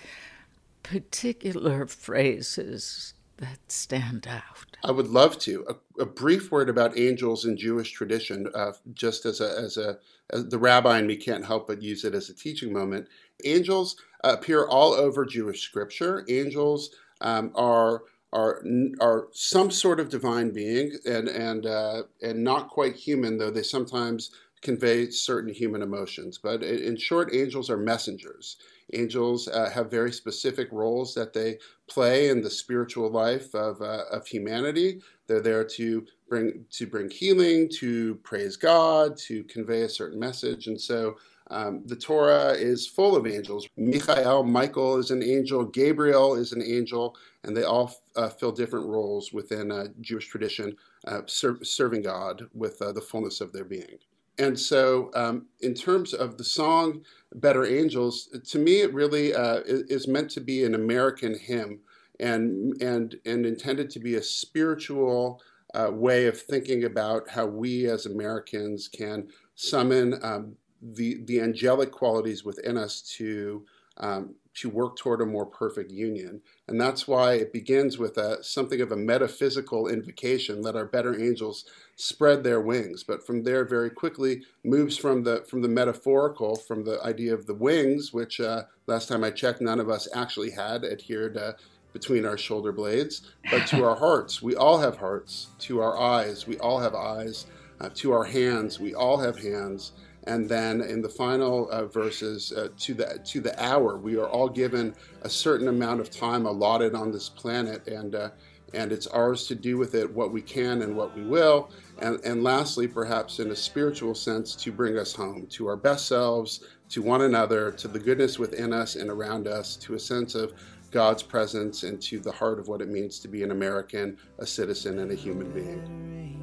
particular 0.82 1.88
phrases 1.88 3.14
that 3.38 3.60
stand 3.68 4.28
out. 4.28 4.78
I 4.84 4.92
would 4.92 5.08
love 5.08 5.40
to. 5.40 5.66
A, 5.70 6.02
a 6.02 6.06
brief 6.06 6.52
word 6.52 6.70
about 6.70 6.98
angels 6.98 7.46
in 7.46 7.58
Jewish 7.58 7.92
tradition, 7.92 8.48
uh, 8.54 8.74
just 8.94 9.26
as 9.26 9.42
a, 9.42 9.58
as 9.58 9.78
a 9.78 9.98
as 10.30 10.48
the 10.50 10.58
rabbi 10.58 10.98
and 10.98 11.08
me 11.08 11.16
can't 11.16 11.46
help 11.46 11.68
but 11.68 11.82
use 11.82 12.06
it 12.06 12.16
as 12.16 12.30
a 12.30 12.34
teaching 12.34 12.72
moment. 12.72 13.08
Angels 13.44 13.96
appear 14.24 14.66
all 14.66 14.94
over 14.94 15.26
Jewish 15.26 15.62
scripture. 15.62 16.26
Angels 16.30 16.92
um, 17.22 17.52
are 17.56 18.04
are 18.34 18.64
are 19.00 19.28
some 19.32 19.72
sort 19.72 20.00
of 20.02 20.10
divine 20.10 20.52
being 20.52 20.94
and 21.06 21.30
and 21.30 21.66
uh, 21.68 22.04
and 22.22 22.44
not 22.44 22.70
quite 22.70 22.96
human, 22.96 23.38
though 23.38 23.52
they 23.52 23.64
sometimes 23.64 24.32
convey 24.62 25.10
certain 25.10 25.54
human 25.54 25.82
emotions. 25.84 26.40
But 26.42 26.64
in 26.64 26.98
short, 26.98 27.36
angels 27.36 27.70
are 27.70 27.78
messengers. 27.78 28.58
Angels 28.94 29.48
uh, 29.48 29.70
have 29.70 29.92
very 29.92 30.12
specific 30.12 30.70
roles 30.72 31.14
that 31.16 31.34
they 31.34 31.60
play 31.90 32.30
in 32.30 32.42
the 32.42 32.50
spiritual 32.50 33.10
life 33.12 33.54
of, 33.56 33.82
uh, 33.82 34.04
of 34.12 34.28
humanity. 34.28 35.02
They're 35.28 35.42
there 35.42 35.66
to 35.66 36.06
bring 36.30 36.66
to 36.72 36.88
bring 36.88 37.10
healing, 37.10 37.70
to 37.80 38.16
praise 38.24 38.58
God, 38.58 39.18
to 39.28 39.44
convey 39.46 39.84
a 39.84 39.90
certain 39.90 40.20
message, 40.20 40.68
and 40.68 40.80
so. 40.80 41.16
Um, 41.54 41.84
the 41.86 41.96
Torah 41.96 42.54
is 42.54 42.88
full 42.88 43.16
of 43.16 43.28
angels. 43.28 43.68
Michael, 43.78 44.44
Michael 44.44 44.98
is 44.98 45.12
an 45.12 45.22
angel. 45.22 45.64
Gabriel 45.64 46.34
is 46.34 46.52
an 46.52 46.64
angel, 46.64 47.16
and 47.44 47.56
they 47.56 47.64
all 47.64 47.94
uh, 48.16 48.30
fill 48.30 48.52
different 48.52 48.88
roles 48.88 49.32
within 49.32 49.72
uh, 49.72 49.88
Jewish 50.02 50.28
tradition, 50.28 50.76
uh, 51.08 51.22
ser- 51.28 51.64
serving 51.64 52.02
God 52.02 52.42
with 52.56 52.82
uh, 52.82 52.92
the 52.92 53.02
fullness 53.02 53.40
of 53.40 53.54
their 53.54 53.66
being. 53.66 54.00
And 54.40 54.60
so, 54.60 55.12
um, 55.14 55.46
in 55.62 55.76
terms 55.76 56.16
of 56.16 56.40
the 56.40 56.44
song 56.44 57.04
"Better 57.36 57.66
Angels," 57.66 58.36
to 58.50 58.58
me, 58.58 58.82
it 58.82 58.92
really 58.92 59.36
uh, 59.36 59.62
is 59.66 60.08
meant 60.08 60.32
to 60.32 60.42
be 60.42 60.64
an 60.64 60.74
American 60.74 61.38
hymn, 61.38 61.82
and 62.20 62.74
and 62.82 63.16
and 63.28 63.46
intended 63.46 63.92
to 63.92 64.00
be 64.00 64.16
a 64.16 64.24
spiritual 64.24 65.40
uh, 65.76 65.92
way 65.92 66.26
of 66.26 66.42
thinking 66.42 66.86
about 66.86 67.30
how 67.30 67.46
we 67.46 67.86
as 67.88 68.08
Americans 68.08 68.88
can 68.88 69.28
summon 69.56 70.16
um, 70.24 70.56
the 70.92 71.24
the 71.26 71.40
angelic 71.40 71.92
qualities 71.92 72.44
within 72.44 72.78
us 72.78 73.02
to 73.18 73.66
um, 73.98 74.36
to 74.56 74.70
work 74.70 74.96
toward 74.96 75.22
a 75.22 75.26
more 75.26 75.46
perfect 75.46 75.92
union. 75.92 76.42
And 76.68 76.80
that's 76.80 77.08
why 77.08 77.34
it 77.34 77.52
begins 77.52 77.98
with 77.98 78.18
a, 78.18 78.44
something 78.44 78.82
of 78.82 78.92
a 78.92 78.96
metaphysical 78.96 79.88
invocation, 79.88 80.62
let 80.62 80.76
our 80.76 80.86
better 80.86 81.20
angels 81.20 81.66
spread 81.96 82.44
their 82.44 82.62
wings. 82.62 83.04
But 83.04 83.26
from 83.26 83.44
there, 83.44 83.66
very 83.66 83.90
quickly 83.90 84.44
moves 84.64 84.96
from 84.96 85.24
the, 85.24 85.44
from 85.50 85.62
the 85.62 85.68
metaphorical, 85.68 86.56
from 86.56 86.84
the 86.84 87.04
idea 87.04 87.34
of 87.34 87.48
the 87.48 87.56
wings, 87.56 88.14
which 88.14 88.40
uh, 88.40 88.64
last 88.86 89.08
time 89.08 89.24
I 89.24 89.32
checked, 89.32 89.62
none 89.62 89.80
of 89.80 89.90
us 89.90 90.08
actually 90.14 90.52
had 90.52 90.86
adhered 90.86 91.38
uh, 91.38 91.54
between 91.92 92.26
our 92.26 92.38
shoulder 92.38 92.72
blades, 92.72 93.34
but 93.50 93.66
to 93.68 93.84
our 93.84 93.96
hearts. 94.00 94.42
We 94.42 94.56
all 94.56 94.80
have 94.80 94.98
hearts. 94.98 95.48
To 95.60 95.82
our 95.82 96.00
eyes, 96.00 96.46
we 96.48 96.58
all 96.60 96.80
have 96.80 96.96
eyes. 96.96 97.48
Uh, 97.82 97.90
to 97.96 98.14
our 98.14 98.24
hands, 98.24 98.80
we 98.80 98.94
all 98.94 99.18
have 99.18 99.38
hands 99.38 99.94
and 100.28 100.48
then 100.48 100.82
in 100.82 101.02
the 101.02 101.10
final 101.10 101.70
uh, 101.70 101.86
verses 101.86 102.54
uh, 102.54 102.70
to 102.78 102.94
the 102.94 103.20
to 103.26 103.42
the 103.42 103.64
hour 103.64 103.98
we 103.98 104.18
are 104.18 104.28
all 104.28 104.50
given 104.50 104.94
a 105.24 105.30
certain 105.30 105.68
amount 105.68 106.00
of 106.00 106.10
time 106.10 106.46
allotted 106.46 106.96
on 106.96 107.12
this 107.12 107.30
planet 107.30 107.88
and 107.88 108.16
uh, 108.16 108.30
and 108.74 108.92
it's 108.92 109.08
ours 109.08 109.46
to 109.48 109.56
do 109.56 109.78
with 109.78 109.94
it 109.96 110.10
what 110.12 110.32
we 110.32 110.42
can 110.42 110.82
and 110.82 110.96
what 110.96 111.16
we 111.16 111.24
will 111.24 111.70
and 112.00 112.20
and 112.24 112.44
lastly 112.44 112.88
perhaps 112.88 113.40
in 113.40 113.52
a 113.52 113.56
spiritual 113.56 114.16
sense 114.16 114.56
to 114.56 114.72
bring 114.72 114.98
us 114.98 115.14
home 115.14 115.46
to 115.48 115.68
our 115.68 115.78
best 115.78 116.08
selves 116.08 116.66
to 116.90 117.02
one 117.02 117.22
another 117.22 117.72
to 117.72 117.88
the 117.88 118.00
goodness 118.00 118.40
within 118.40 118.74
us 118.74 118.96
and 118.96 119.10
around 119.10 119.48
us 119.48 119.76
to 119.76 119.96
a 119.96 120.00
sense 120.00 120.36
of 120.36 120.54
God's 120.94 121.24
presence 121.24 121.82
and 121.84 122.00
to 122.04 122.20
the 122.20 122.32
heart 122.32 122.60
of 122.60 122.68
what 122.68 122.80
it 122.80 122.88
means 122.88 123.18
to 123.20 123.28
be 123.28 123.42
an 123.42 123.50
American, 123.50 124.16
a 124.38 124.46
citizen, 124.46 125.00
and 125.00 125.12
a 125.12 125.16
human 125.16 125.50
being. 125.52 126.40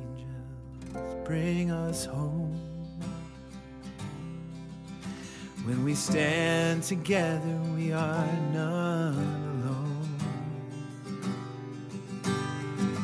Bring 1.25 1.71
us 1.71 2.05
home. 2.05 2.70
When 5.65 5.85
we 5.85 5.95
stand 5.95 6.83
together, 6.83 7.61
we 7.77 7.93
are 7.93 8.27
none 8.53 9.63
alone. 9.63 10.09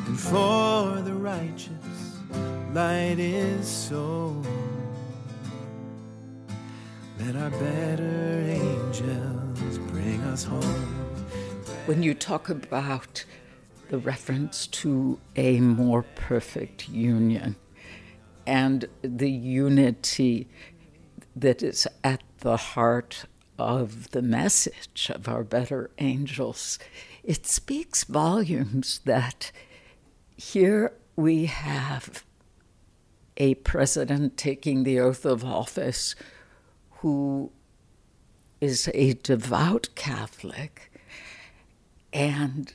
And 0.06 0.18
for 0.18 1.02
the 1.02 1.12
righteous, 1.12 2.16
light 2.72 3.18
is 3.18 3.68
so. 3.68 4.42
Let 7.20 7.36
our 7.36 7.50
better 7.50 8.42
angels 8.46 9.78
bring 9.90 10.22
us 10.22 10.44
home. 10.44 10.62
When 11.84 12.02
you 12.02 12.14
talk 12.14 12.48
about 12.48 13.24
the 13.90 13.98
reference 13.98 14.66
to 14.68 15.20
a 15.36 15.60
more 15.60 16.02
perfect 16.14 16.88
union 16.88 17.56
and 18.46 18.86
the 19.02 19.30
unity 19.30 20.48
that 21.36 21.62
is 21.62 21.86
at 22.02 22.22
the 22.40 22.56
heart 22.56 23.26
of 23.58 24.10
the 24.10 24.22
message 24.22 25.10
of 25.14 25.28
our 25.28 25.44
better 25.44 25.90
angels. 25.98 26.78
It 27.22 27.46
speaks 27.46 28.04
volumes 28.04 29.00
that 29.04 29.52
here 30.36 30.92
we 31.14 31.46
have 31.46 32.24
a 33.36 33.54
president 33.56 34.36
taking 34.36 34.82
the 34.82 34.98
oath 34.98 35.26
of 35.26 35.44
office 35.44 36.14
who 37.00 37.52
is 38.60 38.88
a 38.94 39.12
devout 39.14 39.88
Catholic 39.94 40.90
and 42.12 42.72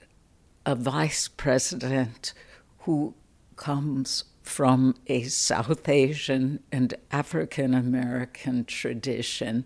a 0.65 0.75
vice 0.75 1.27
president 1.27 2.33
who 2.79 3.15
comes 3.55 4.25
from 4.41 4.95
a 5.07 5.23
South 5.23 5.87
Asian 5.87 6.61
and 6.71 6.93
African 7.11 7.73
American 7.73 8.65
tradition. 8.65 9.65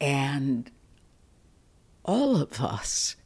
And 0.00 0.70
all 2.04 2.36
of 2.36 2.60
us 2.60 3.16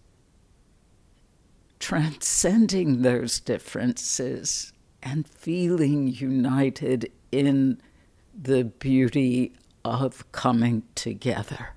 transcending 1.79 3.03
those 3.03 3.41
differences 3.41 4.73
and 5.03 5.29
feeling 5.29 6.09
united 6.09 7.13
in 7.31 7.81
the 8.35 8.65
beauty 8.65 9.55
of 9.85 10.31
coming 10.33 10.83
together. 10.95 11.75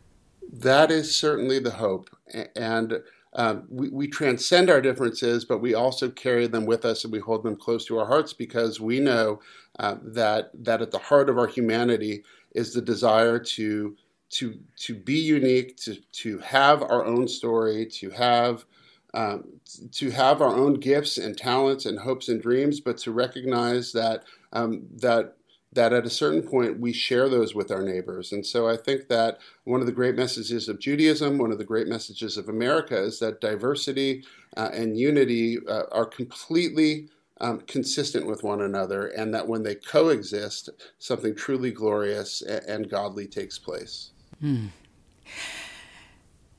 That 0.50 0.92
is 0.92 1.14
certainly 1.14 1.60
the 1.60 1.72
hope. 1.72 2.10
And 2.56 3.02
um, 3.38 3.66
we, 3.70 3.90
we 3.90 4.08
transcend 4.08 4.70
our 4.70 4.82
differences, 4.82 5.46
but 5.46 5.60
we 5.60 5.76
also 5.76 6.10
carry 6.10 6.48
them 6.48 6.66
with 6.66 6.86
us 6.86 7.04
and 7.04 7.14
we 7.14 7.20
hold 7.20 7.44
them 7.44 7.56
close 7.56 7.86
to 7.86 7.98
our 8.00 8.06
hearts 8.06 8.34
because 8.34 8.82
we 8.82 9.00
know 9.00 9.40
uh, 9.80 9.96
that 10.02 10.50
that 10.64 10.82
at 10.82 10.92
the 10.92 10.98
heart 10.98 11.30
of 11.30 11.38
our 11.38 11.48
humanity 11.48 12.24
is 12.56 12.74
the 12.74 12.82
desire 12.82 13.38
to 13.38 13.96
to 14.30 14.60
to 14.78 14.96
be 14.96 15.20
unique, 15.20 15.78
to 15.78 15.96
to 16.14 16.40
have 16.40 16.82
our 16.82 17.06
own 17.06 17.28
story, 17.28 17.86
to 17.86 18.10
have 18.10 18.66
um, 19.14 19.44
to 19.92 20.10
have 20.10 20.42
our 20.42 20.56
own 20.56 20.74
gifts 20.74 21.20
and 21.20 21.38
talents 21.38 21.86
and 21.86 22.00
hopes 22.00 22.30
and 22.30 22.42
dreams, 22.42 22.80
but 22.80 22.98
to 22.98 23.12
recognize 23.12 23.92
that 23.92 24.24
um, 24.54 24.82
that 24.96 25.36
that 25.74 25.94
at 25.94 26.06
a 26.06 26.10
certain 26.10 26.42
point 26.42 26.80
we 26.80 26.94
share 26.94 27.30
those 27.30 27.54
with 27.54 27.72
our 27.72 27.84
neighbors. 27.84 28.32
And 28.32 28.46
so 28.46 28.68
I 28.68 28.78
think 28.78 29.10
that 29.10 29.40
one 29.66 29.82
of 29.82 29.86
the 29.86 29.92
great 29.92 30.16
messages 30.16 30.70
of 30.70 30.80
Judaism, 30.80 31.38
one 31.38 31.52
of 31.52 31.58
the 31.58 31.66
great 31.66 31.88
messages 31.88 32.38
of 32.38 32.50
America 32.50 32.98
is 32.98 33.20
that 33.20 33.42
diversity 33.42 34.24
uh, 34.56 34.70
and 34.74 34.98
unity 34.98 35.58
uh, 35.68 35.84
are 35.92 36.06
completely 36.06 37.10
um, 37.40 37.60
consistent 37.68 38.26
with 38.26 38.44
one 38.44 38.62
another, 38.62 39.08
and 39.08 39.34
that 39.34 39.48
when 39.48 39.62
they 39.62 39.76
coexist, 39.76 40.70
something 40.98 41.36
truly 41.36 41.72
glorious 41.72 42.42
and, 42.42 42.66
and 42.66 42.90
godly 42.90 43.28
takes 43.28 43.60
place. 43.60 44.12
Hmm. 44.40 44.68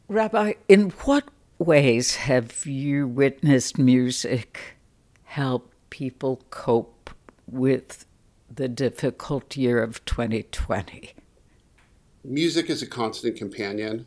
Rabbi, 0.09 0.55
in 0.69 0.91
what 0.91 1.25
ways 1.59 2.17
have 2.17 2.65
you 2.65 3.09
witnessed 3.09 3.79
music 3.79 4.79
help 5.25 5.73
people 5.91 6.41
cope 6.51 7.11
with 7.47 8.07
the 8.55 8.69
difficult 8.69 9.57
year 9.57 9.83
of 9.83 10.05
2020? 10.05 11.15
Music 12.25 12.69
is 12.69 12.83
a 12.83 12.87
constant 12.87 13.37
companion. 13.37 14.07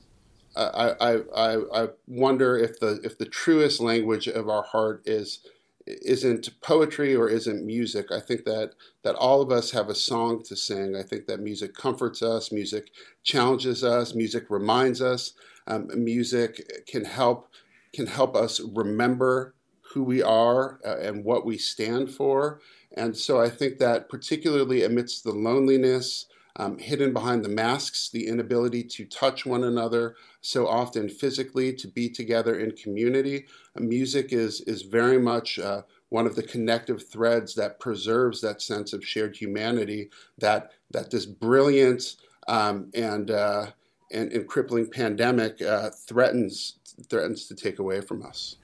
I, 0.55 0.95
I, 0.99 1.53
I, 1.73 1.87
wonder 2.07 2.57
if 2.57 2.79
the 2.79 2.99
if 3.05 3.17
the 3.17 3.25
truest 3.25 3.79
language 3.79 4.27
of 4.27 4.49
our 4.49 4.63
heart 4.63 5.01
is 5.05 5.39
isn't 5.87 6.49
poetry 6.61 7.15
or 7.15 7.29
isn't 7.29 7.65
music. 7.65 8.11
I 8.11 8.19
think 8.19 8.43
that 8.45 8.73
that 9.03 9.15
all 9.15 9.41
of 9.41 9.49
us 9.51 9.71
have 9.71 9.87
a 9.87 9.95
song 9.95 10.43
to 10.43 10.55
sing. 10.55 10.95
I 10.95 11.03
think 11.03 11.27
that 11.27 11.39
music 11.39 11.73
comforts 11.73 12.21
us, 12.21 12.51
music 12.51 12.91
challenges 13.23 13.83
us, 13.83 14.13
music 14.13 14.45
reminds 14.49 15.01
us. 15.01 15.33
Um, 15.67 15.89
music 15.95 16.85
can 16.87 17.05
help 17.05 17.47
can 17.93 18.07
help 18.07 18.35
us 18.35 18.59
remember 18.59 19.53
who 19.93 20.03
we 20.03 20.21
are 20.21 20.79
uh, 20.85 20.97
and 20.97 21.23
what 21.23 21.45
we 21.45 21.57
stand 21.57 22.11
for. 22.11 22.61
And 22.97 23.15
so 23.15 23.39
I 23.41 23.49
think 23.49 23.77
that 23.79 24.09
particularly 24.09 24.83
amidst 24.83 25.23
the 25.23 25.31
loneliness, 25.31 26.27
um, 26.57 26.77
hidden 26.77 27.13
behind 27.13 27.45
the 27.45 27.49
masks, 27.49 28.09
the 28.09 28.27
inability 28.27 28.83
to 28.83 29.05
touch 29.05 29.45
one 29.45 29.63
another 29.63 30.15
so 30.41 30.67
often 30.67 31.07
physically, 31.07 31.73
to 31.73 31.87
be 31.87 32.09
together 32.09 32.59
in 32.59 32.71
community. 32.71 33.45
Music 33.77 34.33
is, 34.33 34.61
is 34.61 34.81
very 34.81 35.17
much 35.17 35.59
uh, 35.59 35.81
one 36.09 36.25
of 36.25 36.35
the 36.35 36.43
connective 36.43 37.07
threads 37.07 37.55
that 37.55 37.79
preserves 37.79 38.41
that 38.41 38.61
sense 38.61 38.91
of 38.91 39.05
shared 39.05 39.35
humanity 39.35 40.09
that, 40.39 40.71
that 40.91 41.09
this 41.09 41.25
brilliant 41.25 42.17
um, 42.47 42.91
and, 42.93 43.31
uh, 43.31 43.67
and, 44.11 44.31
and, 44.33 44.47
crippling 44.47 44.89
pandemic 44.89 45.61
uh, 45.61 45.89
threatens, 45.91 46.79
threatens 47.07 47.45
to 47.47 47.55
take 47.55 47.79
away 47.79 48.01
from 48.01 48.25
us. 48.25 48.57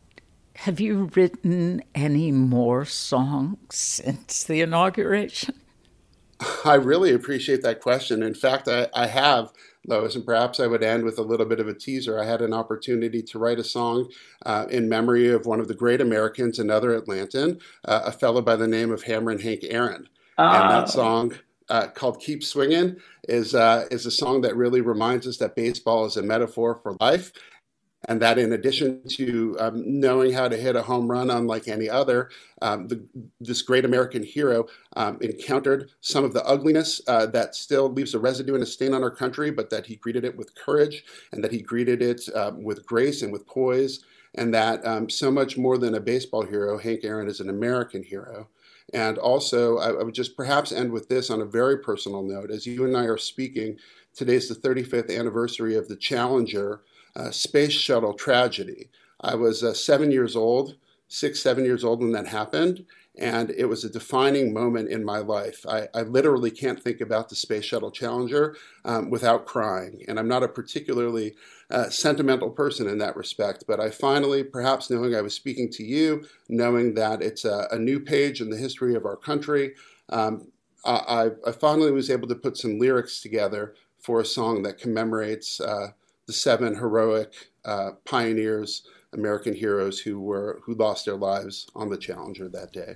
Have 0.61 0.79
you 0.79 1.11
written 1.13 1.83
any 1.93 2.31
more 2.31 2.83
songs 2.83 3.75
since 3.75 4.43
the 4.43 4.61
inauguration? 4.61 5.53
I 6.65 6.73
really 6.73 7.13
appreciate 7.13 7.61
that 7.61 7.79
question. 7.79 8.23
In 8.23 8.33
fact, 8.33 8.67
I, 8.67 8.87
I 8.93 9.05
have, 9.05 9.53
Lois, 9.85 10.15
and 10.15 10.25
perhaps 10.25 10.59
I 10.59 10.65
would 10.65 10.83
end 10.83 11.03
with 11.03 11.19
a 11.19 11.23
little 11.23 11.45
bit 11.45 11.59
of 11.59 11.67
a 11.67 11.75
teaser. 11.75 12.19
I 12.19 12.25
had 12.25 12.41
an 12.41 12.55
opportunity 12.55 13.21
to 13.21 13.37
write 13.37 13.59
a 13.59 13.63
song 13.63 14.09
uh, 14.47 14.65
in 14.69 14.89
memory 14.89 15.29
of 15.29 15.45
one 15.45 15.59
of 15.59 15.67
the 15.67 15.75
great 15.75 16.01
Americans, 16.01 16.57
another 16.57 16.99
Atlantan, 16.99 17.61
uh, 17.85 18.01
a 18.05 18.11
fellow 18.11 18.41
by 18.41 18.55
the 18.55 18.67
name 18.67 18.91
of 18.91 19.03
Hammerin' 19.03 19.39
Hank 19.39 19.61
Aaron. 19.63 20.09
Oh. 20.39 20.43
And 20.43 20.71
that 20.71 20.83
oh. 20.85 20.91
song, 20.91 21.33
uh, 21.69 21.87
called 21.87 22.19
"Keep 22.19 22.43
Swinging" 22.43 22.97
is 23.27 23.53
uh, 23.53 23.85
is 23.91 24.05
a 24.05 24.11
song 24.11 24.41
that 24.41 24.55
really 24.55 24.81
reminds 24.81 25.27
us 25.27 25.37
that 25.37 25.55
baseball 25.55 26.05
is 26.05 26.17
a 26.17 26.23
metaphor 26.23 26.79
for 26.81 26.95
life, 26.99 27.31
and 28.07 28.21
that 28.21 28.37
in 28.37 28.53
addition 28.53 29.01
to 29.07 29.57
um, 29.59 29.83
knowing 29.85 30.31
how 30.31 30.47
to 30.47 30.55
hit 30.55 30.75
a 30.75 30.81
home 30.81 31.09
run 31.09 31.29
unlike 31.29 31.67
any 31.67 31.89
other, 31.89 32.29
um, 32.61 32.87
the, 32.87 33.03
this 33.41 33.61
great 33.61 33.85
American 33.85 34.23
hero 34.23 34.65
um, 34.95 35.17
encountered 35.21 35.91
some 36.01 36.23
of 36.23 36.33
the 36.33 36.43
ugliness 36.45 37.01
uh, 37.07 37.25
that 37.25 37.55
still 37.55 37.91
leaves 37.91 38.13
a 38.13 38.19
residue 38.19 38.53
and 38.53 38.63
a 38.63 38.67
stain 38.67 38.93
on 38.93 39.03
our 39.03 39.11
country, 39.11 39.51
but 39.51 39.69
that 39.69 39.85
he 39.85 39.97
greeted 39.97 40.23
it 40.23 40.37
with 40.37 40.55
courage 40.55 41.03
and 41.31 41.43
that 41.43 41.51
he 41.51 41.61
greeted 41.61 42.01
it 42.01 42.21
um, 42.35 42.63
with 42.63 42.85
grace 42.85 43.21
and 43.21 43.31
with 43.31 43.45
poise, 43.45 44.03
and 44.35 44.53
that 44.53 44.85
um, 44.85 45.09
so 45.09 45.29
much 45.29 45.57
more 45.57 45.77
than 45.77 45.95
a 45.95 45.99
baseball 45.99 46.43
hero, 46.43 46.77
Hank 46.77 47.01
Aaron 47.03 47.27
is 47.27 47.39
an 47.39 47.49
American 47.49 48.03
hero. 48.03 48.47
And 48.93 49.17
also, 49.17 49.79
I, 49.79 49.89
I 49.89 50.03
would 50.03 50.13
just 50.13 50.37
perhaps 50.37 50.71
end 50.71 50.91
with 50.91 51.09
this 51.09 51.29
on 51.29 51.41
a 51.41 51.45
very 51.45 51.79
personal 51.79 52.23
note. 52.23 52.51
As 52.51 52.65
you 52.65 52.85
and 52.85 52.95
I 52.95 53.03
are 53.03 53.17
speaking, 53.17 53.77
today's 54.15 54.47
the 54.47 54.55
35th 54.55 55.13
anniversary 55.13 55.75
of 55.75 55.89
the 55.89 55.97
Challenger 55.97 56.81
uh, 57.15 57.31
space 57.31 57.73
shuttle 57.73 58.13
tragedy. 58.13 58.89
I 59.21 59.35
was 59.35 59.63
uh, 59.63 59.73
seven 59.73 60.11
years 60.11 60.35
old, 60.35 60.75
six, 61.07 61.41
seven 61.41 61.65
years 61.65 61.83
old 61.83 62.01
when 62.01 62.11
that 62.11 62.27
happened, 62.27 62.85
and 63.17 63.49
it 63.51 63.65
was 63.65 63.83
a 63.83 63.89
defining 63.89 64.53
moment 64.53 64.89
in 64.89 65.03
my 65.03 65.17
life. 65.19 65.65
I, 65.67 65.87
I 65.95 66.01
literally 66.01 66.51
can't 66.51 66.81
think 66.81 67.01
about 67.01 67.29
the 67.29 67.35
Space 67.35 67.65
Shuttle 67.65 67.89
Challenger 67.89 68.55
um, 68.85 69.09
without 69.09 69.45
crying, 69.45 70.03
and 70.07 70.19
I'm 70.19 70.27
not 70.27 70.43
a 70.43 70.47
particularly 70.47 71.35
uh, 71.71 71.89
sentimental 71.89 72.49
person 72.49 72.87
in 72.87 72.97
that 72.99 73.15
respect, 73.15 73.63
but 73.67 73.79
I 73.79 73.89
finally, 73.89 74.43
perhaps 74.43 74.89
knowing 74.89 75.15
I 75.15 75.21
was 75.21 75.33
speaking 75.33 75.69
to 75.71 75.83
you, 75.83 76.25
knowing 76.47 76.93
that 76.93 77.21
it's 77.21 77.45
a, 77.45 77.67
a 77.71 77.79
new 77.79 77.99
page 77.99 78.39
in 78.39 78.49
the 78.49 78.57
history 78.57 78.95
of 78.95 79.05
our 79.05 79.17
country, 79.17 79.73
um, 80.09 80.47
I, 80.85 81.31
I, 81.45 81.51
finally 81.51 81.91
was 81.91 82.09
able 82.09 82.29
to 82.29 82.35
put 82.35 82.55
some 82.55 82.79
lyrics 82.79 83.19
together 83.19 83.75
for 83.99 84.21
a 84.21 84.25
song 84.25 84.63
that 84.63 84.77
commemorates 84.77 85.59
uh, 85.59 85.87
the 86.27 86.33
seven 86.33 86.75
heroic 86.75 87.33
uh, 87.65 87.91
pioneers, 88.05 88.83
American 89.13 89.53
heroes 89.53 89.99
who 89.99 90.19
were 90.19 90.59
who 90.63 90.75
lost 90.75 91.05
their 91.05 91.15
lives 91.15 91.67
on 91.73 91.89
the 91.89 91.97
Challenger 91.97 92.47
that 92.49 92.71
day. 92.71 92.95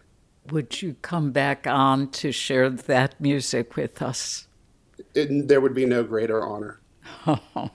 Would 0.52 0.82
you 0.82 0.96
come 1.02 1.32
back 1.32 1.66
on 1.66 2.10
to 2.12 2.32
share 2.32 2.70
that 2.70 3.20
music 3.20 3.76
with 3.76 4.02
us? 4.02 4.48
It, 5.16 5.48
there 5.48 5.62
would 5.62 5.74
be 5.74 5.86
no 5.86 6.04
greater 6.04 6.46
honor. 6.46 6.80
Oh, 7.26 7.72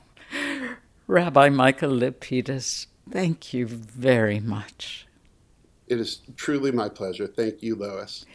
Rabbi 1.07 1.48
Micah 1.48 1.86
Lapidus, 1.86 2.86
thank 3.11 3.54
you 3.54 3.66
very 3.66 4.40
much. 4.40 5.07
It 5.86 6.00
is 6.00 6.22
truly 6.36 6.72
my 6.72 6.88
pleasure. 6.88 7.28
Thank 7.28 7.62
you, 7.62 7.76
Lois. 7.76 8.26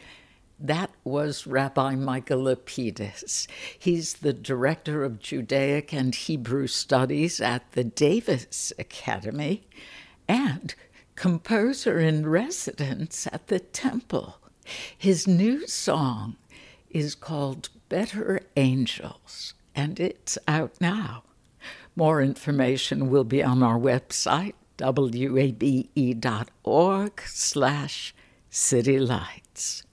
That 0.63 0.91
was 1.03 1.47
Rabbi 1.47 1.95
Micah 1.95 2.35
Lapidus. 2.35 3.47
He's 3.79 4.13
the 4.13 4.31
director 4.31 5.03
of 5.03 5.17
Judaic 5.19 5.91
and 5.91 6.13
Hebrew 6.13 6.67
Studies 6.67 7.41
at 7.41 7.71
the 7.71 7.83
Davis 7.83 8.71
Academy 8.77 9.67
and 10.27 10.75
composer 11.15 11.97
in 11.97 12.29
residence 12.29 13.25
at 13.31 13.47
the 13.47 13.59
Temple. 13.59 14.37
His 14.95 15.27
new 15.27 15.65
song 15.65 16.35
is 16.91 17.15
called 17.15 17.69
Better 17.89 18.41
Angels, 18.55 19.55
and 19.73 19.99
it's 19.99 20.37
out 20.47 20.79
now. 20.79 21.23
More 21.95 22.21
information 22.21 23.09
will 23.09 23.23
be 23.23 23.41
on 23.41 23.63
our 23.63 23.79
website, 23.79 24.53
wabe.org 24.79 25.61
slash 27.25 28.13
citylights. 28.51 29.83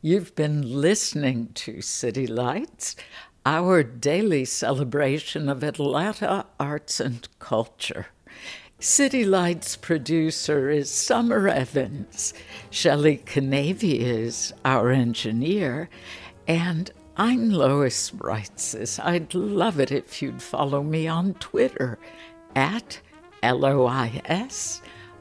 You've 0.00 0.36
been 0.36 0.80
listening 0.80 1.48
to 1.54 1.80
City 1.80 2.28
Lights, 2.28 2.94
our 3.44 3.82
daily 3.82 4.44
celebration 4.44 5.48
of 5.48 5.64
Atlanta 5.64 6.46
arts 6.60 7.00
and 7.00 7.26
culture. 7.40 8.06
City 8.78 9.24
Lights 9.24 9.74
producer 9.74 10.70
is 10.70 10.88
Summer 10.88 11.48
Evans. 11.48 12.32
Shelley 12.70 13.24
Canavy 13.26 13.98
is 13.98 14.52
our 14.64 14.92
engineer. 14.92 15.90
And 16.46 16.92
I'm 17.16 17.50
Lois 17.50 18.12
Reitzes. 18.12 19.04
I'd 19.04 19.34
love 19.34 19.80
it 19.80 19.90
if 19.90 20.22
you'd 20.22 20.40
follow 20.40 20.84
me 20.84 21.08
on 21.08 21.34
Twitter 21.34 21.98
at 22.54 23.00
L 23.42 23.64
O 23.64 23.88
I 23.88 24.22
S 24.26 24.80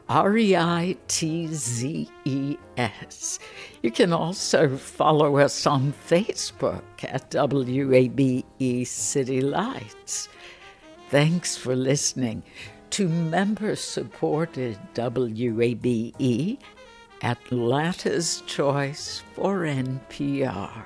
R 0.09 0.37
E 0.37 0.55
I 0.55 0.95
T 1.09 1.47
Z 1.47 2.09
E 2.23 2.57
S. 2.77 3.39
You 3.83 3.91
can 3.91 4.13
also 4.13 4.77
follow 4.77 5.37
us 5.37 5.67
on 5.67 5.93
Facebook 6.07 6.83
at 7.03 7.29
WABE 7.31 8.87
City 8.87 9.41
Lights. 9.41 10.29
Thanks 11.09 11.57
for 11.57 11.75
listening 11.75 12.43
to 12.91 13.09
member 13.09 13.75
supported 13.75 14.77
WABE, 14.93 16.57
Atlanta's 17.21 18.43
Choice 18.47 19.23
for 19.35 19.59
NPR. 19.59 20.85